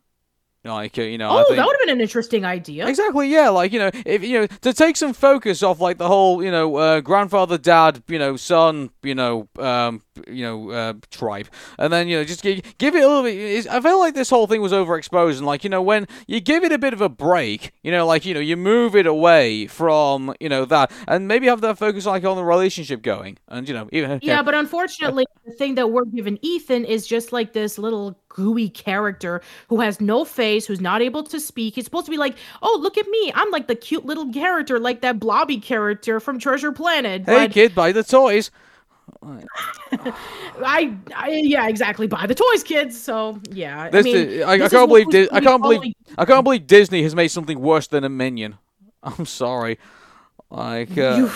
Like 0.66 0.98
uh, 0.98 1.04
you 1.04 1.18
know. 1.18 1.30
I 1.30 1.42
Oh, 1.42 1.44
think- 1.46 1.56
that 1.58 1.66
would 1.66 1.76
have 1.80 1.88
been 1.88 1.96
an 1.96 2.02
interesting 2.02 2.44
idea. 2.44 2.86
Exactly, 2.88 3.30
yeah. 3.30 3.48
Like 3.50 3.72
you 3.72 3.80
know, 3.80 3.92
if 4.06 4.24
you 4.24 4.42
know, 4.42 4.48
to 4.48 4.74
take 4.74 4.98
some 4.98 5.14
focus 5.14 5.64
off 5.64 5.80
like 5.80 5.98
the 5.98 6.08
whole, 6.08 6.44
you 6.44 6.52
know, 6.52 6.76
uh, 6.76 7.00
grandfather, 7.00 7.58
dad, 7.58 8.04
you 8.10 8.20
know, 8.20 8.36
son, 8.36 8.90
you 9.02 9.16
know, 9.16 9.48
um, 9.58 10.02
you 10.28 10.44
know, 10.44 10.70
uh, 10.72 10.94
tribe, 11.12 11.48
and 11.78 11.94
then 11.94 12.10
you 12.10 12.18
know, 12.18 12.26
just 12.26 12.44
give, 12.44 12.62
give 12.78 12.94
it 12.96 13.04
a 13.04 13.08
little 13.08 13.24
bit. 13.24 13.38
it's- 13.38 13.68
I 13.74 13.80
feel 13.80 14.00
like 14.00 14.16
this 14.16 14.30
whole 14.30 14.48
thing 14.48 14.62
was 14.62 14.74
overexposed, 14.74 15.38
and 15.38 15.46
like 15.46 15.64
you 15.64 15.70
know, 15.70 15.82
when 15.82 16.08
you 16.28 16.42
give 16.42 16.66
it 16.66 16.74
a 16.74 16.78
bit 16.78 16.92
of 16.92 17.00
a 17.00 17.08
break, 17.10 17.72
you 17.82 17.92
know, 17.92 18.06
like 18.06 18.26
you 18.26 18.34
know, 18.34 18.42
you 18.42 18.58
move 18.58 18.98
it 18.98 19.06
away 19.08 19.66
from 19.68 20.34
you 20.42 20.50
know 20.50 20.66
that, 20.66 20.92
and 21.08 21.26
maybe 21.26 21.48
have 21.48 21.62
that 21.62 21.78
focus 21.78 22.06
like 22.06 22.26
on 22.26 22.36
the 22.36 22.44
relationship 22.44 23.02
going, 23.02 23.38
and 23.48 23.66
you 23.70 23.74
know, 23.74 23.88
even 23.94 24.20
Yeah, 24.22 24.42
but 24.44 24.54
unfortunately, 24.56 25.26
the 25.46 25.54
thing 25.54 25.76
that 25.76 25.88
we're 25.92 26.04
giving 26.04 26.38
Ethan 26.42 26.84
is 26.84 27.08
just 27.08 27.32
like 27.32 27.54
this 27.54 27.78
little 27.78 28.20
gooey 28.28 28.70
character 28.70 29.42
who 29.70 29.80
has 29.82 30.00
no 30.02 30.24
face, 30.24 30.49
who's 30.58 30.82
not 30.82 31.02
able 31.02 31.24
to 31.24 31.40
speak. 31.40 31.76
He's 31.76 31.86
supposed 31.86 32.06
to 32.06 32.12
be 32.12 32.18
like, 32.18 32.38
oh, 32.62 32.78
look 32.82 32.98
at 32.98 33.08
me. 33.08 33.32
I'm 33.36 33.52
like 33.52 33.68
the 33.68 33.76
cute 33.76 34.06
little 34.06 34.32
character, 34.32 34.80
like 34.80 35.02
that 35.02 35.20
blobby 35.20 35.58
character 35.58 36.20
from 36.20 36.40
Treasure 36.40 36.72
Planet. 36.72 37.24
hey 37.26 37.48
But 37.48 37.52
kid, 37.52 37.76
buy 37.76 37.92
the 37.92 38.04
toys. 38.04 38.52
I, 39.22 40.96
I, 41.16 41.30
yeah, 41.44 41.68
exactly. 41.68 42.08
Buy 42.08 42.26
the 42.26 42.36
toys, 42.36 42.64
kids. 42.64 43.00
So, 43.00 43.40
yeah. 43.52 43.90
This, 43.90 44.06
I 44.06 44.12
mean, 44.12 44.44
I, 44.44 44.52
I 44.52 44.70
can't 44.70 44.88
believe 44.88 45.10
Dis- 45.10 45.30
I 45.32 45.42
can't 45.42 45.62
believe 45.62 45.94
I 46.18 46.26
can't 46.26 46.44
believe 46.44 46.68
Disney 46.68 47.04
has 47.04 47.16
made 47.16 47.30
something 47.30 47.60
worse 47.60 47.88
than 47.88 48.04
a 48.04 48.10
minion. 48.10 48.58
I'm 49.04 49.26
sorry. 49.26 49.80
Like 50.50 50.98
uh, 50.98 51.30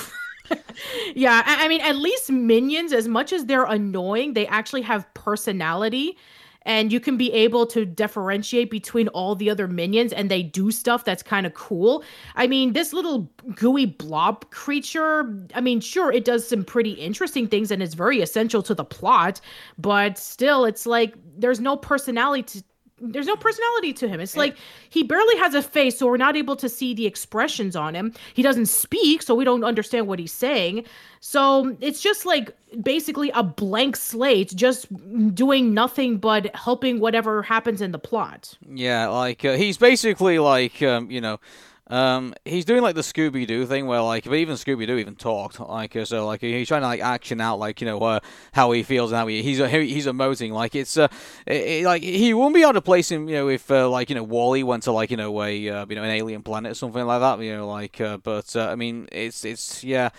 yeah, 1.15 1.43
I, 1.45 1.65
I 1.65 1.67
mean, 1.67 1.81
at 1.81 1.95
least 1.95 2.31
minions, 2.31 2.93
as 2.93 3.07
much 3.07 3.33
as 3.33 3.45
they're 3.45 3.65
annoying, 3.65 4.33
they 4.33 4.47
actually 4.47 4.81
have 4.83 5.11
personality. 5.13 6.17
And 6.65 6.91
you 6.91 6.99
can 6.99 7.17
be 7.17 7.31
able 7.33 7.65
to 7.67 7.85
differentiate 7.85 8.71
between 8.71 9.07
all 9.09 9.35
the 9.35 9.49
other 9.49 9.67
minions, 9.67 10.13
and 10.13 10.31
they 10.31 10.43
do 10.43 10.71
stuff 10.71 11.03
that's 11.03 11.23
kind 11.23 11.45
of 11.45 11.53
cool. 11.53 12.03
I 12.35 12.47
mean, 12.47 12.73
this 12.73 12.93
little 12.93 13.31
gooey 13.55 13.85
blob 13.85 14.49
creature, 14.51 15.47
I 15.53 15.61
mean, 15.61 15.81
sure, 15.81 16.11
it 16.11 16.25
does 16.25 16.47
some 16.47 16.63
pretty 16.63 16.91
interesting 16.91 17.47
things 17.47 17.71
and 17.71 17.83
it's 17.83 17.95
very 17.95 18.21
essential 18.21 18.63
to 18.63 18.73
the 18.73 18.85
plot, 18.85 19.41
but 19.77 20.17
still, 20.17 20.65
it's 20.65 20.85
like 20.85 21.15
there's 21.37 21.59
no 21.59 21.75
personality 21.75 22.43
to, 22.43 22.63
there's 23.03 23.27
no 23.27 23.35
personality 23.35 23.93
to 23.93 24.07
him. 24.07 24.19
It's 24.19 24.37
like 24.37 24.55
he 24.89 25.03
barely 25.03 25.37
has 25.37 25.53
a 25.53 25.61
face, 25.61 25.97
so 25.97 26.07
we're 26.07 26.17
not 26.17 26.35
able 26.37 26.55
to 26.55 26.69
see 26.69 26.93
the 26.93 27.05
expressions 27.05 27.75
on 27.75 27.95
him. 27.95 28.13
He 28.33 28.41
doesn't 28.41 28.67
speak, 28.67 29.21
so 29.21 29.35
we 29.35 29.43
don't 29.43 29.63
understand 29.63 30.07
what 30.07 30.19
he's 30.19 30.31
saying. 30.31 30.85
So 31.19 31.75
it's 31.79 32.01
just 32.01 32.25
like 32.25 32.55
basically 32.81 33.29
a 33.31 33.43
blank 33.43 33.95
slate, 33.95 34.53
just 34.55 34.87
doing 35.35 35.73
nothing 35.73 36.17
but 36.17 36.55
helping 36.55 36.99
whatever 36.99 37.43
happens 37.43 37.81
in 37.81 37.91
the 37.91 37.99
plot. 37.99 38.57
Yeah, 38.67 39.07
like 39.07 39.43
uh, 39.43 39.55
he's 39.55 39.77
basically 39.77 40.39
like 40.39 40.81
um, 40.81 41.11
you 41.11 41.21
know, 41.21 41.39
um, 41.87 42.33
he's 42.45 42.65
doing 42.65 42.81
like 42.81 42.95
the 42.95 43.01
Scooby 43.01 43.45
Doo 43.45 43.65
thing 43.65 43.87
where 43.87 44.01
like, 44.01 44.23
but 44.23 44.35
even 44.35 44.55
Scooby 44.55 44.87
Doo 44.87 44.97
even 44.97 45.15
talked 45.15 45.59
like 45.59 45.95
uh, 45.95 46.05
so 46.05 46.25
like 46.25 46.41
he's 46.41 46.67
trying 46.67 46.81
to 46.81 46.87
like 46.87 47.01
action 47.01 47.41
out 47.41 47.59
like 47.59 47.81
you 47.81 47.87
know 47.87 47.99
uh, 47.99 48.19
how 48.53 48.71
he 48.71 48.83
feels 48.83 49.11
and 49.11 49.17
how 49.19 49.27
he 49.27 49.43
he's 49.43 49.59
uh, 49.59 49.67
he's 49.67 50.07
emoting 50.07 50.51
like 50.51 50.75
it's 50.75 50.95
uh 50.97 51.07
it- 51.45 51.83
like 51.85 52.01
he 52.01 52.33
wouldn't 52.33 52.55
be 52.55 52.61
able 52.61 52.73
to 52.73 52.81
place 52.81 53.11
him 53.11 53.27
you 53.27 53.35
know 53.35 53.49
if 53.49 53.69
uh, 53.69 53.89
like 53.89 54.09
you 54.09 54.15
know 54.15 54.23
WALL-E 54.23 54.63
went 54.63 54.83
to 54.83 54.91
like 54.93 55.11
you 55.11 55.17
know 55.17 55.41
a 55.43 55.69
uh, 55.69 55.85
you 55.89 55.95
know 55.95 56.03
an 56.03 56.09
alien 56.09 56.41
planet 56.41 56.71
or 56.71 56.75
something 56.75 57.05
like 57.05 57.19
that 57.19 57.43
you 57.43 57.55
know 57.55 57.67
like 57.67 57.99
uh, 57.99 58.17
but 58.17 58.55
uh, 58.55 58.67
I 58.69 58.75
mean 58.75 59.07
it's 59.11 59.43
it's 59.43 59.83
yeah. 59.83 60.09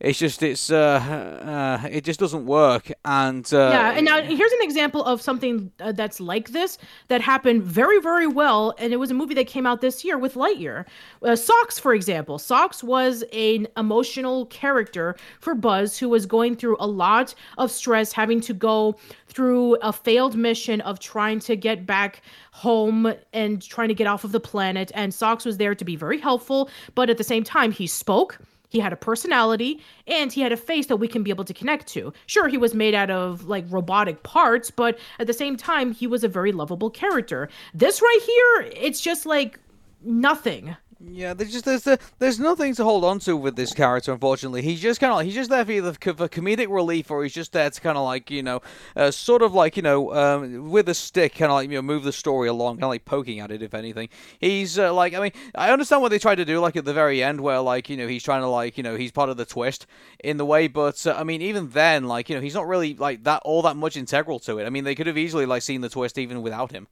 It's 0.00 0.18
just 0.18 0.42
it's 0.42 0.70
uh, 0.70 1.80
uh 1.84 1.88
it 1.88 2.04
just 2.04 2.20
doesn't 2.20 2.46
work. 2.46 2.92
And 3.04 3.48
uh, 3.52 3.70
yeah, 3.72 3.92
and 3.92 4.04
now 4.04 4.22
here's 4.22 4.52
an 4.52 4.62
example 4.62 5.02
of 5.04 5.20
something 5.20 5.72
uh, 5.80 5.92
that's 5.92 6.20
like 6.20 6.50
this 6.50 6.78
that 7.08 7.20
happened 7.20 7.62
very 7.64 8.00
very 8.00 8.26
well, 8.26 8.74
and 8.78 8.92
it 8.92 8.96
was 8.96 9.10
a 9.10 9.14
movie 9.14 9.34
that 9.34 9.46
came 9.46 9.66
out 9.66 9.80
this 9.80 10.04
year 10.04 10.16
with 10.16 10.34
Lightyear. 10.34 10.86
Uh, 11.22 11.34
Socks, 11.34 11.78
for 11.78 11.94
example, 11.94 12.38
Socks 12.38 12.84
was 12.84 13.24
an 13.32 13.66
emotional 13.76 14.46
character 14.46 15.16
for 15.40 15.54
Buzz 15.54 15.98
who 15.98 16.08
was 16.08 16.26
going 16.26 16.54
through 16.54 16.76
a 16.78 16.86
lot 16.86 17.34
of 17.56 17.70
stress, 17.70 18.12
having 18.12 18.40
to 18.42 18.54
go 18.54 18.96
through 19.26 19.76
a 19.82 19.92
failed 19.92 20.36
mission 20.36 20.80
of 20.82 21.00
trying 21.00 21.40
to 21.40 21.56
get 21.56 21.86
back 21.86 22.22
home 22.52 23.12
and 23.32 23.62
trying 23.62 23.88
to 23.88 23.94
get 23.94 24.06
off 24.06 24.24
of 24.24 24.32
the 24.32 24.40
planet. 24.40 24.90
And 24.94 25.12
Socks 25.12 25.44
was 25.44 25.58
there 25.58 25.74
to 25.74 25.84
be 25.84 25.96
very 25.96 26.18
helpful, 26.18 26.70
but 26.94 27.10
at 27.10 27.18
the 27.18 27.24
same 27.24 27.44
time, 27.44 27.72
he 27.72 27.86
spoke. 27.86 28.38
He 28.68 28.80
had 28.80 28.92
a 28.92 28.96
personality 28.96 29.82
and 30.06 30.32
he 30.32 30.42
had 30.42 30.52
a 30.52 30.56
face 30.56 30.86
that 30.86 30.96
we 30.96 31.08
can 31.08 31.22
be 31.22 31.30
able 31.30 31.44
to 31.44 31.54
connect 31.54 31.86
to. 31.88 32.12
Sure, 32.26 32.48
he 32.48 32.58
was 32.58 32.74
made 32.74 32.94
out 32.94 33.10
of 33.10 33.46
like 33.46 33.64
robotic 33.68 34.22
parts, 34.22 34.70
but 34.70 34.98
at 35.18 35.26
the 35.26 35.32
same 35.32 35.56
time, 35.56 35.92
he 35.92 36.06
was 36.06 36.22
a 36.22 36.28
very 36.28 36.52
lovable 36.52 36.90
character. 36.90 37.48
This 37.74 38.02
right 38.02 38.20
here, 38.24 38.72
it's 38.76 39.00
just 39.00 39.26
like 39.26 39.58
nothing. 40.02 40.76
Yeah, 41.00 41.32
there's 41.32 41.52
just 41.52 41.64
there's 41.64 41.86
there's 42.18 42.40
nothing 42.40 42.74
to 42.74 42.82
hold 42.82 43.04
on 43.04 43.20
to 43.20 43.36
with 43.36 43.54
this 43.54 43.72
character. 43.72 44.12
Unfortunately, 44.12 44.62
he's 44.62 44.80
just 44.80 44.98
kind 44.98 45.12
of 45.12 45.24
he's 45.24 45.34
just 45.34 45.48
there 45.48 45.64
for 45.64 45.70
either 45.70 45.92
for 45.92 46.28
comedic 46.28 46.68
relief 46.68 47.08
or 47.08 47.22
he's 47.22 47.32
just 47.32 47.52
there 47.52 47.70
to 47.70 47.80
kind 47.80 47.96
of 47.96 48.04
like 48.04 48.32
you 48.32 48.42
know, 48.42 48.62
uh, 48.96 49.12
sort 49.12 49.42
of 49.42 49.54
like 49.54 49.76
you 49.76 49.82
know, 49.84 50.12
um, 50.12 50.70
with 50.70 50.88
a 50.88 50.94
stick, 50.94 51.36
kind 51.36 51.52
of 51.52 51.54
like 51.54 51.70
you 51.70 51.76
know, 51.76 51.82
move 51.82 52.02
the 52.02 52.10
story 52.10 52.48
along, 52.48 52.76
kind 52.76 52.84
of 52.84 52.90
like 52.90 53.04
poking 53.04 53.38
at 53.38 53.52
it. 53.52 53.62
If 53.62 53.74
anything, 53.74 54.08
he's 54.40 54.76
uh, 54.76 54.92
like 54.92 55.14
I 55.14 55.20
mean, 55.20 55.32
I 55.54 55.70
understand 55.70 56.02
what 56.02 56.08
they 56.08 56.18
tried 56.18 56.36
to 56.36 56.44
do, 56.44 56.58
like 56.58 56.74
at 56.74 56.84
the 56.84 56.94
very 56.94 57.22
end, 57.22 57.42
where 57.42 57.60
like 57.60 57.88
you 57.88 57.96
know 57.96 58.08
he's 58.08 58.24
trying 58.24 58.40
to 58.42 58.48
like 58.48 58.76
you 58.76 58.82
know 58.82 58.96
he's 58.96 59.12
part 59.12 59.30
of 59.30 59.36
the 59.36 59.44
twist 59.44 59.86
in 60.24 60.36
the 60.36 60.44
way, 60.44 60.66
but 60.66 61.06
uh, 61.06 61.14
I 61.16 61.22
mean 61.22 61.42
even 61.42 61.70
then, 61.70 62.08
like 62.08 62.28
you 62.28 62.34
know 62.34 62.42
he's 62.42 62.54
not 62.54 62.66
really 62.66 62.94
like 62.94 63.22
that 63.22 63.42
all 63.44 63.62
that 63.62 63.76
much 63.76 63.96
integral 63.96 64.40
to 64.40 64.58
it. 64.58 64.66
I 64.66 64.70
mean 64.70 64.82
they 64.82 64.96
could 64.96 65.06
have 65.06 65.18
easily 65.18 65.46
like 65.46 65.62
seen 65.62 65.80
the 65.80 65.88
twist 65.88 66.18
even 66.18 66.42
without 66.42 66.72
him. 66.72 66.88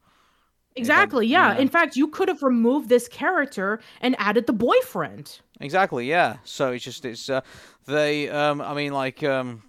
Exactly. 0.76 1.26
Yeah. 1.26 1.54
yeah. 1.54 1.60
In 1.60 1.68
fact, 1.68 1.96
you 1.96 2.08
could 2.08 2.28
have 2.28 2.42
removed 2.42 2.88
this 2.88 3.08
character 3.08 3.80
and 4.00 4.14
added 4.18 4.46
the 4.46 4.52
boyfriend. 4.52 5.40
Exactly. 5.60 6.06
Yeah. 6.06 6.36
So 6.44 6.72
it's 6.72 6.84
just 6.84 7.04
it's 7.04 7.30
uh, 7.30 7.40
they 7.86 8.28
um 8.28 8.60
I 8.60 8.74
mean 8.74 8.92
like 8.92 9.22
um 9.22 9.62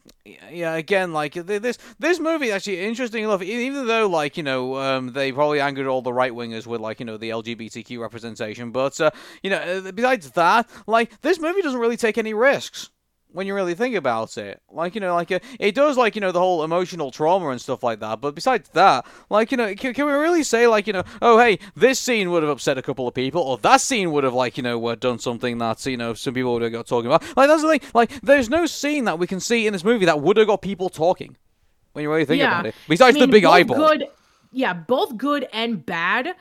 yeah 0.52 0.76
again 0.76 1.14
like 1.14 1.34
this 1.34 1.78
this 2.00 2.20
movie 2.20 2.52
actually 2.52 2.82
interesting 2.82 3.24
enough 3.24 3.42
even 3.42 3.88
though 3.88 4.08
like 4.08 4.36
you 4.36 4.44
know 4.44 4.76
um 4.76 5.14
they 5.14 5.32
probably 5.32 5.62
angered 5.62 5.88
all 5.88 6.02
the 6.02 6.12
right 6.12 6.34
wingers 6.34 6.68
with 6.68 6.82
like 6.82 7.00
you 7.00 7.06
know 7.06 7.18
the 7.18 7.30
LGBTQ 7.30 8.00
representation 8.00 8.72
but 8.72 9.00
uh, 9.00 9.12
you 9.44 9.50
know 9.50 9.58
uh, 9.58 9.92
besides 9.92 10.32
that 10.32 10.70
like 10.88 11.22
this 11.22 11.40
movie 11.40 11.62
doesn't 11.62 11.80
really 11.80 11.96
take 11.98 12.18
any 12.18 12.34
risks 12.34 12.90
when 13.38 13.46
you 13.46 13.54
really 13.54 13.76
think 13.76 13.96
about 13.96 14.36
it. 14.40 14.60
Like, 14.72 14.96
you 14.96 15.02
know, 15.02 15.14
like, 15.14 15.32
uh, 15.32 15.38
it 15.60 15.76
does, 15.76 15.96
like, 15.96 16.16
you 16.16 16.22
know, 16.22 16.32
the 16.32 16.40
whole 16.40 16.64
emotional 16.64 17.12
trauma 17.12 17.50
and 17.50 17.62
stuff 17.62 17.84
like 17.84 18.00
that. 18.00 18.20
But 18.20 18.34
besides 18.34 18.68
that, 18.70 19.06
like, 19.30 19.52
you 19.52 19.58
know, 19.58 19.76
can, 19.76 19.94
can 19.94 20.08
we 20.08 20.12
really 20.12 20.42
say, 20.42 20.66
like, 20.66 20.88
you 20.88 20.94
know, 20.94 21.04
oh, 21.22 21.38
hey, 21.38 21.60
this 21.76 22.00
scene 22.00 22.32
would 22.32 22.42
have 22.42 22.50
upset 22.50 22.80
a 22.80 22.82
couple 22.82 23.08
of 23.08 23.14
people, 23.14 23.44
or 23.44 23.60
that 23.60 23.80
scene 23.80 24.12
would 24.12 24.24
have, 24.24 24.34
like, 24.34 24.58
you 24.58 24.64
know, 24.64 24.84
uh, 24.88 24.96
done 24.96 25.20
something 25.20 25.60
that, 25.60 25.86
you 25.86 25.98
know, 25.98 26.16
some 26.16 26.34
people 26.34 26.54
would 26.54 26.64
have 26.64 26.72
got 26.72 26.88
talking 26.88 27.06
about. 27.06 27.22
Like, 27.38 27.48
that's 27.48 27.62
the 27.62 27.70
thing. 27.70 27.82
Like, 27.94 28.20
there's 28.22 28.50
no 28.50 28.66
scene 28.66 29.06
that 29.06 29.20
we 29.20 29.28
can 29.28 29.40
see 29.40 29.68
in 29.68 29.74
this 29.74 29.84
movie 29.84 30.06
that 30.06 30.20
would 30.20 30.38
have 30.38 30.48
got 30.48 30.64
people 30.64 30.90
talking 30.90 31.38
when 31.94 32.02
you 32.02 32.12
really 32.12 32.26
think 32.26 32.40
yeah. 32.40 32.48
about 32.48 32.66
it. 32.66 32.76
Besides 32.90 33.18
I 33.18 33.20
mean, 33.20 33.30
the 33.30 33.32
big 33.34 33.46
eyeball. 33.46 33.78
Good, 33.78 34.08
yeah, 34.52 34.74
both 34.74 35.16
good 35.16 35.48
and 35.54 35.86
bad. 35.86 36.34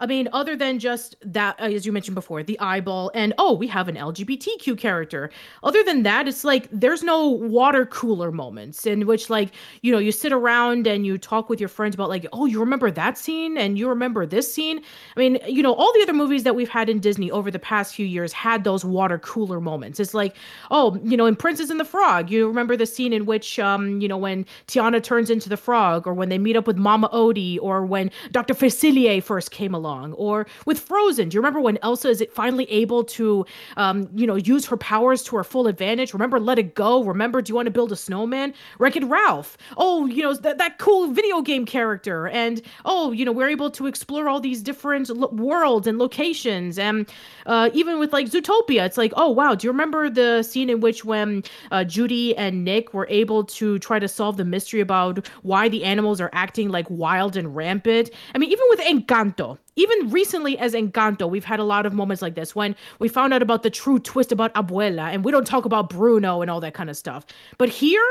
I 0.00 0.06
mean, 0.06 0.28
other 0.32 0.56
than 0.56 0.78
just 0.78 1.14
that, 1.20 1.60
uh, 1.60 1.64
as 1.64 1.84
you 1.84 1.92
mentioned 1.92 2.14
before, 2.14 2.42
the 2.42 2.58
eyeball, 2.58 3.10
and 3.14 3.34
oh, 3.36 3.52
we 3.52 3.66
have 3.66 3.86
an 3.86 3.96
LGBTQ 3.96 4.78
character. 4.78 5.30
Other 5.62 5.84
than 5.84 6.04
that, 6.04 6.26
it's 6.26 6.42
like 6.42 6.68
there's 6.72 7.02
no 7.02 7.28
water 7.28 7.84
cooler 7.84 8.32
moments 8.32 8.86
in 8.86 9.06
which, 9.06 9.28
like, 9.28 9.50
you 9.82 9.92
know, 9.92 9.98
you 9.98 10.10
sit 10.10 10.32
around 10.32 10.86
and 10.86 11.04
you 11.04 11.18
talk 11.18 11.50
with 11.50 11.60
your 11.60 11.68
friends 11.68 11.94
about, 11.94 12.08
like, 12.08 12.26
oh, 12.32 12.46
you 12.46 12.58
remember 12.60 12.90
that 12.90 13.18
scene 13.18 13.58
and 13.58 13.78
you 13.78 13.88
remember 13.90 14.24
this 14.24 14.52
scene. 14.52 14.82
I 15.16 15.20
mean, 15.20 15.38
you 15.46 15.62
know, 15.62 15.74
all 15.74 15.92
the 15.92 16.02
other 16.02 16.14
movies 16.14 16.44
that 16.44 16.54
we've 16.54 16.68
had 16.70 16.88
in 16.88 16.98
Disney 17.00 17.30
over 17.30 17.50
the 17.50 17.58
past 17.58 17.94
few 17.94 18.06
years 18.06 18.32
had 18.32 18.64
those 18.64 18.86
water 18.86 19.18
cooler 19.18 19.60
moments. 19.60 20.00
It's 20.00 20.14
like, 20.14 20.34
oh, 20.70 20.98
you 21.04 21.16
know, 21.16 21.26
in 21.26 21.36
Princess 21.36 21.68
and 21.68 21.78
the 21.78 21.84
Frog, 21.84 22.30
you 22.30 22.48
remember 22.48 22.74
the 22.74 22.86
scene 22.86 23.12
in 23.12 23.26
which, 23.26 23.58
um, 23.58 24.00
you 24.00 24.08
know, 24.08 24.16
when 24.16 24.46
Tiana 24.66 25.02
turns 25.02 25.28
into 25.28 25.50
the 25.50 25.58
frog, 25.58 26.06
or 26.06 26.14
when 26.14 26.30
they 26.30 26.38
meet 26.38 26.56
up 26.56 26.66
with 26.66 26.78
Mama 26.78 27.10
Odie, 27.10 27.58
or 27.60 27.84
when 27.84 28.10
Dr. 28.30 28.54
Facilier 28.54 29.22
first 29.22 29.50
came 29.50 29.74
along 29.74 29.89
along. 29.90 30.12
Or 30.14 30.46
with 30.66 30.78
Frozen, 30.78 31.28
do 31.28 31.34
you 31.34 31.40
remember 31.40 31.60
when 31.60 31.78
Elsa 31.82 32.08
is 32.08 32.24
finally 32.32 32.70
able 32.70 33.04
to, 33.04 33.44
um, 33.76 34.08
you 34.14 34.26
know, 34.26 34.36
use 34.36 34.66
her 34.66 34.76
powers 34.76 35.22
to 35.24 35.36
her 35.36 35.44
full 35.44 35.66
advantage? 35.66 36.12
Remember 36.12 36.38
Let 36.38 36.58
It 36.58 36.74
Go? 36.74 37.02
Remember 37.04 37.42
Do 37.42 37.50
You 37.50 37.56
Want 37.56 37.66
to 37.66 37.70
Build 37.70 37.92
a 37.92 37.96
Snowman? 37.96 38.54
Wreck 38.78 38.96
It 38.96 39.04
Ralph. 39.04 39.56
Oh, 39.76 40.06
you 40.06 40.22
know, 40.22 40.34
that, 40.34 40.58
that 40.58 40.78
cool 40.78 41.08
video 41.08 41.42
game 41.42 41.66
character. 41.66 42.28
And, 42.28 42.62
oh, 42.84 43.12
you 43.12 43.24
know, 43.24 43.32
we're 43.32 43.48
able 43.48 43.70
to 43.72 43.86
explore 43.86 44.28
all 44.28 44.40
these 44.40 44.62
different 44.62 45.08
lo- 45.10 45.30
worlds 45.32 45.86
and 45.86 45.98
locations. 45.98 46.78
And 46.78 47.08
uh, 47.46 47.70
even 47.72 47.98
with 47.98 48.12
like 48.12 48.26
Zootopia, 48.26 48.84
it's 48.86 48.98
like, 48.98 49.12
oh, 49.16 49.30
wow, 49.30 49.54
do 49.54 49.66
you 49.66 49.72
remember 49.72 50.08
the 50.08 50.42
scene 50.42 50.70
in 50.70 50.80
which 50.80 51.04
when 51.04 51.42
uh, 51.70 51.84
Judy 51.84 52.36
and 52.36 52.64
Nick 52.64 52.94
were 52.94 53.06
able 53.10 53.44
to 53.44 53.78
try 53.78 53.98
to 53.98 54.08
solve 54.08 54.36
the 54.36 54.44
mystery 54.44 54.80
about 54.80 55.26
why 55.42 55.68
the 55.68 55.84
animals 55.84 56.20
are 56.20 56.30
acting 56.32 56.68
like 56.68 56.86
wild 56.88 57.36
and 57.36 57.56
rampant? 57.56 58.10
I 58.34 58.38
mean, 58.38 58.50
even 58.50 58.64
with 58.70 58.80
Encanto, 58.80 59.58
even 59.80 60.10
recently 60.10 60.58
as 60.58 60.74
Encanto, 60.74 61.28
we've 61.28 61.44
had 61.44 61.58
a 61.58 61.64
lot 61.64 61.86
of 61.86 61.92
moments 61.92 62.22
like 62.22 62.34
this 62.34 62.54
when 62.54 62.76
we 62.98 63.08
found 63.08 63.32
out 63.32 63.42
about 63.42 63.62
the 63.62 63.70
true 63.70 63.98
twist 63.98 64.30
about 64.30 64.52
Abuela 64.54 65.12
and 65.12 65.24
we 65.24 65.32
don't 65.32 65.46
talk 65.46 65.64
about 65.64 65.88
Bruno 65.88 66.42
and 66.42 66.50
all 66.50 66.60
that 66.60 66.74
kind 66.74 66.90
of 66.90 66.96
stuff. 66.96 67.24
But 67.56 67.70
here, 67.70 68.04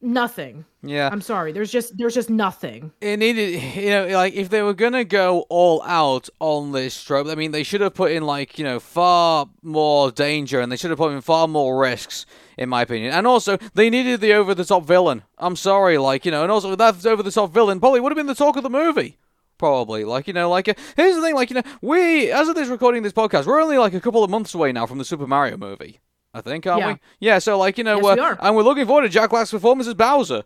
nothing. 0.00 0.64
Yeah. 0.82 1.10
I'm 1.12 1.20
sorry. 1.20 1.52
There's 1.52 1.70
just 1.70 1.98
there's 1.98 2.14
just 2.14 2.30
nothing. 2.30 2.92
It 3.02 3.18
needed 3.18 3.62
you 3.76 3.90
know, 3.90 4.06
like 4.08 4.32
if 4.34 4.48
they 4.48 4.62
were 4.62 4.72
gonna 4.72 5.04
go 5.04 5.44
all 5.50 5.82
out 5.82 6.30
on 6.38 6.72
this 6.72 7.02
trope, 7.02 7.26
I 7.26 7.34
mean 7.34 7.50
they 7.50 7.62
should 7.62 7.82
have 7.82 7.94
put 7.94 8.12
in 8.12 8.24
like, 8.24 8.58
you 8.58 8.64
know, 8.64 8.80
far 8.80 9.46
more 9.62 10.10
danger 10.10 10.60
and 10.60 10.72
they 10.72 10.76
should 10.76 10.90
have 10.90 10.98
put 10.98 11.12
in 11.12 11.20
far 11.20 11.46
more 11.46 11.78
risks, 11.78 12.24
in 12.56 12.70
my 12.70 12.82
opinion. 12.82 13.12
And 13.12 13.26
also 13.26 13.58
they 13.74 13.90
needed 13.90 14.20
the 14.20 14.32
over 14.32 14.54
the 14.54 14.64
top 14.64 14.86
villain. 14.86 15.24
I'm 15.36 15.56
sorry, 15.56 15.98
like, 15.98 16.24
you 16.24 16.30
know, 16.30 16.42
and 16.42 16.50
also 16.50 16.74
that 16.74 17.04
over 17.04 17.22
the 17.22 17.30
top 17.30 17.52
villain 17.52 17.80
probably 17.80 18.00
would 18.00 18.12
have 18.12 18.16
been 18.16 18.26
the 18.26 18.34
talk 18.34 18.56
of 18.56 18.62
the 18.62 18.70
movie 18.70 19.18
probably. 19.60 20.04
Like, 20.04 20.26
you 20.26 20.32
know, 20.32 20.50
like, 20.50 20.68
uh, 20.68 20.74
here's 20.96 21.14
the 21.14 21.22
thing, 21.22 21.36
like, 21.36 21.50
you 21.50 21.54
know, 21.54 21.62
we, 21.82 22.32
as 22.32 22.48
of 22.48 22.56
this 22.56 22.68
recording 22.68 23.02
this 23.04 23.12
podcast, 23.12 23.46
we're 23.46 23.60
only 23.60 23.78
like 23.78 23.94
a 23.94 24.00
couple 24.00 24.24
of 24.24 24.30
months 24.30 24.54
away 24.54 24.72
now 24.72 24.86
from 24.86 24.98
the 24.98 25.04
Super 25.04 25.26
Mario 25.26 25.56
movie. 25.56 26.00
I 26.32 26.40
think, 26.40 26.66
aren't 26.66 26.80
yeah. 26.80 26.92
we? 26.92 26.98
Yeah, 27.20 27.38
so, 27.38 27.58
like, 27.58 27.76
you 27.76 27.84
know, 27.84 27.96
yes, 27.96 28.06
uh, 28.06 28.14
we 28.14 28.20
are. 28.20 28.38
and 28.40 28.56
we're 28.56 28.62
looking 28.62 28.86
forward 28.86 29.02
to 29.02 29.08
Jack 29.08 29.30
Black's 29.30 29.50
performance 29.50 29.86
as 29.86 29.94
Bowser, 29.94 30.44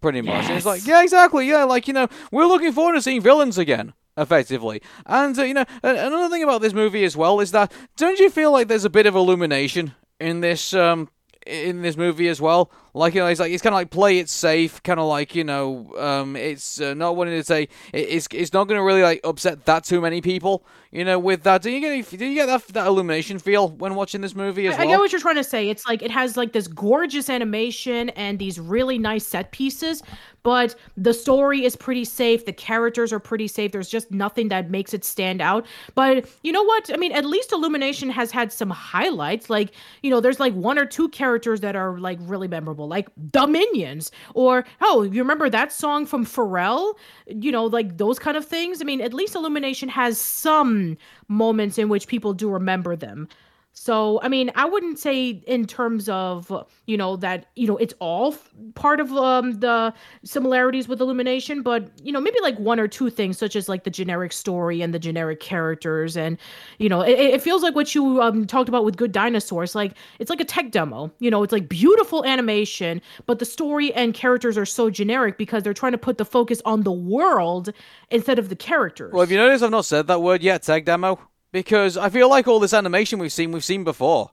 pretty 0.00 0.22
much. 0.22 0.34
Yes. 0.34 0.48
And 0.48 0.56
it's 0.56 0.66
like, 0.66 0.86
yeah, 0.86 1.02
exactly, 1.02 1.46
yeah, 1.46 1.64
like, 1.64 1.86
you 1.86 1.92
know, 1.92 2.08
we're 2.32 2.46
looking 2.46 2.72
forward 2.72 2.94
to 2.94 3.02
seeing 3.02 3.20
villains 3.20 3.58
again 3.58 3.92
effectively. 4.16 4.80
And 5.06 5.38
uh, 5.38 5.42
you 5.42 5.54
know, 5.54 5.64
another 5.82 6.28
thing 6.28 6.44
about 6.44 6.62
this 6.62 6.72
movie 6.72 7.04
as 7.04 7.16
well 7.16 7.40
is 7.40 7.50
that 7.50 7.72
don't 7.96 8.18
you 8.18 8.30
feel 8.30 8.52
like 8.52 8.68
there's 8.68 8.84
a 8.84 8.90
bit 8.90 9.06
of 9.06 9.16
illumination 9.16 9.92
in 10.20 10.40
this 10.40 10.72
um 10.72 11.08
in 11.46 11.82
this 11.82 11.96
movie 11.96 12.28
as 12.28 12.40
well? 12.40 12.70
Like 12.96 13.14
you 13.14 13.20
know, 13.20 13.26
it's 13.26 13.40
like 13.40 13.50
it's 13.50 13.62
kind 13.62 13.74
of 13.74 13.78
like 13.78 13.90
play 13.90 14.18
it 14.18 14.28
safe, 14.28 14.80
kind 14.84 15.00
of 15.00 15.06
like 15.06 15.34
you 15.34 15.42
know, 15.42 15.92
um, 15.98 16.36
it's 16.36 16.80
uh, 16.80 16.94
not 16.94 17.16
wanting 17.16 17.34
to 17.34 17.42
say 17.42 17.68
it's 17.92 18.28
it's 18.30 18.52
not 18.52 18.68
going 18.68 18.78
to 18.78 18.84
really 18.84 19.02
like 19.02 19.20
upset 19.24 19.64
that 19.64 19.82
too 19.82 20.00
many 20.00 20.20
people. 20.20 20.64
You 20.94 21.04
know, 21.04 21.18
with 21.18 21.42
that, 21.42 21.60
do 21.60 21.72
you 21.72 21.80
get 21.80 22.08
do 22.08 22.24
you 22.24 22.34
get 22.36 22.46
that 22.46 22.68
that 22.68 22.86
illumination 22.86 23.40
feel 23.40 23.70
when 23.70 23.96
watching 23.96 24.20
this 24.20 24.36
movie 24.36 24.68
as 24.68 24.74
I, 24.74 24.78
well? 24.78 24.86
I 24.86 24.90
get 24.92 25.00
what 25.00 25.10
you're 25.10 25.20
trying 25.20 25.34
to 25.34 25.42
say. 25.42 25.68
It's 25.68 25.84
like 25.88 26.02
it 26.02 26.10
has 26.12 26.36
like 26.36 26.52
this 26.52 26.68
gorgeous 26.68 27.28
animation 27.28 28.10
and 28.10 28.38
these 28.38 28.60
really 28.60 28.96
nice 28.96 29.26
set 29.26 29.50
pieces, 29.50 30.04
but 30.44 30.76
the 30.96 31.12
story 31.12 31.64
is 31.64 31.74
pretty 31.74 32.04
safe. 32.04 32.46
The 32.46 32.52
characters 32.52 33.12
are 33.12 33.18
pretty 33.18 33.48
safe. 33.48 33.72
There's 33.72 33.88
just 33.88 34.12
nothing 34.12 34.50
that 34.50 34.70
makes 34.70 34.94
it 34.94 35.04
stand 35.04 35.40
out. 35.40 35.66
But 35.96 36.28
you 36.44 36.52
know 36.52 36.62
what? 36.62 36.88
I 36.94 36.96
mean, 36.96 37.10
at 37.10 37.24
least 37.24 37.50
Illumination 37.52 38.08
has 38.10 38.30
had 38.30 38.52
some 38.52 38.70
highlights. 38.70 39.50
Like 39.50 39.72
you 40.02 40.10
know, 40.10 40.20
there's 40.20 40.38
like 40.38 40.54
one 40.54 40.78
or 40.78 40.86
two 40.86 41.08
characters 41.08 41.58
that 41.62 41.74
are 41.74 41.98
like 41.98 42.20
really 42.20 42.46
memorable 42.46 42.86
like 42.86 43.08
the 43.32 43.48
Minions, 43.48 44.12
or 44.34 44.64
oh, 44.80 45.02
you 45.02 45.20
remember 45.20 45.50
that 45.50 45.72
song 45.72 46.06
from 46.06 46.24
Pharrell? 46.24 46.94
You 47.26 47.50
know, 47.50 47.64
like 47.64 47.98
those 47.98 48.20
kind 48.20 48.36
of 48.36 48.44
things. 48.44 48.80
I 48.80 48.84
mean, 48.84 49.00
at 49.00 49.12
least 49.12 49.34
Illumination 49.34 49.88
has 49.88 50.20
some 50.20 50.83
moments 51.28 51.78
in 51.78 51.88
which 51.88 52.06
people 52.06 52.34
do 52.34 52.48
remember 52.50 52.96
them. 52.96 53.28
So, 53.76 54.20
I 54.22 54.28
mean, 54.28 54.52
I 54.54 54.66
wouldn't 54.66 55.00
say 55.00 55.30
in 55.48 55.66
terms 55.66 56.08
of, 56.08 56.50
you 56.86 56.96
know, 56.96 57.16
that, 57.16 57.46
you 57.56 57.66
know, 57.66 57.76
it's 57.76 57.92
all 57.98 58.36
part 58.76 59.00
of 59.00 59.12
um, 59.12 59.58
the 59.58 59.92
similarities 60.22 60.86
with 60.86 61.00
Illumination, 61.00 61.60
but, 61.60 61.90
you 62.00 62.12
know, 62.12 62.20
maybe 62.20 62.38
like 62.40 62.56
one 62.58 62.78
or 62.78 62.86
two 62.86 63.10
things, 63.10 63.36
such 63.36 63.56
as 63.56 63.68
like 63.68 63.82
the 63.82 63.90
generic 63.90 64.32
story 64.32 64.80
and 64.80 64.94
the 64.94 65.00
generic 65.00 65.40
characters. 65.40 66.16
And, 66.16 66.38
you 66.78 66.88
know, 66.88 67.00
it, 67.00 67.18
it 67.18 67.42
feels 67.42 67.64
like 67.64 67.74
what 67.74 67.96
you 67.96 68.22
um, 68.22 68.46
talked 68.46 68.68
about 68.68 68.84
with 68.84 68.96
Good 68.96 69.10
Dinosaurs. 69.10 69.74
Like, 69.74 69.94
it's 70.20 70.30
like 70.30 70.40
a 70.40 70.44
tech 70.44 70.70
demo. 70.70 71.12
You 71.18 71.30
know, 71.32 71.42
it's 71.42 71.52
like 71.52 71.68
beautiful 71.68 72.24
animation, 72.24 73.02
but 73.26 73.40
the 73.40 73.44
story 73.44 73.92
and 73.94 74.14
characters 74.14 74.56
are 74.56 74.66
so 74.66 74.88
generic 74.88 75.36
because 75.36 75.64
they're 75.64 75.74
trying 75.74 75.92
to 75.92 75.98
put 75.98 76.16
the 76.18 76.24
focus 76.24 76.62
on 76.64 76.84
the 76.84 76.92
world 76.92 77.72
instead 78.10 78.38
of 78.38 78.50
the 78.50 78.56
characters. 78.56 79.12
Well, 79.12 79.22
have 79.22 79.32
you 79.32 79.36
noticed 79.36 79.64
I've 79.64 79.72
not 79.72 79.84
said 79.84 80.06
that 80.06 80.22
word 80.22 80.44
yet, 80.44 80.62
tech 80.62 80.84
demo? 80.84 81.18
Because 81.54 81.96
I 81.96 82.08
feel 82.10 82.28
like 82.28 82.48
all 82.48 82.58
this 82.58 82.74
animation 82.74 83.20
we've 83.20 83.32
seen, 83.32 83.52
we've 83.52 83.64
seen 83.64 83.84
before. 83.84 84.32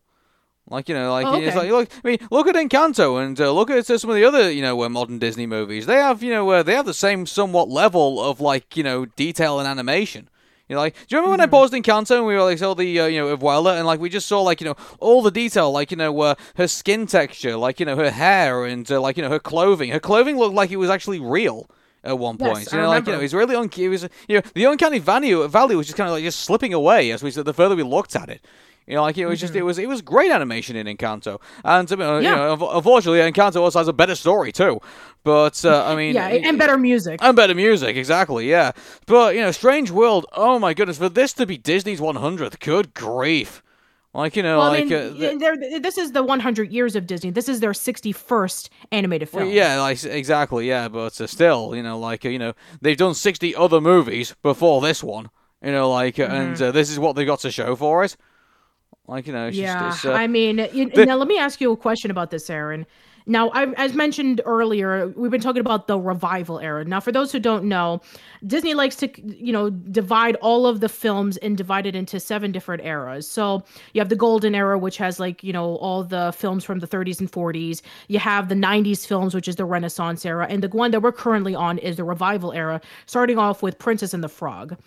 Like 0.68 0.90
you 0.90 0.96
know, 0.96 1.12
like 1.12 1.28
Oh, 1.28 1.40
it's 1.40 1.56
like 1.56 1.70
look. 1.70 1.90
I 2.04 2.08
mean, 2.08 2.18
look 2.32 2.48
at 2.48 2.56
Encanto 2.56 3.24
and 3.24 3.40
uh, 3.40 3.52
look 3.52 3.70
at 3.70 3.88
uh, 3.90 3.98
some 3.98 4.10
of 4.10 4.16
the 4.16 4.26
other 4.26 4.52
you 4.52 4.62
know 4.64 4.82
uh, 4.84 4.90
modern 4.90 5.20
Disney 5.20 5.46
movies. 5.46 5.86
They 5.86 5.98
have 5.98 6.24
you 6.24 6.32
know 6.32 6.50
uh, 6.50 6.64
they 6.64 6.74
have 6.74 6.86
the 6.88 6.94
same 6.96 7.28
somewhat 7.28 7.70
level 7.70 8.20
of 8.24 8.42
like 8.42 8.76
you 8.76 8.84
know 8.84 9.06
detail 9.06 9.60
and 9.60 9.68
animation. 9.68 10.30
You 10.68 10.76
know, 10.76 10.82
like, 10.82 10.96
do 10.96 11.00
you 11.10 11.18
remember 11.18 11.32
when 11.32 11.42
I 11.42 11.48
paused 11.48 11.74
Encanto 11.74 12.18
and 12.18 12.26
we 12.26 12.34
were 12.34 12.44
like 12.44 12.58
saw 12.58 12.74
the 12.74 13.02
uh, 13.02 13.06
you 13.06 13.20
know 13.20 13.38
Abuela 13.38 13.78
and 13.78 13.86
like 13.86 14.00
we 14.00 14.10
just 14.10 14.28
saw 14.28 14.42
like 14.42 14.60
you 14.60 14.66
know 14.66 14.76
all 15.00 15.22
the 15.22 15.32
detail, 15.32 15.72
like 15.72 15.92
you 15.92 15.98
know 15.98 16.20
uh, 16.22 16.36
her 16.56 16.68
skin 16.68 17.06
texture, 17.06 17.56
like 17.56 17.80
you 17.80 17.86
know 17.86 17.98
her 17.98 18.10
hair 18.10 18.66
and 18.66 18.90
uh, 18.92 19.00
like 19.00 19.18
you 19.18 19.24
know 19.24 19.30
her 19.30 19.40
clothing. 19.40 19.92
Her 19.92 20.00
clothing 20.00 20.40
looked 20.40 20.56
like 20.56 20.72
it 20.72 20.78
was 20.78 20.90
actually 20.90 21.20
real 21.20 21.70
at 22.04 22.18
one 22.18 22.38
Yes, 22.40 22.50
point. 22.50 22.74
I 22.74 22.78
you 22.78 22.84
know, 22.84 22.90
like 22.90 23.06
you 23.08 23.14
know, 23.14 23.20
it's 23.20 23.34
really 23.34 23.56
un- 23.56 23.70
it 23.78 23.90
was 23.90 24.08
you 24.28 24.36
know 24.36 24.42
the 24.54 24.66
uncanny 24.66 25.00
value 25.00 25.48
value 25.48 25.78
was 25.78 25.88
just 25.88 25.98
kind 25.98 26.10
of 26.10 26.14
like 26.16 26.24
just 26.24 26.42
slipping 26.42 26.74
away 26.74 27.12
as 27.12 27.22
we 27.24 27.32
the 27.32 27.54
further 27.54 27.76
we 27.76 27.84
looked 27.84 28.16
at 28.16 28.30
it. 28.30 28.42
You 28.88 28.96
know, 28.96 29.04
like 29.04 29.18
it 29.18 29.28
was 29.28 29.40
just 29.40 29.56
it 29.56 29.62
was 29.62 29.78
it 29.78 29.88
was 29.88 30.02
great 30.02 30.32
animation 30.32 30.76
in 30.76 30.88
Encanto, 30.88 31.40
and 31.64 31.90
uh, 31.92 31.96
you 31.96 32.02
Mm-hmm. 32.04 32.24
Yeah. 32.24 32.36
know, 32.56 32.70
unfortunately, 32.72 33.20
Encanto 33.20 33.62
also 33.62 33.80
has 33.80 33.88
a 33.88 33.94
better 33.94 34.16
story 34.16 34.52
too. 34.52 34.80
But 35.24 35.64
uh, 35.64 35.86
I 35.86 35.96
mean, 35.96 36.16
Yeah, 36.16 36.28
and 36.28 36.58
better 36.58 36.78
music. 36.78 37.20
and 37.22 37.36
better 37.36 37.54
music, 37.54 37.96
exactly, 37.96 38.50
yeah. 38.50 38.72
But 39.06 39.36
you 39.36 39.42
know, 39.42 39.52
Strange 39.52 39.92
World. 39.92 40.26
Oh 40.34 40.58
my 40.58 40.74
goodness, 40.74 40.98
for 40.98 41.10
this 41.10 41.32
to 41.34 41.46
be 41.46 41.58
Disney's 41.58 42.02
100th, 42.02 42.60
good 42.60 42.94
grief! 42.96 43.62
Like 44.14 44.36
you 44.36 44.44
know, 44.44 44.60
well, 44.60 44.72
like 44.72 44.92
I 44.92 45.10
mean, 45.10 45.42
uh, 45.44 45.56
the- 45.56 45.80
this 45.82 45.98
is 45.98 46.12
the 46.12 46.22
100 46.22 46.70
years 46.72 46.98
of 46.98 47.08
Disney. 47.08 47.30
This 47.32 47.48
is 47.48 47.62
their 47.62 47.72
61st 47.72 48.70
animated 48.92 49.30
film. 49.30 49.44
Well, 49.46 49.54
yeah, 49.54 49.80
like 49.82 50.04
exactly, 50.04 50.68
yeah. 50.68 50.90
But 50.90 51.20
uh, 51.22 51.28
still, 51.28 51.74
you 51.76 51.82
know, 51.84 51.98
like 51.98 52.26
uh, 52.26 52.30
you 52.30 52.38
know, 52.40 52.54
they've 52.82 52.98
done 52.98 53.14
sixty 53.14 53.56
other 53.56 53.80
movies 53.80 54.36
before 54.42 54.82
this 54.82 55.02
one. 55.02 55.30
You 55.64 55.72
know, 55.72 55.90
like, 55.90 56.20
uh, 56.20 56.24
and 56.24 56.56
Mm-hmm. 56.56 56.64
uh, 56.64 56.72
this 56.72 56.90
is 56.90 57.00
what 57.00 57.16
they 57.16 57.24
got 57.24 57.40
to 57.42 57.52
show 57.52 57.76
for 57.76 58.04
it. 58.04 58.18
Like, 59.08 59.28
you 59.28 59.34
know, 59.34 59.48
it's 59.48 59.58
Yeah, 59.58 59.90
just, 59.92 60.06
uh, 60.06 60.12
I 60.14 60.28
mean, 60.28 60.58
you, 60.74 60.90
the- 60.90 61.06
now 61.06 61.16
let 61.16 61.28
me 61.28 61.38
ask 61.38 61.62
you 61.62 61.72
a 61.72 61.78
question 61.78 62.12
about 62.12 62.32
this, 62.32 62.50
Aaron. 62.50 62.86
Now, 63.26 63.50
I, 63.50 63.68
as 63.74 63.94
mentioned 63.94 64.42
earlier, 64.46 65.10
we've 65.16 65.32
been 65.32 65.42
talking 65.42 65.62
about 65.62 65.88
the 65.88 66.00
revival 66.00 66.60
era. 66.60 66.84
Now, 66.86 67.00
for 67.00 67.12
those 67.12 67.32
who 67.32 67.40
don't 67.40 67.66
know, 67.66 68.02
Disney 68.46 68.74
likes 68.74 68.96
to, 68.98 69.10
you 69.22 69.54
know, 69.54 69.70
divide 69.70 70.36
all 70.38 70.66
of 70.66 70.80
the 70.80 70.90
films 70.90 71.38
and 71.38 71.58
divide 71.58 71.86
it 71.86 71.96
into 71.96 72.20
seven 72.20 72.52
different 72.52 72.84
eras. 72.84 73.30
So 73.30 73.64
you 73.94 74.02
have 74.02 74.10
the 74.10 74.16
golden 74.16 74.56
era, 74.56 74.78
which 74.78 74.98
has 74.98 75.20
like, 75.20 75.44
you 75.44 75.54
know, 75.54 75.76
all 75.78 76.04
the 76.04 76.34
films 76.36 76.64
from 76.64 76.80
the 76.80 76.88
30s 76.88 77.20
and 77.20 77.32
40s. 77.32 77.82
You 78.08 78.20
have 78.20 78.50
the 78.50 78.56
90s 78.56 79.06
films, 79.06 79.36
which 79.36 79.48
is 79.48 79.56
the 79.56 79.66
Renaissance 79.66 80.26
era, 80.26 80.48
and 80.50 80.64
the 80.64 80.70
one 80.70 80.92
that 80.92 81.02
we're 81.02 81.12
currently 81.12 81.56
on 81.56 81.78
is 81.78 81.98
the 81.98 82.04
revival 82.04 82.52
era, 82.54 82.82
starting 83.06 83.38
off 83.38 83.62
with 83.62 83.78
Princess 83.78 84.14
and 84.14 84.24
the 84.24 84.30
Frog. 84.30 84.78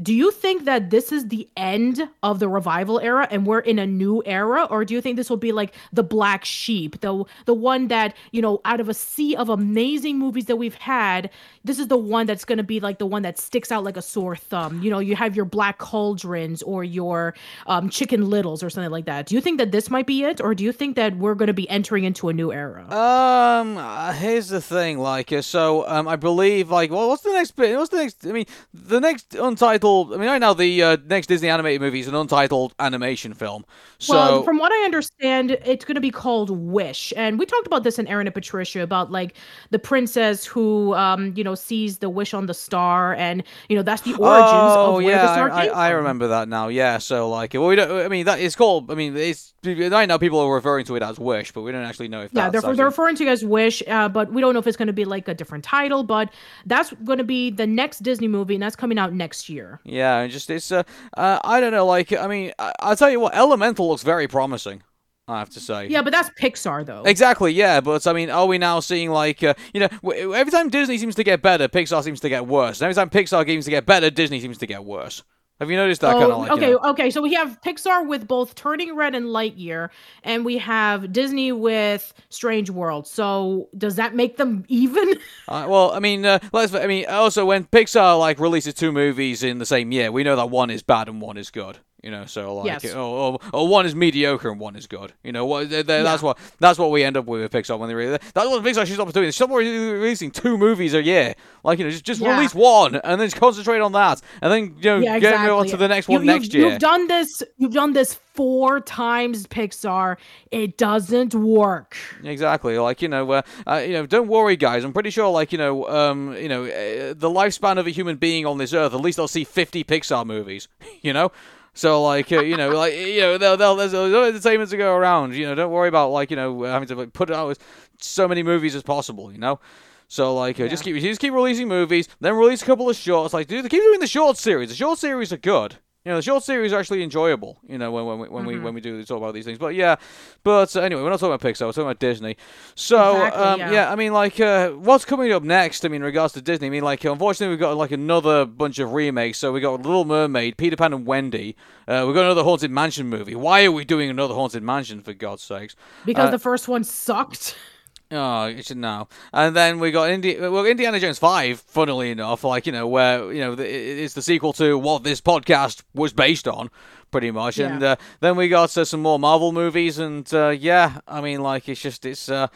Do 0.00 0.14
you 0.14 0.30
think 0.30 0.64
that 0.64 0.90
this 0.90 1.12
is 1.12 1.28
the 1.28 1.48
end 1.56 2.08
of 2.22 2.38
the 2.38 2.48
revival 2.48 2.98
era 2.98 3.28
and 3.30 3.46
we're 3.46 3.60
in 3.60 3.78
a 3.78 3.86
new 3.86 4.22
era? 4.24 4.64
Or 4.70 4.84
do 4.84 4.94
you 4.94 5.00
think 5.02 5.16
this 5.16 5.28
will 5.28 5.36
be 5.36 5.52
like 5.52 5.74
the 5.92 6.02
black 6.02 6.44
sheep, 6.44 7.00
the 7.02 7.24
the 7.44 7.54
one 7.54 7.88
that, 7.88 8.16
you 8.30 8.40
know, 8.40 8.60
out 8.64 8.80
of 8.80 8.88
a 8.88 8.94
sea 8.94 9.36
of 9.36 9.50
amazing 9.50 10.18
movies 10.18 10.46
that 10.46 10.56
we've 10.56 10.74
had, 10.76 11.30
this 11.64 11.78
is 11.78 11.88
the 11.88 11.96
one 11.96 12.26
that's 12.26 12.44
going 12.44 12.58
to 12.58 12.64
be 12.64 12.80
like 12.80 12.98
the 12.98 13.06
one 13.06 13.22
that 13.22 13.38
sticks 13.38 13.70
out 13.70 13.84
like 13.84 13.96
a 13.96 14.02
sore 14.02 14.36
thumb. 14.36 14.82
You 14.82 14.90
know, 14.90 14.98
you 14.98 15.16
have 15.16 15.36
your 15.36 15.44
black 15.44 15.78
cauldrons 15.78 16.62
or 16.62 16.84
your 16.84 17.34
um, 17.66 17.88
chicken 17.88 18.28
littles 18.28 18.62
or 18.62 18.70
something 18.70 18.90
like 18.90 19.06
that. 19.06 19.26
Do 19.26 19.34
you 19.34 19.40
think 19.40 19.58
that 19.58 19.72
this 19.72 19.90
might 19.90 20.06
be 20.06 20.24
it 20.24 20.40
or 20.40 20.54
do 20.54 20.64
you 20.64 20.72
think 20.72 20.96
that 20.96 21.16
we're 21.16 21.34
going 21.34 21.48
to 21.48 21.54
be 21.54 21.68
entering 21.70 22.04
into 22.04 22.28
a 22.28 22.32
new 22.32 22.52
era? 22.52 22.82
Um, 22.92 23.76
uh, 23.76 24.12
here's 24.12 24.48
the 24.48 24.60
thing, 24.60 24.98
like, 24.98 25.32
so, 25.42 25.88
um, 25.88 26.08
I 26.08 26.16
believe, 26.16 26.70
like, 26.70 26.90
well, 26.90 27.08
what's 27.08 27.22
the 27.22 27.32
next 27.32 27.52
bit? 27.52 27.76
What's 27.76 27.90
the 27.90 27.98
next? 27.98 28.26
I 28.26 28.32
mean, 28.32 28.46
the 28.74 29.00
next 29.00 29.34
untitled. 29.34 30.12
I 30.12 30.16
mean, 30.16 30.28
right 30.28 30.38
now 30.38 30.54
the 30.54 30.82
uh, 30.82 30.96
next 31.06 31.28
Disney 31.28 31.48
animated 31.48 31.80
movie 31.80 32.00
is 32.00 32.08
an 32.08 32.14
untitled 32.14 32.74
animation 32.78 33.34
film. 33.34 33.64
So, 33.98 34.14
well, 34.14 34.42
from 34.42 34.58
what 34.58 34.72
I 34.72 34.84
understand, 34.84 35.52
it's 35.64 35.84
going 35.84 35.94
to 35.94 36.00
be 36.00 36.10
called 36.10 36.50
Wish, 36.50 37.12
and 37.16 37.38
we 37.38 37.46
talked 37.46 37.66
about 37.66 37.84
this 37.84 37.98
in 37.98 38.06
Aaron 38.08 38.26
and 38.26 38.34
Patricia 38.34 38.82
about 38.82 39.10
like 39.10 39.34
the 39.70 39.78
princess 39.78 40.44
who, 40.44 40.94
um, 40.94 41.32
you 41.36 41.44
know, 41.44 41.51
sees 41.56 41.98
the 41.98 42.10
wish 42.10 42.34
on 42.34 42.46
the 42.46 42.54
star, 42.54 43.14
and 43.14 43.42
you 43.68 43.76
know 43.76 43.82
that's 43.82 44.02
the 44.02 44.14
origins 44.14 44.52
oh 44.52 44.96
of 44.98 45.04
where 45.04 45.14
yeah, 45.14 45.22
the 45.22 45.32
star 45.32 45.50
I, 45.50 45.66
came 45.66 45.74
I, 45.74 45.78
I 45.78 45.90
remember 45.90 46.28
that 46.28 46.48
now. 46.48 46.68
Yeah, 46.68 46.98
so 46.98 47.28
like, 47.28 47.54
well, 47.54 47.66
we 47.66 47.76
don't. 47.76 48.04
I 48.04 48.08
mean, 48.08 48.26
that 48.26 48.40
it's 48.40 48.56
called. 48.56 48.90
I 48.90 48.94
mean, 48.94 49.16
it's 49.16 49.54
right 49.64 50.06
now 50.06 50.18
people 50.18 50.40
are 50.40 50.52
referring 50.52 50.84
to 50.86 50.96
it 50.96 51.02
as 51.02 51.18
Wish, 51.18 51.52
but 51.52 51.62
we 51.62 51.72
don't 51.72 51.84
actually 51.84 52.08
know 52.08 52.22
if 52.22 52.32
Yeah, 52.32 52.50
that's 52.50 52.64
they're, 52.64 52.74
they're 52.74 52.86
referring 52.86 53.16
to 53.16 53.24
it 53.24 53.28
as 53.28 53.44
Wish, 53.44 53.82
uh, 53.86 54.08
but 54.08 54.32
we 54.32 54.40
don't 54.40 54.52
know 54.52 54.60
if 54.60 54.66
it's 54.66 54.76
going 54.76 54.88
to 54.88 54.92
be 54.92 55.04
like 55.04 55.28
a 55.28 55.34
different 55.34 55.64
title. 55.64 56.02
But 56.02 56.32
that's 56.66 56.92
going 57.04 57.18
to 57.18 57.24
be 57.24 57.50
the 57.50 57.66
next 57.66 58.02
Disney 58.02 58.28
movie, 58.28 58.54
and 58.54 58.62
that's 58.62 58.76
coming 58.76 58.98
out 58.98 59.12
next 59.12 59.48
year. 59.48 59.80
Yeah, 59.84 60.18
and 60.18 60.32
just 60.32 60.50
it's. 60.50 60.72
Uh, 60.72 60.82
uh, 61.16 61.38
I 61.44 61.60
don't 61.60 61.72
know. 61.72 61.86
Like, 61.86 62.12
I 62.12 62.26
mean, 62.26 62.52
I, 62.58 62.72
I'll 62.80 62.96
tell 62.96 63.10
you 63.10 63.20
what. 63.20 63.34
Elemental 63.34 63.88
looks 63.88 64.02
very 64.02 64.28
promising. 64.28 64.82
I 65.28 65.38
have 65.38 65.50
to 65.50 65.60
say. 65.60 65.86
Yeah, 65.86 66.02
but 66.02 66.12
that's 66.12 66.30
Pixar 66.30 66.84
though. 66.84 67.04
Exactly, 67.04 67.52
yeah, 67.52 67.80
but 67.80 68.06
I 68.06 68.12
mean, 68.12 68.28
are 68.28 68.46
we 68.46 68.58
now 68.58 68.80
seeing 68.80 69.10
like, 69.10 69.42
uh, 69.42 69.54
you 69.72 69.80
know, 69.80 69.88
w- 70.02 70.34
every 70.34 70.50
time 70.50 70.68
Disney 70.68 70.98
seems 70.98 71.14
to 71.14 71.24
get 71.24 71.40
better, 71.42 71.68
Pixar 71.68 72.02
seems 72.02 72.20
to 72.20 72.28
get 72.28 72.46
worse. 72.46 72.80
And 72.80 72.86
every 72.86 72.94
time 72.94 73.08
Pixar 73.08 73.46
seems 73.46 73.64
to 73.66 73.70
get 73.70 73.86
better, 73.86 74.10
Disney 74.10 74.40
seems 74.40 74.58
to 74.58 74.66
get 74.66 74.84
worse. 74.84 75.22
Have 75.60 75.70
you 75.70 75.76
noticed 75.76 76.00
that 76.00 76.16
Oh, 76.16 76.18
kind 76.18 76.32
of 76.32 76.38
like? 76.38 76.48
you 76.48 76.54
okay, 76.56 76.70
know- 76.72 76.90
okay. 76.90 77.10
So 77.10 77.22
we 77.22 77.34
have 77.34 77.60
Pixar 77.64 78.04
with 78.08 78.26
both 78.26 78.56
Turning 78.56 78.96
Red 78.96 79.14
and 79.14 79.26
Lightyear, 79.26 79.90
and 80.24 80.44
we 80.44 80.58
have 80.58 81.12
Disney 81.12 81.52
with 81.52 82.12
Strange 82.30 82.68
World. 82.68 83.06
So 83.06 83.68
does 83.78 83.94
that 83.96 84.16
make 84.16 84.38
them 84.38 84.64
even? 84.68 85.12
Uh, 85.46 85.66
well, 85.68 85.92
I 85.92 86.00
mean, 86.00 86.26
uh, 86.26 86.40
let's. 86.52 86.74
I 86.74 86.88
mean, 86.88 87.06
also 87.08 87.44
when 87.46 87.62
Pixar 87.66 88.18
like 88.18 88.40
releases 88.40 88.74
two 88.74 88.90
movies 88.90 89.44
in 89.44 89.58
the 89.58 89.66
same 89.66 89.92
year, 89.92 90.10
we 90.10 90.24
know 90.24 90.34
that 90.34 90.50
one 90.50 90.68
is 90.68 90.82
bad 90.82 91.08
and 91.08 91.20
one 91.20 91.36
is 91.36 91.50
good. 91.50 91.78
You 92.02 92.10
know, 92.10 92.24
so 92.26 92.56
like, 92.56 92.82
Yes. 92.82 92.94
or, 92.94 92.98
or, 92.98 93.38
or 93.52 93.68
one 93.68 93.86
is 93.86 93.94
mediocre 93.94 94.50
and 94.50 94.58
one 94.58 94.74
is 94.74 94.88
good. 94.88 95.12
You 95.22 95.30
know, 95.30 95.46
what 95.46 95.70
they- 95.70 95.82
they- 95.82 96.02
that's 96.02 96.20
what 96.20 96.36
that's 96.58 96.76
what 96.76 96.90
we 96.90 97.04
end 97.04 97.16
up 97.16 97.26
with 97.26 97.42
with 97.42 97.52
Pixar 97.52 97.78
when 97.78 97.88
they 97.88 97.94
really. 97.94 98.18
That's 98.34 98.48
what 98.48 98.62
Pixar 98.64 98.84
should 98.86 98.94
stop 98.96 99.12
doing. 99.12 99.30
Stop 99.30 99.50
releasing 99.50 100.32
two 100.32 100.58
movies 100.58 100.94
a 100.94 101.02
year. 101.02 101.34
Like 101.62 101.78
you 101.78 101.84
know, 101.84 101.92
just 101.92 102.04
just 102.04 102.20
Yeah. 102.20 102.34
release 102.36 102.56
one 102.56 102.96
and 102.96 103.20
then 103.20 103.28
just 103.28 103.36
concentrate 103.36 103.78
on 103.80 103.92
that, 103.92 104.20
and 104.40 104.50
then 104.52 104.74
you 104.78 104.90
know 104.90 104.98
Yeah, 104.98 105.18
get 105.20 105.32
exactly. 105.34 105.50
on 105.50 105.66
to 105.68 105.76
the 105.76 105.86
next 105.86 106.08
You- 106.08 106.14
one 106.14 106.22
you've- 106.22 106.32
next 106.38 106.54
year. 106.54 106.70
You've 106.70 106.80
done 106.80 107.06
this. 107.06 107.42
You've 107.56 107.72
done 107.72 107.92
this 107.92 108.18
four 108.34 108.80
times, 108.80 109.46
Pixar. 109.46 110.16
It 110.50 110.78
doesn't 110.78 111.34
work. 111.36 111.96
Exactly. 112.24 112.78
Like 112.78 113.00
you 113.00 113.08
know, 113.08 113.30
uh, 113.30 113.42
uh, 113.64 113.76
you 113.86 113.92
know, 113.92 114.06
don't 114.06 114.26
worry, 114.26 114.56
guys. 114.56 114.82
I'm 114.82 114.92
pretty 114.92 115.10
sure, 115.10 115.28
like 115.28 115.52
you 115.52 115.58
know, 115.58 115.86
um, 115.88 116.34
you 116.36 116.48
know, 116.48 116.64
uh, 116.64 117.14
the 117.16 117.30
lifespan 117.30 117.78
of 117.78 117.86
a 117.86 117.90
human 117.90 118.16
being 118.16 118.44
on 118.44 118.58
this 118.58 118.74
earth, 118.74 118.92
at 118.92 119.00
least 119.00 119.20
I'll 119.20 119.28
see 119.28 119.44
50 119.44 119.84
Pixar 119.84 120.26
movies. 120.26 120.66
You 121.02 121.12
know. 121.12 121.30
So 121.74 122.02
like 122.02 122.30
uh, 122.32 122.42
you 122.42 122.56
know 122.56 122.68
like 122.76 122.94
you 122.94 123.20
know 123.20 123.38
they'll, 123.38 123.56
they'll, 123.56 123.76
there's 123.76 123.94
a 123.94 123.98
entertainment 123.98 124.70
to 124.70 124.76
go 124.76 124.94
around 124.94 125.34
you 125.34 125.46
know 125.46 125.54
don't 125.54 125.70
worry 125.70 125.88
about 125.88 126.10
like 126.10 126.30
you 126.30 126.36
know 126.36 126.62
having 126.64 126.88
to 126.88 126.94
like, 126.94 127.12
put 127.12 127.30
out 127.30 127.50
as 127.50 127.58
so 127.98 128.28
many 128.28 128.42
movies 128.42 128.74
as 128.74 128.82
possible 128.82 129.32
you 129.32 129.38
know? 129.38 129.60
So 130.08 130.34
like 130.34 130.60
uh, 130.60 130.68
just 130.68 130.84
keep 130.84 130.96
just 130.96 131.20
keep 131.20 131.32
releasing 131.32 131.68
movies 131.68 132.08
then 132.20 132.34
release 132.34 132.62
a 132.62 132.66
couple 132.66 132.90
of 132.90 132.96
shorts 132.96 133.32
like 133.32 133.46
do 133.46 133.62
keep 133.62 133.82
doing 133.82 134.00
the 134.00 134.06
short 134.06 134.36
series 134.36 134.68
the 134.68 134.74
short 134.74 134.98
series 134.98 135.32
are 135.32 135.38
good 135.38 135.76
you 136.04 136.10
know 136.10 136.16
the 136.16 136.22
short 136.22 136.42
series 136.42 136.72
are 136.72 136.80
actually 136.80 137.02
enjoyable 137.02 137.58
you 137.68 137.78
know 137.78 137.92
when 137.92 138.04
when 138.06 138.18
we 138.18 138.28
when 138.28 138.44
we 138.46 138.54
Mm-hmm. 138.54 138.64
when 138.64 138.74
we 138.74 138.80
do 138.80 139.02
talk 139.04 139.18
about 139.18 139.34
these 139.34 139.44
things. 139.44 139.58
But 139.58 139.74
yeah 139.74 139.96
but 140.42 140.74
uh, 140.76 140.80
anyway 140.80 141.02
we're 141.02 141.10
not 141.10 141.20
talking 141.20 141.32
about 141.34 141.46
Pixar 141.48 141.62
we're 141.66 141.72
talking 141.72 141.82
about 141.82 142.00
Disney. 142.00 142.36
So 142.74 143.16
Exactly, 143.16 143.42
um, 143.42 143.60
yeah. 143.60 143.70
yeah 143.72 143.92
I 143.92 143.94
mean 143.96 144.12
like 144.12 144.40
uh, 144.40 144.70
what's 144.70 145.04
coming 145.04 145.32
up 145.32 145.42
next 145.42 145.84
I 145.84 145.88
mean 145.88 146.00
in 146.00 146.04
regards 146.04 146.32
to 146.34 146.42
Disney? 146.42 146.66
I 146.66 146.70
mean 146.70 146.82
like 146.82 147.04
unfortunately 147.04 147.52
we've 147.52 147.60
got 147.60 147.76
like 147.76 147.92
another 147.92 148.44
bunch 148.44 148.78
of 148.78 148.92
remakes. 148.92 149.38
So 149.38 149.52
we 149.52 149.60
got 149.60 149.80
Little 149.82 150.04
Mermaid 150.04 150.56
Peter 150.56 150.76
Pan 150.76 150.92
and 150.92 151.06
Wendy. 151.06 151.56
Uh, 151.86 152.04
we've 152.06 152.14
got 152.14 152.24
another 152.24 152.42
Haunted 152.44 152.70
Mansion 152.70 153.08
movie. 153.08 153.34
Why 153.34 153.64
are 153.64 153.72
we 153.72 153.84
doing 153.84 154.10
another 154.10 154.34
Haunted 154.34 154.62
Mansion 154.62 155.00
for 155.02 155.12
God's 155.12 155.42
sakes? 155.42 155.76
Because 156.04 156.28
Uh, 156.28 156.32
the 156.32 156.38
first 156.38 156.66
one 156.68 156.84
sucked. 156.84 157.56
Oh, 158.12 158.44
you 158.46 158.62
should 158.62 158.76
know. 158.76 159.08
And 159.32 159.56
then 159.56 159.80
we 159.80 159.90
got 159.90 160.10
Indi- 160.10 160.38
well, 160.38 160.66
Indiana 160.66 161.00
Jones 161.00 161.18
Five. 161.18 161.60
Funnily 161.60 162.10
enough, 162.10 162.44
like 162.44 162.66
you 162.66 162.72
know, 162.72 162.86
where 162.86 163.32
you 163.32 163.40
know 163.40 163.54
it's 163.58 164.12
the 164.12 164.20
sequel 164.20 164.52
to 164.54 164.78
what 164.78 165.02
this 165.02 165.20
podcast 165.22 165.82
was 165.94 166.12
based 166.12 166.46
on, 166.46 166.70
pretty 167.10 167.30
much. 167.30 167.58
And 167.58 167.82
uh, 167.82 167.96
then 168.20 168.36
we 168.36 168.48
got 168.48 168.76
uh, 168.76 168.84
some 168.84 169.00
more 169.00 169.18
Marvel 169.18 169.52
movies, 169.52 169.98
and 169.98 170.32
uh, 170.34 170.50
yeah, 170.50 171.00
I 171.08 171.22
mean, 171.22 171.40
like 171.40 171.68
it's 171.68 171.80
just 171.80 172.04
it's. 172.04 172.28
Uh, 172.28 172.48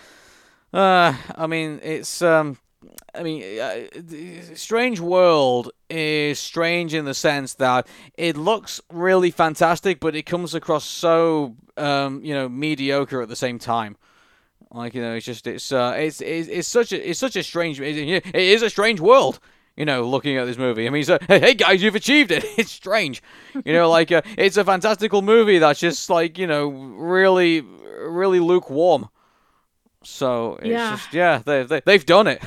uh, 0.75 1.15
I 1.35 1.47
mean, 1.47 1.81
it's 1.83 2.21
um. 2.21 2.59
I 3.15 3.23
mean, 3.23 3.59
uh, 3.59 4.55
Strange 4.55 5.01
World 5.01 5.71
is 5.89 6.39
strange 6.39 6.93
in 6.93 7.07
the 7.07 7.15
sense 7.15 7.55
that 7.55 7.87
it 8.19 8.37
looks 8.37 8.81
really 8.93 9.31
fantastic, 9.31 10.01
but 10.01 10.15
it 10.15 10.25
comes 10.25 10.55
across 10.55 10.85
so, 10.85 11.57
um, 11.79 12.23
you 12.23 12.35
know, 12.35 12.47
mediocre 12.47 13.23
at 13.23 13.29
the 13.31 13.37
same 13.37 13.59
time. 13.59 13.97
Like 14.73 14.95
you 14.95 15.01
know, 15.03 15.15
it's 15.15 15.27
just 15.27 15.47
it's 15.47 15.71
uh, 15.73 15.95
it's 15.97 16.21
it's, 16.21 16.49
it's 16.49 16.69
such 16.69 16.93
a 16.93 17.11
it's 17.11 17.19
such 17.21 17.37
a 17.37 17.43
strange 17.43 17.81
it 17.81 18.35
is 18.35 18.63
a 18.63 18.71
strange 18.71 19.01
world. 19.01 19.39
You 19.77 19.85
know, 19.85 20.09
looking 20.09 20.39
at 20.39 20.47
this 20.47 20.57
movie. 20.57 20.87
I 20.87 20.91
mean, 20.91 21.05
so, 21.05 21.19
hey, 21.29 21.39
hey 21.47 21.55
guys, 21.55 21.83
you've 21.83 21.95
achieved 21.95 22.31
it. 22.31 22.45
It's 22.59 22.73
strange. 22.73 23.23
You 23.65 23.73
know, 23.75 23.91
like 23.91 24.11
uh, 24.11 24.23
it's 24.39 24.57
a 24.57 24.65
fantastical 24.65 25.23
movie 25.23 25.59
that's 25.59 25.81
just 25.81 26.09
like 26.11 26.39
you 26.39 26.47
know 26.47 26.69
really 26.69 27.61
really 27.61 28.41
lukewarm. 28.41 29.09
So 30.03 30.57
it's 30.57 30.69
Yeah. 30.69 30.91
just 30.97 31.13
yeah, 31.13 31.43
they 31.45 31.63
they 31.65 31.81
they've 31.85 32.07
done 32.07 32.27
it. 32.27 32.43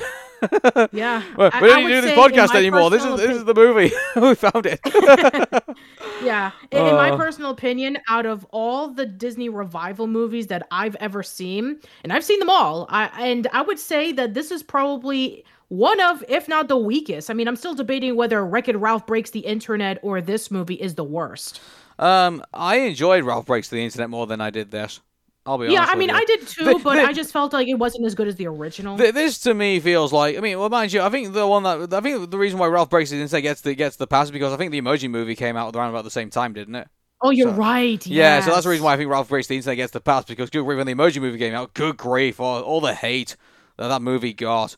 Yeah. 0.92 1.22
Well, 1.36 1.50
I- 1.52 1.62
we 1.62 1.68
don't 1.68 1.84
need 1.84 1.94
do 1.94 2.00
this 2.02 2.18
podcast 2.18 2.54
anymore. 2.54 2.90
This 2.90 3.04
is 3.04 3.16
this 3.16 3.36
is 3.36 3.44
the 3.44 3.54
movie. 3.54 3.92
we 4.16 4.34
found 4.34 4.66
it. 4.66 4.80
Yeah. 6.22 6.50
In, 6.70 6.86
in 6.86 6.94
my 6.94 7.10
Uh. 7.12 7.16
personal 7.16 7.50
opinion, 7.50 7.96
out 8.08 8.26
of 8.26 8.44
all 8.50 8.88
the 8.88 9.06
Disney 9.06 9.48
revival 9.48 10.06
movies 10.06 10.48
that 10.48 10.66
I've 10.70 10.94
ever 10.96 11.22
seen, 11.22 11.80
and 12.04 12.12
I've 12.12 12.24
seen 12.24 12.38
them 12.38 12.50
all, 12.50 12.86
I 12.90 13.06
and 13.26 13.46
I 13.52 13.62
would 13.62 13.78
say 13.78 14.12
that 14.12 14.34
this 14.34 14.50
is 14.50 14.62
probably 14.62 15.44
one 15.68 15.98
of, 16.00 16.22
if 16.28 16.46
not 16.48 16.68
the 16.68 16.76
weakest. 16.76 17.30
I 17.30 17.34
mean, 17.34 17.48
I'm 17.48 17.56
still 17.56 17.74
debating 17.74 18.16
whether 18.16 18.44
Wreck-It 18.44 18.76
Ralph 18.76 19.06
Breaks 19.06 19.30
the 19.30 19.40
Internet 19.40 19.98
or 20.02 20.20
this 20.20 20.50
movie 20.50 20.74
is 20.74 20.94
the 20.96 21.04
worst. 21.04 21.60
um, 21.98 22.42
I 22.52 22.76
enjoyed 22.80 23.24
Ralph 23.24 23.46
Breaks 23.46 23.68
the 23.70 23.82
Internet 23.82 24.10
more 24.10 24.26
than 24.26 24.40
I 24.40 24.50
did 24.50 24.70
this. 24.70 25.00
I'll 25.46 25.56
be 25.58 25.66
Yeah. 25.68 25.86
I 25.88 25.94
mean. 25.96 26.10
I 26.10 26.24
did 26.26 26.46
too, 26.46 26.64
The- 26.64 26.80
but 26.84 26.94
the- 26.96 27.02
I 27.02 27.12
just 27.12 27.32
felt 27.32 27.52
like 27.52 27.66
it 27.66 27.74
wasn't 27.74 28.04
as 28.06 28.14
good 28.14 28.28
as 28.28 28.36
the 28.36 28.46
original. 28.46 28.98
Th- 28.98 29.14
This 29.14 29.38
to 29.40 29.54
me 29.54 29.80
feels 29.80 30.12
like 30.12 30.36
I 30.36 30.40
mean, 30.40 30.58
well, 30.58 30.68
mind 30.68 30.92
you, 30.92 31.00
I 31.02 31.08
think 31.08 31.32
the 31.32 31.46
one 31.46 31.62
that 31.62 31.92
I 31.94 32.00
think 32.00 32.30
the 32.30 32.38
reason 32.38 32.58
why 32.58 32.66
Ralph 32.66 32.90
Breaks 32.90 33.10
the 33.10 33.16
Internet 33.20 33.42
gets 33.42 33.60
the 33.62 33.74
gets 33.74 33.96
the 33.96 34.06
pass 34.06 34.26
is 34.26 34.30
because 34.30 34.52
I 34.52 34.56
think 34.56 34.70
the 34.72 34.80
Emoji 34.80 35.10
Movie 35.10 35.34
came 35.34 35.56
out 35.56 35.74
around 35.74 35.90
about 35.90 36.04
the 36.04 36.10
same 36.10 36.30
time, 36.30 36.52
didn't 36.52 36.74
it? 36.74 36.88
oh, 37.22 37.30
you're 37.30 37.50
so- 37.50 37.54
right. 37.56 38.06
Yeah, 38.06 38.40
so 38.40 38.50
that's 38.50 38.64
the 38.64 38.70
reason 38.70 38.82
why 38.84 38.94
I 38.94 38.96
think 38.96 39.10
Ralph 39.10 39.28
Breaks 39.28 39.46
the 39.46 39.56
Internet 39.56 39.76
gets 39.76 39.92
the 39.92 40.00
pass 40.00 40.24
because 40.24 40.48
good 40.50 40.64
grief, 40.64 40.78
when 40.78 40.86
the 40.86 40.94
Emoji 40.94 41.20
Movie 41.20 41.38
came 41.38 41.54
out, 41.54 41.74
good 41.74 41.96
grief, 41.98 42.40
all, 42.40 42.62
all 42.62 42.80
the 42.80 42.94
hate 42.94 43.36
that 43.76 43.88
that 43.88 44.00
movie 44.02 44.32
got. 44.32 44.76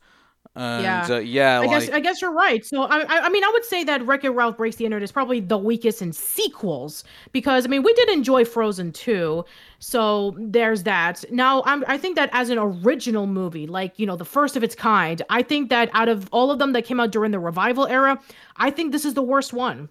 And, 0.55 0.83
Yeah. 0.85 1.07
uh, 1.09 1.19
yeah, 1.19 1.57
I 1.57 1.59
like, 1.61 1.71
guess 1.71 1.89
I 1.91 2.01
guess 2.01 2.21
you're 2.21 2.33
right. 2.33 2.65
So 2.65 2.83
I, 2.83 3.07
I 3.09 3.29
mean 3.31 3.43
I 3.43 3.51
would 3.55 3.65
say 3.65 3.85
that 3.85 4.05
Wreck-It 4.05 4.31
Ralph 4.31 4.59
Breaks 4.59 4.77
the 4.77 4.85
Internet 4.85 5.03
is 5.03 5.11
probably 5.11 5.41
the 5.41 5.57
weakest 5.57 6.03
in 6.03 6.13
sequels 6.13 7.05
because 7.33 7.65
I 7.65 7.69
mean 7.69 7.83
we 7.83 7.95
did 7.95 8.11
enjoy 8.11 8.45
Frozen 8.45 8.93
2, 8.93 9.45
so 9.79 10.37
there's 10.39 10.83
that. 10.83 11.25
Now 11.31 11.63
I'm 11.65 11.85
I 11.89 11.97
think 11.97 12.17
that 12.17 12.29
as 12.35 12.51
an 12.51 12.59
original 12.59 13.27
movie, 13.27 13.67
like 13.67 13.99
you 13.99 14.05
know 14.05 14.17
the 14.17 14.27
first 14.27 14.55
of 14.57 14.63
its 14.63 14.75
kind, 14.75 15.23
I 15.31 15.43
think 15.43 15.71
that 15.71 15.89
out 15.95 16.11
of 16.11 16.29
all 16.33 16.51
of 16.51 16.59
them 16.59 16.73
that 16.75 16.85
came 16.85 17.01
out 17.01 17.13
during 17.13 17.31
the 17.31 17.39
revival 17.39 17.87
era, 17.87 18.21
I 18.57 18.71
think 18.71 18.93
this 18.93 19.07
is 19.07 19.15
the 19.15 19.23
worst 19.23 19.55
one. 19.55 19.89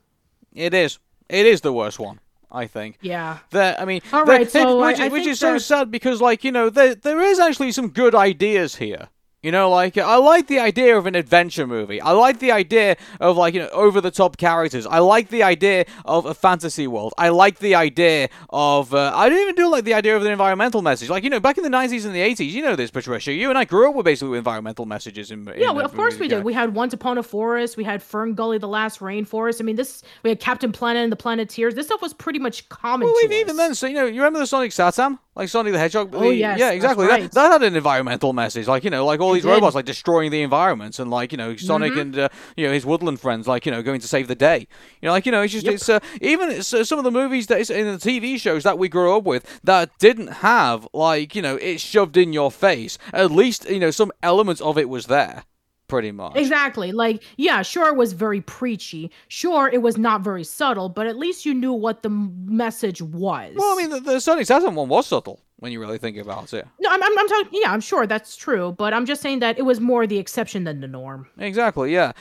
it 0.53 0.73
is. 0.75 0.99
It 1.29 1.45
is 1.47 1.61
the 1.61 1.71
worst 1.73 1.97
one, 1.97 2.19
I 2.51 2.67
think. 2.67 2.97
Yeah. 3.01 3.39
That 3.49 3.81
I 3.81 3.85
mean, 3.85 4.01
All 4.13 4.25
right, 4.25 4.51
so 4.51 4.85
which, 4.85 4.99
I- 4.99 5.05
I 5.05 5.07
which 5.07 5.25
is 5.25 5.39
so 5.39 5.57
sad 5.57 5.89
because, 5.89 6.21
like, 6.21 6.43
you 6.43 6.51
know, 6.51 6.69
there 6.69 6.93
there 6.93 7.19
is 7.21 7.39
actually 7.39 7.71
some 7.71 7.87
good 7.89 8.13
ideas 8.13 8.75
here. 8.75 9.07
You 9.43 9.51
know, 9.51 9.71
like 9.71 9.97
I 9.97 10.17
like 10.17 10.45
the 10.45 10.59
idea 10.59 10.95
of 10.95 11.07
an 11.07 11.15
adventure 11.15 11.65
movie. 11.65 11.99
I 11.99 12.11
like 12.11 12.37
the 12.37 12.51
idea 12.51 12.95
of 13.19 13.37
like 13.37 13.55
you 13.55 13.61
know 13.61 13.69
over 13.69 13.99
the 13.99 14.11
top 14.11 14.37
characters. 14.37 14.85
I 14.85 14.99
like 14.99 15.29
the 15.29 15.41
idea 15.41 15.85
of 16.05 16.27
a 16.27 16.35
fantasy 16.35 16.85
world. 16.85 17.15
I 17.17 17.29
like 17.29 17.57
the 17.57 17.73
idea 17.73 18.29
of 18.51 18.93
uh, 18.93 19.11
I 19.15 19.29
don't 19.29 19.39
even 19.39 19.55
do 19.55 19.67
like 19.67 19.83
the 19.83 19.95
idea 19.95 20.15
of 20.15 20.23
an 20.23 20.31
environmental 20.31 20.83
message. 20.83 21.09
Like 21.09 21.23
you 21.23 21.31
know, 21.31 21.39
back 21.39 21.57
in 21.57 21.63
the 21.63 21.71
nineties 21.71 22.05
and 22.05 22.13
the 22.13 22.21
eighties, 22.21 22.53
you 22.53 22.61
know 22.61 22.75
this, 22.75 22.91
Patricia. 22.91 23.33
You 23.33 23.49
and 23.49 23.57
I 23.57 23.65
grew 23.65 23.89
up 23.89 23.95
with 23.95 24.05
basically 24.05 24.37
environmental 24.37 24.85
messages 24.85 25.31
in. 25.31 25.51
Yeah, 25.57 25.71
well, 25.71 25.85
of 25.85 25.95
course 25.95 26.19
we 26.19 26.27
did. 26.27 26.43
We 26.43 26.53
had 26.53 26.75
Once 26.75 26.93
Upon 26.93 27.17
a 27.17 27.23
Forest, 27.23 27.77
we 27.77 27.83
had 27.83 28.03
Fern 28.03 28.35
Gully, 28.35 28.59
The 28.59 28.67
Last 28.67 28.99
Rainforest. 28.99 29.59
I 29.59 29.63
mean, 29.63 29.75
this 29.75 30.03
we 30.21 30.29
had 30.29 30.39
Captain 30.39 30.71
Planet 30.71 31.01
and 31.01 31.11
the 31.11 31.15
Planeteers. 31.15 31.73
This 31.73 31.87
stuff 31.87 32.03
was 32.03 32.13
pretty 32.13 32.37
much 32.37 32.69
common. 32.69 33.07
Well, 33.07 33.17
even, 33.23 33.49
us. 33.49 33.57
then, 33.57 33.73
so 33.73 33.87
you 33.87 33.95
know, 33.95 34.05
you 34.05 34.21
remember 34.21 34.37
the 34.37 34.45
Sonic 34.45 34.69
SatAM, 34.69 35.17
like 35.35 35.49
Sonic 35.49 35.73
the 35.73 35.79
Hedgehog? 35.79 36.13
Oh, 36.13 36.19
The- 36.29 36.35
yes, 36.35 36.59
yeah, 36.59 36.69
exactly. 36.73 37.07
right. 37.07 37.23
That, 37.23 37.31
that 37.33 37.51
had 37.53 37.63
an 37.63 37.75
environmental 37.75 38.33
message, 38.33 38.67
like 38.67 38.83
you 38.83 38.91
know, 38.91 39.03
like 39.03 39.19
all 39.19 39.30
It 39.31 39.35
these 39.35 39.43
did. 39.43 39.49
robots 39.49 39.75
like 39.75 39.85
destroying 39.85 40.31
the 40.31 40.41
environment, 40.41 40.99
and 40.99 41.09
like 41.11 41.31
you 41.31 41.37
know, 41.37 41.55
Sonic 41.55 41.91
Mm-hmm. 41.93 41.99
and 42.01 42.19
uh, 42.19 42.29
you 42.55 42.65
know 42.67 42.73
his 42.73 42.85
woodland 42.85 43.19
friends, 43.19 43.47
like 43.47 43.65
you 43.65 43.71
know, 43.71 43.81
going 43.81 43.99
to 44.01 44.07
save 44.07 44.27
the 44.27 44.35
day. 44.35 44.67
You 45.01 45.07
know, 45.07 45.11
like 45.11 45.25
you 45.25 45.31
know, 45.31 45.41
it's 45.41 45.53
just 45.53 45.65
Yep. 45.65 45.73
it's 45.75 45.89
uh, 45.89 45.99
even 46.21 46.49
it's, 46.51 46.73
uh, 46.73 46.83
some 46.83 46.97
of 46.97 47.03
the 47.03 47.11
movies 47.11 47.47
that 47.47 47.59
is 47.59 47.69
in 47.69 47.85
the 47.87 47.97
TV 47.97 48.39
shows 48.39 48.63
that 48.63 48.77
we 48.77 48.89
grew 48.89 49.15
up 49.15 49.23
with 49.23 49.59
that 49.63 49.89
didn't 49.99 50.27
have 50.27 50.87
like 50.93 51.35
you 51.35 51.41
know 51.41 51.55
it 51.57 51.79
shoved 51.79 52.17
in 52.17 52.33
your 52.33 52.51
face. 52.51 52.97
At 53.13 53.31
least 53.31 53.69
you 53.69 53.79
know 53.79 53.91
some 53.91 54.11
elements 54.23 54.61
of 54.61 54.77
it 54.77 54.89
was 54.89 55.07
there, 55.07 55.43
pretty 55.87 56.11
much. 56.11 56.35
Exactly. 56.35 56.91
Like, 56.91 57.21
yeah, 57.37 57.61
sure, 57.63 57.87
it 57.89 57.95
was 57.97 58.13
very 58.13 58.41
preachy. 58.41 59.11
Sure, 59.27 59.69
it 59.71 59.81
was 59.81 59.97
not 59.97 60.21
very 60.21 60.43
subtle, 60.43 60.89
but 60.89 61.05
at 61.07 61.17
least 61.17 61.45
you 61.45 61.53
knew 61.53 61.73
what 61.73 62.01
the 62.03 62.09
message 62.09 63.01
was. 63.01 63.53
Well, 63.55 63.73
I 63.73 63.81
mean, 63.81 63.89
the, 63.89 63.99
the 63.99 64.19
Sonic 64.21 64.47
SatAM 64.47 64.75
one 64.75 64.89
was 64.89 65.07
subtle 65.07 65.41
when 65.61 65.71
you 65.71 65.79
really 65.79 65.99
think 65.99 66.17
about 66.17 66.53
it. 66.53 66.67
no, 66.79 66.89
I'm, 66.89 67.01
I'm, 67.01 67.19
I'm 67.19 67.27
talking, 67.27 67.59
yeah, 67.61 67.71
I'm 67.71 67.81
sure 67.81 68.07
that's 68.07 68.35
true, 68.35 68.73
but 68.75 68.95
I'm 68.95 69.05
just 69.05 69.21
saying 69.21 69.39
that 69.39 69.59
it 69.59 69.61
was 69.61 69.79
more 69.79 70.07
the 70.07 70.17
exception 70.17 70.63
than 70.63 70.81
the 70.81 70.87
norm. 70.87 71.27
Exactly, 71.37 71.93
yeah. 71.93 72.13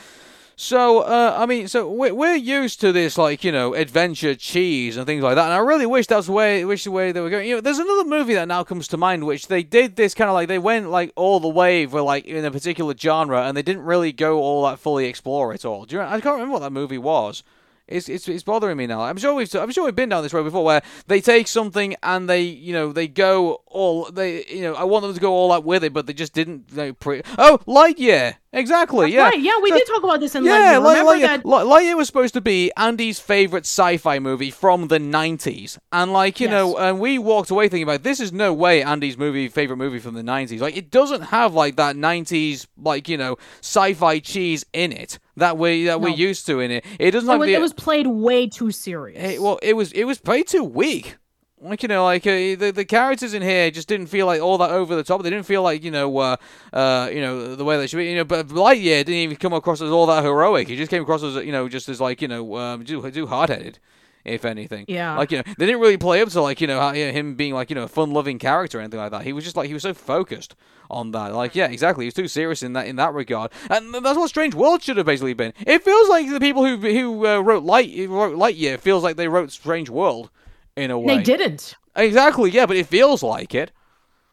So, 0.55 0.99
uh, 0.99 1.35
I 1.39 1.47
mean, 1.47 1.67
so 1.67 1.89
we're, 1.91 2.13
we're 2.13 2.35
used 2.35 2.81
to 2.81 2.91
this, 2.91 3.17
like, 3.17 3.43
you 3.43 3.51
know, 3.51 3.73
adventure 3.73 4.35
cheese 4.35 4.95
and 4.95 5.07
things 5.07 5.23
like 5.23 5.33
that, 5.37 5.45
and 5.45 5.53
I 5.53 5.57
really 5.57 5.87
wish 5.87 6.05
that's 6.05 6.27
the 6.27 6.33
way, 6.33 6.63
wish 6.65 6.83
the 6.83 6.91
way 6.91 7.11
they 7.11 7.19
were 7.19 7.31
going. 7.31 7.47
You 7.47 7.55
know, 7.55 7.61
there's 7.61 7.79
another 7.79 8.05
movie 8.07 8.35
that 8.35 8.47
now 8.47 8.63
comes 8.63 8.87
to 8.89 8.97
mind, 8.97 9.25
which 9.25 9.47
they 9.47 9.63
did 9.63 9.95
this 9.95 10.13
kind 10.13 10.29
of 10.29 10.35
like, 10.35 10.47
they 10.47 10.59
went, 10.59 10.91
like, 10.91 11.11
all 11.15 11.39
the 11.39 11.49
way 11.49 11.87
for, 11.87 12.03
like, 12.03 12.25
in 12.25 12.45
a 12.45 12.51
particular 12.51 12.93
genre, 12.95 13.41
and 13.41 13.57
they 13.57 13.63
didn't 13.63 13.81
really 13.81 14.11
go 14.11 14.37
all 14.39 14.65
that 14.67 14.77
fully 14.77 15.07
explore 15.07 15.51
it 15.51 15.65
all. 15.65 15.85
Do 15.85 15.95
you, 15.95 16.01
I 16.03 16.21
can't 16.21 16.35
remember 16.35 16.53
what 16.53 16.61
that 16.61 16.71
movie 16.71 16.99
was. 16.99 17.41
It's, 17.87 18.07
it's, 18.07 18.27
it's 18.27 18.43
bothering 18.43 18.77
me 18.77 18.87
now. 18.87 19.01
I'm 19.01 19.17
sure 19.17 19.33
we've 19.33 19.53
I'm 19.55 19.71
sure 19.71 19.83
we've 19.85 19.95
been 19.95 20.09
down 20.09 20.23
this 20.23 20.33
road 20.33 20.43
before, 20.43 20.63
where 20.63 20.81
they 21.07 21.19
take 21.19 21.47
something 21.47 21.95
and 22.03 22.29
they 22.29 22.41
you 22.41 22.73
know 22.73 22.91
they 22.91 23.07
go 23.07 23.61
all 23.67 24.05
they 24.05 24.45
you 24.45 24.61
know 24.61 24.75
I 24.75 24.83
want 24.85 25.03
them 25.03 25.13
to 25.13 25.19
go 25.19 25.33
all 25.33 25.51
out 25.51 25.65
with 25.65 25.83
it, 25.83 25.93
but 25.93 26.05
they 26.05 26.13
just 26.13 26.33
didn't. 26.33 26.73
Know, 26.73 26.93
pre- 26.93 27.23
oh, 27.37 27.59
Lightyear, 27.67 28.35
exactly, 28.53 29.11
yeah, 29.13 29.23
Right, 29.29 29.39
yeah, 29.39 29.59
we 29.61 29.69
So- 29.69 29.77
did 29.77 29.87
talk 29.87 30.03
about 30.03 30.19
this 30.19 30.35
in 30.35 30.43
yeah, 30.45 30.75
Lightyear. 30.75 30.83
Light- 30.83 30.97
Remember 30.99 31.11
Lightyear, 31.11 31.21
that? 31.21 31.43
Lightyear 31.43 31.97
was 31.97 32.07
supposed 32.07 32.33
to 32.33 32.41
be 32.41 32.71
Andy's 32.77 33.19
favorite 33.19 33.65
sci-fi 33.65 34.19
movie 34.19 34.51
from 34.51 34.87
the 34.87 34.99
'90s, 34.99 35.77
and 35.91 36.11
like 36.13 36.39
you 36.39 36.47
know, 36.47 36.77
and 36.77 36.99
we 36.99 37.17
walked 37.17 37.49
away 37.49 37.69
thinking 37.69 37.83
about 37.83 38.03
this 38.03 38.19
is 38.19 38.31
no 38.33 38.53
way 38.53 38.83
Andy's 38.83 39.17
movie 39.17 39.47
favorite 39.47 39.77
movie 39.77 39.99
from 39.99 40.13
the 40.15 40.23
'90s. 40.23 40.59
Like 40.59 40.75
it 40.77 40.91
doesn't 40.91 41.21
have 41.23 41.53
like 41.53 41.75
that 41.77 41.95
'90s 41.95 42.67
like 42.81 43.07
you 43.07 43.17
know 43.17 43.37
sci-fi 43.61 44.19
cheese 44.19 44.65
in 44.73 44.91
it 44.91 45.19
that 45.37 45.57
we 45.57 45.85
that 45.85 46.01
we're 46.01 46.09
used 46.09 46.45
to 46.47 46.59
in 46.59 46.71
it. 46.71 46.85
It 46.99 47.11
doesn't 47.11 47.29
It 47.29 47.37
was, 47.37 47.47
the 47.47 47.53
it 47.53 47.61
was 47.61 47.73
played 47.73 48.07
way 48.07 48.47
too 48.47 48.71
serious. 48.71 49.35
it, 49.35 49.41
well, 49.41 49.59
it 49.61 49.75
was 49.75 49.91
it 49.93 50.03
was 50.05 50.19
played 50.19 50.47
too 50.47 50.63
weak. 50.63 51.17
Like 51.63 51.83
you 51.83 51.89
know, 51.89 52.05
like 52.05 52.25
uh, 52.25 52.31
the 52.31 52.71
the 52.73 52.85
characters 52.85 53.35
in 53.35 53.43
here 53.43 53.69
just 53.69 53.87
didn't 53.87 54.07
feel 54.07 54.25
like 54.25 54.41
all 54.41 54.57
that 54.57 54.71
over 54.71 54.95
the 54.95 55.03
top. 55.03 55.21
They 55.21 55.29
didn't 55.29 55.45
feel 55.45 55.61
like 55.61 55.83
you 55.83 55.91
know, 55.91 56.17
uh, 56.17 56.37
uh, 56.73 57.07
you 57.13 57.21
know, 57.21 57.55
the 57.55 57.63
way 57.63 57.77
they 57.77 57.85
should 57.85 57.97
be. 57.97 58.09
You 58.09 58.15
know, 58.15 58.23
but 58.23 58.47
Lightyear 58.47 59.05
didn't 59.05 59.13
even 59.13 59.37
come 59.37 59.53
across 59.53 59.79
as 59.79 59.91
all 59.91 60.07
that 60.07 60.23
heroic. 60.23 60.67
He 60.67 60.75
just 60.75 60.89
came 60.89 61.03
across 61.03 61.21
as 61.21 61.35
you 61.35 61.51
know, 61.51 61.69
just 61.69 61.87
as 61.87 62.01
like 62.01 62.19
you 62.19 62.27
know, 62.27 62.57
um, 62.57 62.83
too 62.83 63.07
too 63.11 63.27
hard 63.27 63.49
headed, 63.49 63.77
if 64.25 64.43
anything. 64.43 64.85
Yeah. 64.87 65.15
Like 65.15 65.31
you 65.31 65.37
know, 65.37 65.43
they 65.55 65.67
didn't 65.67 65.81
really 65.81 65.97
play 65.97 66.21
up 66.23 66.29
to 66.29 66.41
like 66.41 66.61
you 66.61 66.67
know, 66.67 66.79
how, 66.79 66.93
you 66.93 67.05
know 67.05 67.11
him 67.11 67.35
being 67.35 67.53
like 67.53 67.69
you 67.69 67.75
know 67.75 67.83
a 67.83 67.87
fun 67.87 68.09
loving 68.09 68.39
character 68.39 68.79
or 68.79 68.81
anything 68.81 68.99
like 68.99 69.11
that. 69.11 69.21
He 69.21 69.31
was 69.31 69.43
just 69.43 69.55
like 69.55 69.67
he 69.67 69.75
was 69.75 69.83
so 69.83 69.93
focused 69.93 70.55
on 70.89 71.11
that. 71.11 71.35
Like 71.35 71.53
yeah, 71.53 71.67
exactly. 71.67 72.05
He 72.05 72.07
was 72.07 72.15
too 72.15 72.27
serious 72.27 72.63
in 72.63 72.73
that 72.73 72.87
in 72.87 72.95
that 72.95 73.13
regard, 73.13 73.51
and 73.69 73.93
that's 73.93 74.17
what 74.17 74.29
Strange 74.29 74.55
World 74.55 74.81
should 74.81 74.97
have 74.97 75.05
basically 75.05 75.35
been. 75.35 75.53
It 75.59 75.83
feels 75.83 76.09
like 76.09 76.27
the 76.27 76.39
people 76.39 76.65
who 76.65 76.77
who 76.77 77.27
uh, 77.27 77.39
wrote 77.39 77.63
Light 77.63 77.93
wrote 78.09 78.35
Lightyear 78.35 78.79
feels 78.79 79.03
like 79.03 79.15
they 79.15 79.27
wrote 79.27 79.51
Strange 79.51 79.91
World 79.91 80.31
in 80.75 80.91
a 80.91 80.99
way. 80.99 81.17
they 81.17 81.23
didn't. 81.23 81.75
Exactly, 81.95 82.51
yeah, 82.51 82.65
but 82.65 82.77
it 82.77 82.87
feels 82.87 83.23
like 83.23 83.53
it. 83.53 83.71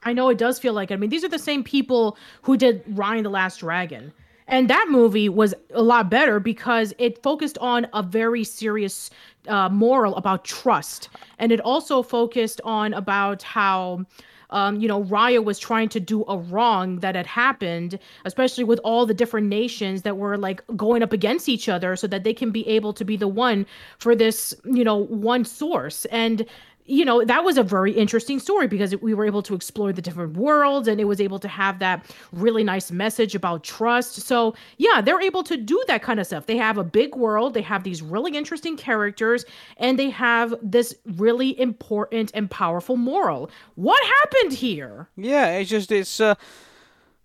I 0.03 0.13
know 0.13 0.29
it 0.29 0.39
does 0.39 0.59
feel 0.59 0.73
like 0.73 0.91
it. 0.91 0.95
I 0.95 0.97
mean, 0.97 1.11
these 1.11 1.25
are 1.25 1.29
the 1.29 1.39
same 1.39 1.65
people 1.65 2.17
who 2.43 2.57
did 2.57 2.85
Raya 2.87 3.17
and 3.17 3.27
the 3.27 3.31
Last 3.31 3.59
Dragon. 3.59 4.13
And 4.47 4.71
that 4.71 4.87
movie 4.89 5.29
was 5.29 5.55
a 5.75 5.83
lot 5.83 6.09
better 6.09 6.41
because 6.41 6.95
it 6.99 7.23
focused 7.23 7.59
on 7.59 7.87
a 7.93 8.03
very 8.03 8.45
serious 8.45 9.11
uh, 9.47 9.69
moral 9.69 10.17
about 10.17 10.45
trust. 10.45 11.11
And 11.39 11.53
it 11.53 11.61
also 11.61 12.03
focused 12.03 12.61
on 12.65 12.95
about 12.95 13.43
how 13.43 14.07
um, 14.51 14.81
you 14.81 14.89
know, 14.89 15.05
Raya 15.05 15.45
was 15.45 15.59
trying 15.59 15.89
to 15.91 16.01
do 16.01 16.25
a 16.27 16.39
wrong 16.39 17.01
that 17.01 17.15
had 17.15 17.27
happened, 17.27 17.99
especially 18.25 18.65
with 18.65 18.81
all 18.85 19.07
the 19.07 19.15
different 19.15 19.49
nations 19.49 20.03
that 20.03 20.17
were 20.17 20.37
like 20.37 20.63
going 20.77 21.03
up 21.03 21.13
against 21.13 21.49
each 21.49 21.69
other 21.69 21.97
so 21.97 22.07
that 22.07 22.25
they 22.25 22.35
can 22.35 22.51
be 22.51 22.67
able 22.69 22.93
to 22.95 23.05
be 23.05 23.17
the 23.17 23.29
one 23.29 23.67
for 23.99 24.15
this, 24.15 24.55
you 24.65 24.85
know, 24.85 24.97
one 24.97 25.45
source. 25.45 26.05
And 26.07 26.47
you 26.89 27.05
know 27.05 27.25
that 27.25 27.45
was 27.45 27.59
a 27.59 27.63
very 27.63 27.93
interesting 27.93 28.41
story 28.41 28.67
because 28.67 28.97
we 28.97 29.15
were 29.15 29.27
able 29.27 29.43
to 29.43 29.55
explore 29.55 29.93
the 29.93 30.03
different 30.03 30.37
worlds 30.37 30.89
and 30.89 31.01
it 31.01 31.05
was 31.05 31.21
able 31.21 31.39
to 31.39 31.49
have 31.49 31.79
that 31.79 32.05
really 32.33 32.65
nice 32.65 32.91
message 32.91 33.35
about 33.35 33.63
trust. 33.63 34.23
So 34.23 34.55
yeah 34.79 35.01
they're 35.01 35.21
able 35.21 35.45
to 35.45 35.57
do 35.57 35.83
that 35.87 36.03
kind 36.03 36.19
of 36.19 36.27
stuff. 36.27 36.47
They 36.47 36.57
have 36.57 36.79
a 36.79 36.85
big 36.85 37.15
world. 37.15 37.55
They 37.55 37.63
have 37.63 37.85
these 37.85 38.03
really 38.03 38.37
interesting 38.37 38.77
characters 38.77 39.45
and 39.77 39.99
they 39.99 40.11
have 40.11 40.55
this 40.63 40.95
really 41.17 41.59
important 41.61 42.31
and 42.35 42.51
powerful 42.51 42.97
moral. 42.97 43.51
What 43.75 44.03
happened 44.05 44.55
here? 44.55 45.09
Yeah, 45.17 45.59
it's 45.59 45.71
just 45.71 45.93
it's 45.93 46.21
uh 46.21 46.35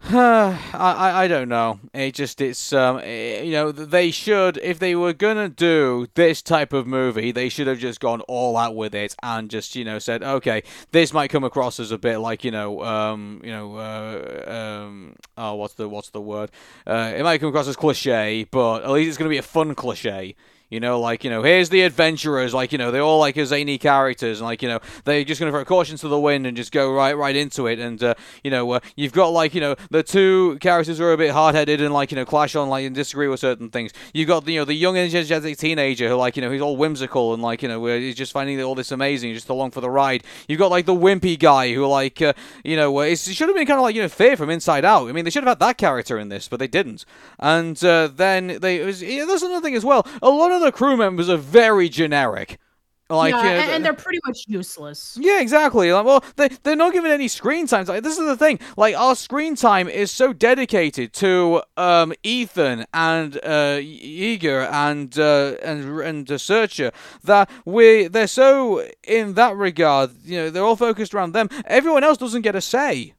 I, 0.09 1.23
I 1.23 1.27
don't 1.29 1.47
know. 1.47 1.79
It 1.93 2.13
just 2.13 2.41
it's 2.41 2.73
um 2.73 2.99
eh, 3.01 3.41
you 3.41 3.53
know 3.53 3.71
they 3.71 4.11
should 4.11 4.57
if 4.57 4.77
they 4.77 4.95
were 4.95 5.13
gonna 5.13 5.47
do 5.47 6.07
this 6.15 6.41
type 6.41 6.73
of 6.73 6.85
movie 6.85 7.31
they 7.31 7.47
should 7.47 7.67
have 7.67 7.79
just 7.79 8.01
gone 8.01 8.19
all 8.21 8.57
out 8.57 8.75
with 8.75 8.93
it 8.93 9.15
and 9.23 9.49
just 9.49 9.77
you 9.77 9.85
know 9.85 9.99
said 9.99 10.21
okay 10.21 10.63
this 10.91 11.13
might 11.13 11.29
come 11.29 11.45
across 11.45 11.79
as 11.79 11.91
a 11.91 11.97
bit 11.97 12.17
like 12.17 12.43
you 12.43 12.51
know 12.51 12.83
um 12.83 13.39
you 13.45 13.51
know 13.51 13.77
uh, 13.77 14.81
um 14.83 15.15
oh 15.37 15.55
what's 15.55 15.75
the 15.75 15.87
what's 15.87 16.09
the 16.09 16.21
word 16.21 16.51
uh 16.85 17.13
it 17.15 17.23
might 17.23 17.39
come 17.39 17.47
across 17.49 17.69
as 17.69 17.77
cliche 17.77 18.45
but 18.51 18.83
at 18.83 18.89
least 18.91 19.07
it's 19.07 19.17
gonna 19.17 19.29
be 19.29 19.37
a 19.37 19.41
fun 19.41 19.73
cliche 19.73 20.35
You 20.69 20.79
know, 20.79 20.99
like 20.99 21.23
you 21.23 21.29
know, 21.29 21.43
here's 21.43 21.69
the 21.69 21.81
adventurers. 21.81 22.53
Like 22.53 22.71
you 22.71 22.77
know, 22.77 22.91
they're 22.91 23.01
all 23.01 23.19
like 23.19 23.35
zany 23.35 23.77
characters, 23.77 24.39
and 24.39 24.45
like 24.45 24.61
you 24.61 24.69
know, 24.69 24.79
they're 25.05 25.23
just 25.23 25.39
going 25.39 25.51
to 25.51 25.55
throw 25.55 25.65
caution 25.65 25.97
to 25.97 26.07
the 26.07 26.19
wind 26.19 26.47
and 26.47 26.57
just 26.57 26.71
go 26.71 26.91
right 26.91 27.15
right 27.15 27.35
into 27.35 27.67
it. 27.67 27.79
And 27.79 28.01
uh, 28.03 28.15
you 28.43 28.51
know, 28.51 28.71
uh, 28.71 28.79
you've 28.95 29.13
got 29.13 29.27
like 29.27 29.53
you 29.53 29.61
know 29.61 29.75
the 29.91 30.03
two 30.03 30.57
characters 30.61 30.97
who 30.97 31.03
are 31.05 31.13
a 31.13 31.17
bit 31.17 31.31
hard 31.31 31.55
headed 31.55 31.81
and 31.81 31.93
like 31.93 32.11
you 32.11 32.15
know 32.15 32.25
clash 32.25 32.55
on 32.55 32.69
like 32.69 32.85
and 32.85 32.95
disagree 32.95 33.27
with 33.27 33.39
certain 33.39 33.69
things. 33.69 33.91
You've 34.13 34.27
got 34.27 34.47
you 34.47 34.59
know 34.59 34.65
the 34.65 34.73
young 34.73 34.97
energetic 34.97 35.57
teenager 35.57 36.09
who 36.09 36.15
like 36.15 36.35
you 36.35 36.41
know 36.41 36.51
he's 36.51 36.61
all 36.61 36.77
whimsical 36.77 37.33
and 37.33 37.43
like 37.43 37.61
you 37.61 37.67
know 37.67 37.85
he's 37.85 38.15
just 38.15 38.31
finding 38.31 38.61
all 38.61 38.75
this 38.75 38.91
amazing, 38.91 39.33
just 39.33 39.49
along 39.49 39.71
for 39.71 39.81
the 39.81 39.89
ride. 39.89 40.23
You've 40.47 40.59
got 40.59 40.71
like 40.71 40.85
the 40.85 40.95
wimpy 40.95 41.37
guy 41.37 41.73
who 41.73 41.85
like 41.85 42.21
uh, 42.21 42.33
you 42.63 42.75
know 42.75 42.99
it 43.01 43.19
should 43.19 43.47
have 43.47 43.55
been 43.55 43.67
kind 43.67 43.79
of 43.79 43.83
like 43.83 43.95
you 43.95 44.01
know 44.01 44.09
fear 44.09 44.37
from 44.37 44.49
inside 44.49 44.85
out. 44.85 45.09
I 45.09 45.11
mean, 45.11 45.25
they 45.25 45.31
should 45.31 45.43
have 45.43 45.51
had 45.51 45.59
that 45.59 45.77
character 45.77 46.17
in 46.17 46.29
this, 46.29 46.47
but 46.47 46.59
they 46.59 46.67
didn't. 46.67 47.05
And 47.39 47.81
uh, 47.83 48.07
then 48.07 48.59
they 48.61 48.83
was, 48.83 49.01
yeah, 49.01 49.25
there's 49.25 49.43
another 49.43 49.61
thing 49.61 49.75
as 49.75 49.85
well. 49.85 50.07
A 50.21 50.29
lot 50.29 50.51
of 50.53 50.61
the 50.61 50.71
crew 50.71 50.97
members 50.97 51.29
are 51.29 51.37
very 51.37 51.89
generic. 51.89 52.59
Like, 53.09 53.33
yeah, 53.33 53.39
uh, 53.39 53.43
and, 53.43 53.71
and 53.71 53.85
they're 53.85 53.93
pretty 53.93 54.19
much 54.25 54.45
useless. 54.47 55.17
yeah, 55.19 55.41
exactly. 55.41 55.91
Like, 55.91 56.05
well, 56.05 56.23
they 56.35 56.47
they're 56.63 56.75
not 56.75 56.93
given 56.93 57.11
any 57.11 57.27
screen 57.27 57.67
time. 57.67 57.85
Like, 57.85 58.01
this 58.01 58.17
is 58.17 58.25
the 58.25 58.37
thing. 58.37 58.59
Like, 58.77 58.95
our 58.95 59.15
screen 59.15 59.55
time 59.55 59.89
is 59.89 60.09
so 60.09 60.31
dedicated 60.33 61.13
to 61.13 61.61
um, 61.75 62.13
Ethan 62.23 62.85
and 62.93 63.39
uh, 63.43 63.79
Jaeger 63.81 64.61
and 64.61 65.17
uh, 65.19 65.55
and 65.61 65.99
and 65.99 66.31
uh, 66.31 66.37
Searcher 66.37 66.91
that 67.25 67.49
we 67.65 68.07
they're 68.07 68.25
so 68.25 68.87
in 69.03 69.33
that 69.33 69.55
regard. 69.57 70.11
You 70.23 70.37
know, 70.37 70.49
they're 70.49 70.63
all 70.63 70.77
focused 70.77 71.13
around 71.13 71.33
them. 71.33 71.49
Everyone 71.65 72.03
else 72.03 72.17
doesn't 72.17 72.41
get 72.41 72.55
a 72.55 72.61
say. 72.61 73.13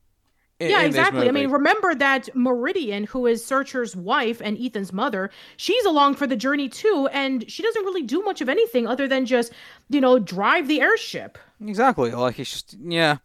In- 0.61 0.71
Yeah, 0.71 0.81
in 0.81 0.87
exactly. 0.87 1.29
I 1.29 1.33
mean, 1.33 1.51
remember 1.51 1.95
that 1.95 2.29
Meridian, 2.35 3.05
who 3.05 3.27
is 3.27 3.45
Searcher's 3.45 3.97
wife 3.97 4.41
and 4.43 4.59
Ethan's 4.59 4.93
mother, 4.93 5.31
she's 5.57 5.85
along 5.85 6.15
for 6.15 6.27
the 6.27 6.37
journey 6.37 6.69
too, 6.69 7.09
and 7.13 7.49
she 7.51 7.63
doesn't 7.63 7.85
really 7.85 8.03
do 8.03 8.23
much 8.23 8.41
of 8.41 8.49
anything 8.49 8.87
other 8.87 9.09
than 9.09 9.27
just, 9.27 9.53
you 9.89 10.01
know, 10.01 10.19
drive 10.19 10.69
the 10.69 10.81
airship. 10.81 11.39
Exactly. 11.61 12.11
Like 12.13 12.39
it's 12.39 12.51
just 12.51 12.77
yeah. 12.83 13.17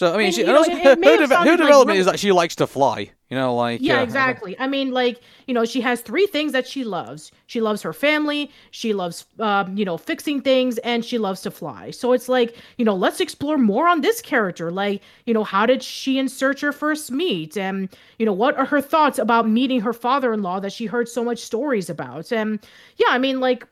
So 0.00 0.14
I 0.14 0.16
mean, 0.16 0.26
And, 0.28 0.34
she, 0.34 0.40
you 0.40 0.46
know, 0.46 0.62
it- 0.62 0.72
her, 0.72 0.78
it 0.78 0.82
her, 0.82 0.88
have 0.88 0.98
deve- 1.02 1.20
her 1.20 1.26
sounded 1.26 1.50
like 1.50 1.58
development 1.58 1.98
is 1.98 2.06
that 2.06 2.18
she 2.18 2.32
likes 2.32 2.56
to 2.56 2.66
fly. 2.66 3.10
You 3.28 3.36
know, 3.36 3.54
like 3.54 3.82
Yeah, 3.82 4.00
uh, 4.00 4.02
exactly. 4.02 4.56
I 4.58 4.66
mean, 4.66 4.92
like, 4.92 5.20
you 5.46 5.52
know, 5.52 5.66
she 5.66 5.82
has 5.82 6.00
three 6.00 6.26
things 6.26 6.52
that 6.52 6.66
she 6.66 6.84
loves. 6.84 7.30
She 7.48 7.60
loves 7.60 7.82
her 7.82 7.92
family, 7.92 8.50
she 8.70 8.94
loves, 8.94 9.26
um, 9.40 9.76
you 9.76 9.84
know, 9.84 9.98
fixing 9.98 10.40
things, 10.40 10.78
and 10.78 11.04
she 11.04 11.18
loves 11.18 11.42
to 11.42 11.50
fly. 11.50 11.90
So 11.90 12.14
it's 12.14 12.30
like, 12.30 12.56
you 12.78 12.84
know, 12.86 12.94
let's 12.96 13.20
explore 13.20 13.58
more 13.58 13.86
on 13.88 14.00
this 14.00 14.22
character. 14.22 14.70
Like, 14.70 15.02
you 15.26 15.34
know, 15.34 15.44
how 15.44 15.66
did 15.66 15.82
she 15.82 16.18
and 16.18 16.30
Searcher 16.30 16.72
first 16.72 17.10
meet? 17.12 17.58
And, 17.58 17.90
you 18.18 18.24
know, 18.24 18.32
what 18.32 18.56
are 18.56 18.64
her 18.64 18.80
thoughts 18.80 19.18
about 19.18 19.50
meeting 19.50 19.82
her 19.82 19.92
father 19.92 20.32
in 20.32 20.40
law 20.42 20.60
that 20.60 20.72
she 20.72 20.86
heard 20.86 21.10
so 21.10 21.22
much 21.22 21.40
stories 21.40 21.90
about? 21.90 22.32
And 22.32 22.58
yeah, 22.96 23.08
I 23.10 23.18
mean, 23.18 23.38
like, 23.38 23.66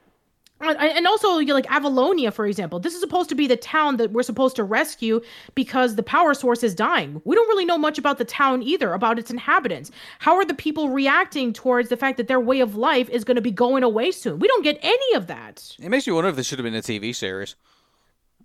and 0.60 1.06
also, 1.06 1.38
like 1.38 1.66
Avalonia, 1.66 2.32
for 2.32 2.46
example. 2.46 2.80
This 2.80 2.94
is 2.94 3.00
supposed 3.00 3.28
to 3.28 3.34
be 3.34 3.46
the 3.46 3.56
town 3.56 3.96
that 3.98 4.10
we're 4.10 4.22
supposed 4.22 4.56
to 4.56 4.64
rescue 4.64 5.20
because 5.54 5.94
the 5.94 6.02
power 6.02 6.34
source 6.34 6.62
is 6.62 6.74
dying. 6.74 7.22
We 7.24 7.36
don't 7.36 7.48
really 7.48 7.64
know 7.64 7.78
much 7.78 7.98
about 7.98 8.18
the 8.18 8.24
town 8.24 8.62
either, 8.62 8.92
about 8.92 9.18
its 9.18 9.30
inhabitants. 9.30 9.90
How 10.18 10.34
are 10.36 10.44
the 10.44 10.54
people 10.54 10.88
reacting 10.88 11.52
towards 11.52 11.88
the 11.88 11.96
fact 11.96 12.16
that 12.16 12.28
their 12.28 12.40
way 12.40 12.60
of 12.60 12.76
life 12.76 13.08
is 13.10 13.24
going 13.24 13.36
to 13.36 13.40
be 13.40 13.52
going 13.52 13.82
away 13.82 14.10
soon? 14.10 14.38
We 14.38 14.48
don't 14.48 14.64
get 14.64 14.78
any 14.82 15.14
of 15.14 15.28
that. 15.28 15.76
It 15.80 15.90
makes 15.90 16.06
you 16.06 16.14
wonder 16.14 16.30
if 16.30 16.36
this 16.36 16.46
should 16.46 16.58
have 16.58 16.64
been 16.64 16.74
a 16.74 16.82
TV 16.82 17.14
series. 17.14 17.54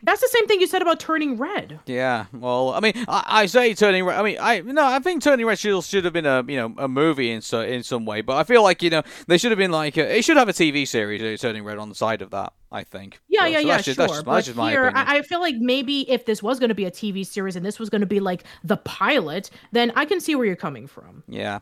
That's 0.03 0.19
the 0.21 0.27
same 0.27 0.47
thing 0.47 0.59
you 0.59 0.67
said 0.67 0.81
about 0.81 0.99
turning 0.99 1.37
red. 1.37 1.79
Yeah, 1.85 2.25
well, 2.33 2.71
I 2.73 2.81
mean, 2.81 2.93
I, 3.07 3.23
I 3.25 3.45
say 3.45 3.73
Turning 3.73 4.03
Red. 4.03 4.19
I 4.19 4.23
mean, 4.23 4.37
I 4.39 4.59
no, 4.59 4.85
I 4.85 4.99
think 4.99 5.23
Turning 5.23 5.45
Red 5.45 5.57
should, 5.57 5.81
should 5.85 6.03
have 6.03 6.13
been 6.13 6.25
a 6.25 6.43
you 6.47 6.57
know 6.57 6.75
a 6.77 6.87
movie 6.87 7.31
in 7.31 7.41
so 7.41 7.61
in 7.61 7.83
some 7.83 8.05
way, 8.05 8.21
but 8.21 8.35
I 8.35 8.43
feel 8.43 8.63
like 8.63 8.83
you 8.83 8.89
know 8.89 9.01
they 9.27 9.37
should 9.37 9.51
have 9.51 9.57
been 9.57 9.71
like 9.71 9.95
a, 9.97 10.17
it 10.17 10.25
should 10.25 10.35
have 10.37 10.49
a 10.49 10.53
TV 10.53 10.85
series 10.87 11.21
uh, 11.21 11.37
Turning 11.41 11.63
Red 11.63 11.77
on 11.77 11.87
the 11.89 11.95
side 11.95 12.21
of 12.21 12.31
that. 12.31 12.53
I 12.71 12.83
think. 12.83 13.19
Yeah, 13.29 13.41
So- 13.41 13.45
yeah, 13.45 13.53
so 13.53 13.59
yeah, 13.67 13.73
that's 13.75 13.85
just, 13.85 13.95
sure. 13.97 14.07
That's 14.07 14.13
just, 14.13 14.25
that's 14.25 14.45
just 14.47 14.57
my 14.57 14.71
here. 14.71 14.91
I, 14.93 15.17
I 15.17 15.21
feel 15.21 15.39
like 15.39 15.55
maybe 15.57 16.09
if 16.09 16.25
this 16.25 16.41
was 16.41 16.59
going 16.59 16.69
to 16.69 16.75
be 16.75 16.85
a 16.85 16.91
TV 16.91 17.23
series 17.25 17.55
and 17.55 17.63
this 17.65 17.79
was 17.79 17.89
going 17.89 18.01
to 18.01 18.07
be 18.07 18.19
like 18.19 18.43
the 18.63 18.77
pilot, 18.77 19.51
then 19.71 19.91
I 19.95 20.05
can 20.05 20.19
see 20.19 20.33
where 20.35 20.45
you're 20.45 20.55
coming 20.55 20.87
from. 20.87 21.23
Yeah. 21.27 21.59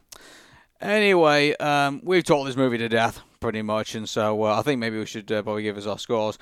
Anyway, 0.80 1.56
um, 1.58 2.02
we've 2.04 2.24
talked 2.24 2.48
this 2.48 2.56
movie 2.56 2.78
to 2.80 2.90
death 2.90 3.22
pretty 3.40 3.62
much, 3.62 3.94
and 3.94 4.08
so 4.10 4.44
uh, 4.44 4.58
I 4.58 4.62
think 4.64 4.80
maybe 4.80 4.98
we 4.98 5.06
should 5.06 5.32
uh, 5.32 5.42
probably 5.44 5.64
give 5.64 5.78
us 5.78 5.86
our 5.86 6.00
scores. 6.00 6.38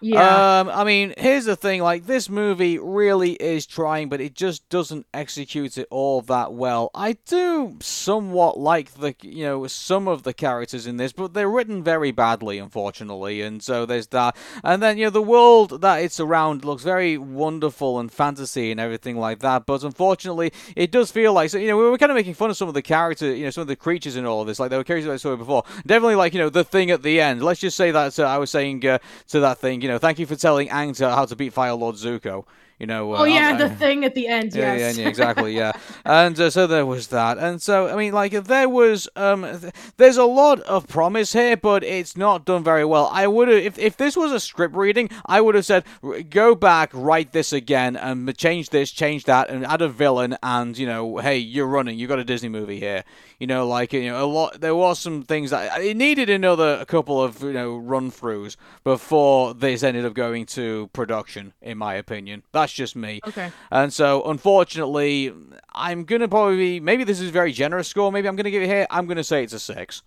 Yeah. 0.00 0.60
Um, 0.60 0.68
I 0.68 0.84
mean, 0.84 1.14
here's 1.16 1.46
the 1.46 1.56
thing: 1.56 1.82
like 1.82 2.06
this 2.06 2.28
movie 2.28 2.78
really 2.78 3.32
is 3.32 3.66
trying, 3.66 4.08
but 4.08 4.20
it 4.20 4.34
just 4.34 4.68
doesn't 4.68 5.06
execute 5.14 5.78
it 5.78 5.88
all 5.90 6.20
that 6.22 6.52
well. 6.52 6.90
I 6.94 7.14
do 7.26 7.78
somewhat 7.80 8.58
like 8.58 8.94
the, 8.94 9.14
you 9.22 9.44
know, 9.44 9.66
some 9.66 10.06
of 10.06 10.22
the 10.22 10.34
characters 10.34 10.86
in 10.86 10.98
this, 10.98 11.12
but 11.12 11.34
they're 11.34 11.48
written 11.48 11.82
very 11.82 12.10
badly, 12.10 12.58
unfortunately. 12.58 13.40
And 13.40 13.62
so 13.62 13.86
there's 13.86 14.08
that. 14.08 14.36
And 14.62 14.82
then 14.82 14.98
you 14.98 15.04
know, 15.04 15.10
the 15.10 15.22
world 15.22 15.80
that 15.80 15.96
it's 16.02 16.20
around 16.20 16.64
looks 16.64 16.82
very 16.82 17.16
wonderful 17.16 17.98
and 17.98 18.12
fantasy 18.12 18.70
and 18.70 18.78
everything 18.78 19.16
like 19.16 19.38
that. 19.40 19.64
But 19.66 19.82
unfortunately, 19.82 20.52
it 20.74 20.90
does 20.90 21.10
feel 21.10 21.32
like 21.32 21.50
so. 21.50 21.58
You 21.58 21.68
know, 21.68 21.76
we 21.76 21.84
were 21.84 21.98
kind 21.98 22.12
of 22.12 22.16
making 22.16 22.34
fun 22.34 22.50
of 22.50 22.56
some 22.56 22.68
of 22.68 22.74
the 22.74 22.82
characters, 22.82 23.38
you 23.38 23.44
know, 23.44 23.50
some 23.50 23.62
of 23.62 23.68
the 23.68 23.76
creatures 23.76 24.16
in 24.16 24.26
all 24.26 24.42
of 24.42 24.46
this. 24.46 24.60
Like 24.60 24.70
there 24.70 24.78
were 24.78 24.84
characters 24.84 25.10
I 25.10 25.16
saw 25.16 25.34
before. 25.36 25.64
Definitely, 25.86 26.16
like 26.16 26.34
you 26.34 26.40
know, 26.40 26.50
the 26.50 26.64
thing 26.64 26.90
at 26.90 27.02
the 27.02 27.20
end. 27.20 27.42
Let's 27.42 27.60
just 27.60 27.76
say 27.76 27.90
that 27.90 28.18
uh, 28.18 28.24
I 28.24 28.38
was 28.38 28.50
saying 28.50 28.86
uh, 28.86 28.98
to 29.28 29.40
that 29.40 29.58
thing. 29.58 29.85
You 29.86 29.92
know, 29.92 29.98
thank 29.98 30.18
you 30.18 30.26
for 30.26 30.34
telling 30.34 30.66
Aang 30.66 30.96
to 30.96 31.08
how 31.10 31.26
to 31.26 31.36
beat 31.36 31.52
Fire 31.52 31.72
Lord 31.74 31.94
Zuko. 31.94 32.44
You 32.80 32.86
know. 32.86 33.12
Uh, 33.14 33.18
oh 33.20 33.24
yeah, 33.24 33.50
I- 33.50 33.56
the 33.56 33.70
thing 33.70 34.04
at 34.04 34.14
the 34.16 34.26
end. 34.26 34.52
yeah, 34.52 34.74
yes. 34.74 34.96
yeah, 34.98 35.04
yeah, 35.04 35.08
exactly, 35.08 35.54
yeah. 35.56 35.72
and 36.04 36.38
uh, 36.38 36.50
so 36.50 36.66
there 36.66 36.84
was 36.84 37.06
that, 37.06 37.38
and 37.38 37.62
so 37.62 37.88
I 37.88 37.94
mean, 37.96 38.12
like 38.12 38.32
there 38.32 38.68
was, 38.68 39.08
um, 39.16 39.44
th- 39.60 39.72
there's 39.96 40.18
a 40.18 40.24
lot 40.24 40.60
of 40.62 40.86
promise 40.86 41.32
here, 41.32 41.56
but 41.56 41.82
it's 41.84 42.16
not 42.18 42.44
done 42.44 42.62
very 42.64 42.84
well. 42.84 43.08
I 43.12 43.28
would 43.28 43.48
have, 43.48 43.64
if 43.64 43.78
if 43.78 43.96
this 43.96 44.14
was 44.16 44.30
a 44.32 44.40
script 44.40 44.74
reading, 44.74 45.08
I 45.24 45.40
would 45.40 45.54
have 45.54 45.64
said, 45.64 45.84
go 46.28 46.54
back, 46.54 46.90
write 46.92 47.32
this 47.32 47.50
again, 47.52 47.96
and 47.96 48.36
change 48.36 48.68
this, 48.70 48.90
change 48.90 49.24
that, 49.24 49.48
and 49.48 49.64
add 49.64 49.80
a 49.80 49.88
villain, 49.88 50.36
and 50.42 50.76
you 50.76 50.86
know, 50.86 51.16
hey, 51.18 51.38
you're 51.38 51.66
running, 51.68 51.98
you 51.98 52.06
got 52.08 52.18
a 52.18 52.24
Disney 52.24 52.50
movie 52.50 52.80
here. 52.80 53.04
You 53.38 53.46
know, 53.46 53.66
like 53.66 53.92
you 53.94 54.10
know, 54.10 54.22
a 54.22 54.26
lot. 54.26 54.60
There 54.60 54.74
was 54.74 54.98
some 54.98 55.22
things 55.22 55.48
that 55.50 55.80
it 55.80 55.96
needed 55.96 56.28
another 56.28 56.84
couple 56.84 57.22
of 57.22 57.42
you 57.42 57.52
know 57.54 57.76
run 57.78 58.10
throughs 58.10 58.56
before 58.84 59.54
this 59.54 59.75
ended 59.82 60.04
up 60.04 60.14
going 60.14 60.46
to 60.46 60.88
production, 60.92 61.52
in 61.62 61.78
my 61.78 61.94
opinion. 61.94 62.42
That's 62.52 62.72
just 62.72 62.96
me. 62.96 63.20
Okay. 63.26 63.50
And 63.70 63.92
so, 63.92 64.22
unfortunately, 64.24 65.32
I'm 65.74 66.04
gonna 66.04 66.28
probably 66.28 66.80
maybe 66.80 67.04
this 67.04 67.20
is 67.20 67.28
a 67.28 67.32
very 67.32 67.52
generous 67.52 67.88
score. 67.88 68.12
Maybe 68.12 68.28
I'm 68.28 68.36
gonna 68.36 68.50
give 68.50 68.62
it 68.62 68.68
here. 68.68 68.86
I'm 68.90 69.06
gonna 69.06 69.24
say 69.24 69.44
it's 69.44 69.52
a 69.52 69.60
six. 69.60 70.02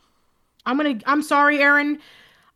I'm 0.65 0.78
gonna. 0.78 0.99
I'm 1.05 1.22
sorry, 1.22 1.59
Aaron. 1.59 1.99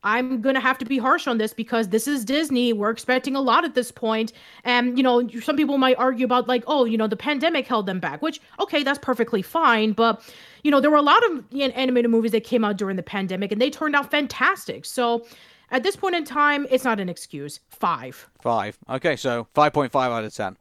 I'm 0.04 0.42
gonna 0.42 0.60
have 0.60 0.76
to 0.78 0.84
be 0.84 0.98
harsh 0.98 1.26
on 1.26 1.38
this 1.38 1.54
because 1.54 1.88
this 1.88 2.06
is 2.06 2.26
Disney. 2.26 2.74
We're 2.74 2.90
expecting 2.90 3.34
a 3.34 3.40
lot 3.40 3.64
at 3.64 3.74
this 3.74 3.90
point, 3.90 4.34
and 4.62 4.98
you 4.98 5.02
know, 5.02 5.26
some 5.40 5.56
people 5.56 5.78
might 5.78 5.96
argue 5.96 6.26
about 6.26 6.46
like, 6.46 6.62
oh, 6.66 6.84
you 6.84 6.98
know, 6.98 7.06
the 7.06 7.16
pandemic 7.16 7.66
held 7.66 7.86
them 7.86 8.00
back. 8.00 8.20
Which, 8.20 8.40
okay, 8.60 8.82
that's 8.82 8.98
perfectly 8.98 9.40
fine, 9.40 9.92
but 9.92 10.22
you 10.62 10.70
know, 10.70 10.80
there 10.80 10.90
were 10.90 10.98
a 10.98 11.02
lot 11.02 11.22
of 11.30 11.44
animated 11.54 12.10
movies 12.10 12.32
that 12.32 12.44
came 12.44 12.64
out 12.64 12.76
during 12.76 12.96
the 12.96 13.02
pandemic, 13.02 13.50
and 13.50 13.60
they 13.60 13.70
turned 13.70 13.96
out 13.96 14.10
fantastic. 14.10 14.84
So, 14.84 15.26
at 15.74 15.82
this 15.82 15.96
point 15.96 16.14
in 16.14 16.24
time, 16.24 16.66
it's 16.70 16.84
not 16.84 17.00
an 17.00 17.08
excuse. 17.08 17.60
Five. 17.70 18.30
Five. 18.40 18.78
Okay, 18.88 19.16
so 19.16 19.48
five 19.54 19.72
point 19.72 19.92
five 19.92 20.10
out 20.12 20.24
of 20.24 20.32
ten. 20.34 20.56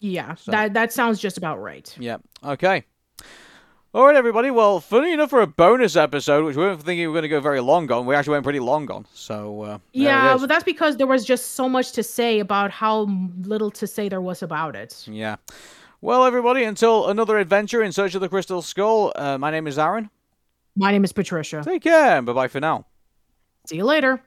Yeah, 0.00 0.34
that 0.46 0.74
that 0.74 0.92
sounds 0.92 1.20
just 1.20 1.36
about 1.38 1.60
right. 1.62 1.94
Yep. 2.00 2.22
Okay. 2.44 2.84
All 3.94 4.06
right, 4.06 4.16
everybody. 4.16 4.50
Well, 4.50 4.80
funny 4.80 5.12
enough, 5.12 5.28
for 5.28 5.42
a 5.42 5.46
bonus 5.46 5.96
episode, 5.96 6.46
which 6.46 6.56
we 6.56 6.62
weren't 6.62 6.82
thinking 6.82 7.02
we 7.04 7.08
were 7.08 7.12
going 7.12 7.24
to 7.24 7.28
go 7.28 7.40
very 7.40 7.60
long 7.60 7.92
on, 7.92 8.06
we 8.06 8.14
actually 8.14 8.32
went 8.32 8.44
pretty 8.44 8.58
long 8.58 8.90
on. 8.90 9.04
So 9.12 9.62
uh, 9.62 9.78
Yeah, 9.92 10.38
but 10.38 10.48
that's 10.48 10.64
because 10.64 10.96
there 10.96 11.06
was 11.06 11.26
just 11.26 11.52
so 11.52 11.68
much 11.68 11.92
to 11.92 12.02
say 12.02 12.40
about 12.40 12.70
how 12.70 13.02
little 13.42 13.70
to 13.72 13.86
say 13.86 14.08
there 14.08 14.22
was 14.22 14.42
about 14.42 14.74
it. 14.74 15.06
yeah. 15.06 15.36
Well, 16.00 16.24
everybody, 16.24 16.64
until 16.64 17.10
another 17.10 17.38
adventure 17.38 17.80
in 17.82 17.92
search 17.92 18.14
of 18.16 18.22
the 18.22 18.28
crystal 18.28 18.60
skull. 18.62 19.12
Uh, 19.14 19.38
my 19.38 19.50
name 19.52 19.66
is 19.68 19.78
Aaron. 19.78 20.10
My 20.74 20.90
name 20.90 21.04
is 21.04 21.12
Patricia. 21.12 21.62
Take 21.62 21.82
care. 21.82 22.20
Bye 22.22 22.32
bye 22.32 22.48
for 22.48 22.60
now. 22.60 22.86
See 23.66 23.76
you 23.76 23.84
later. 23.84 24.22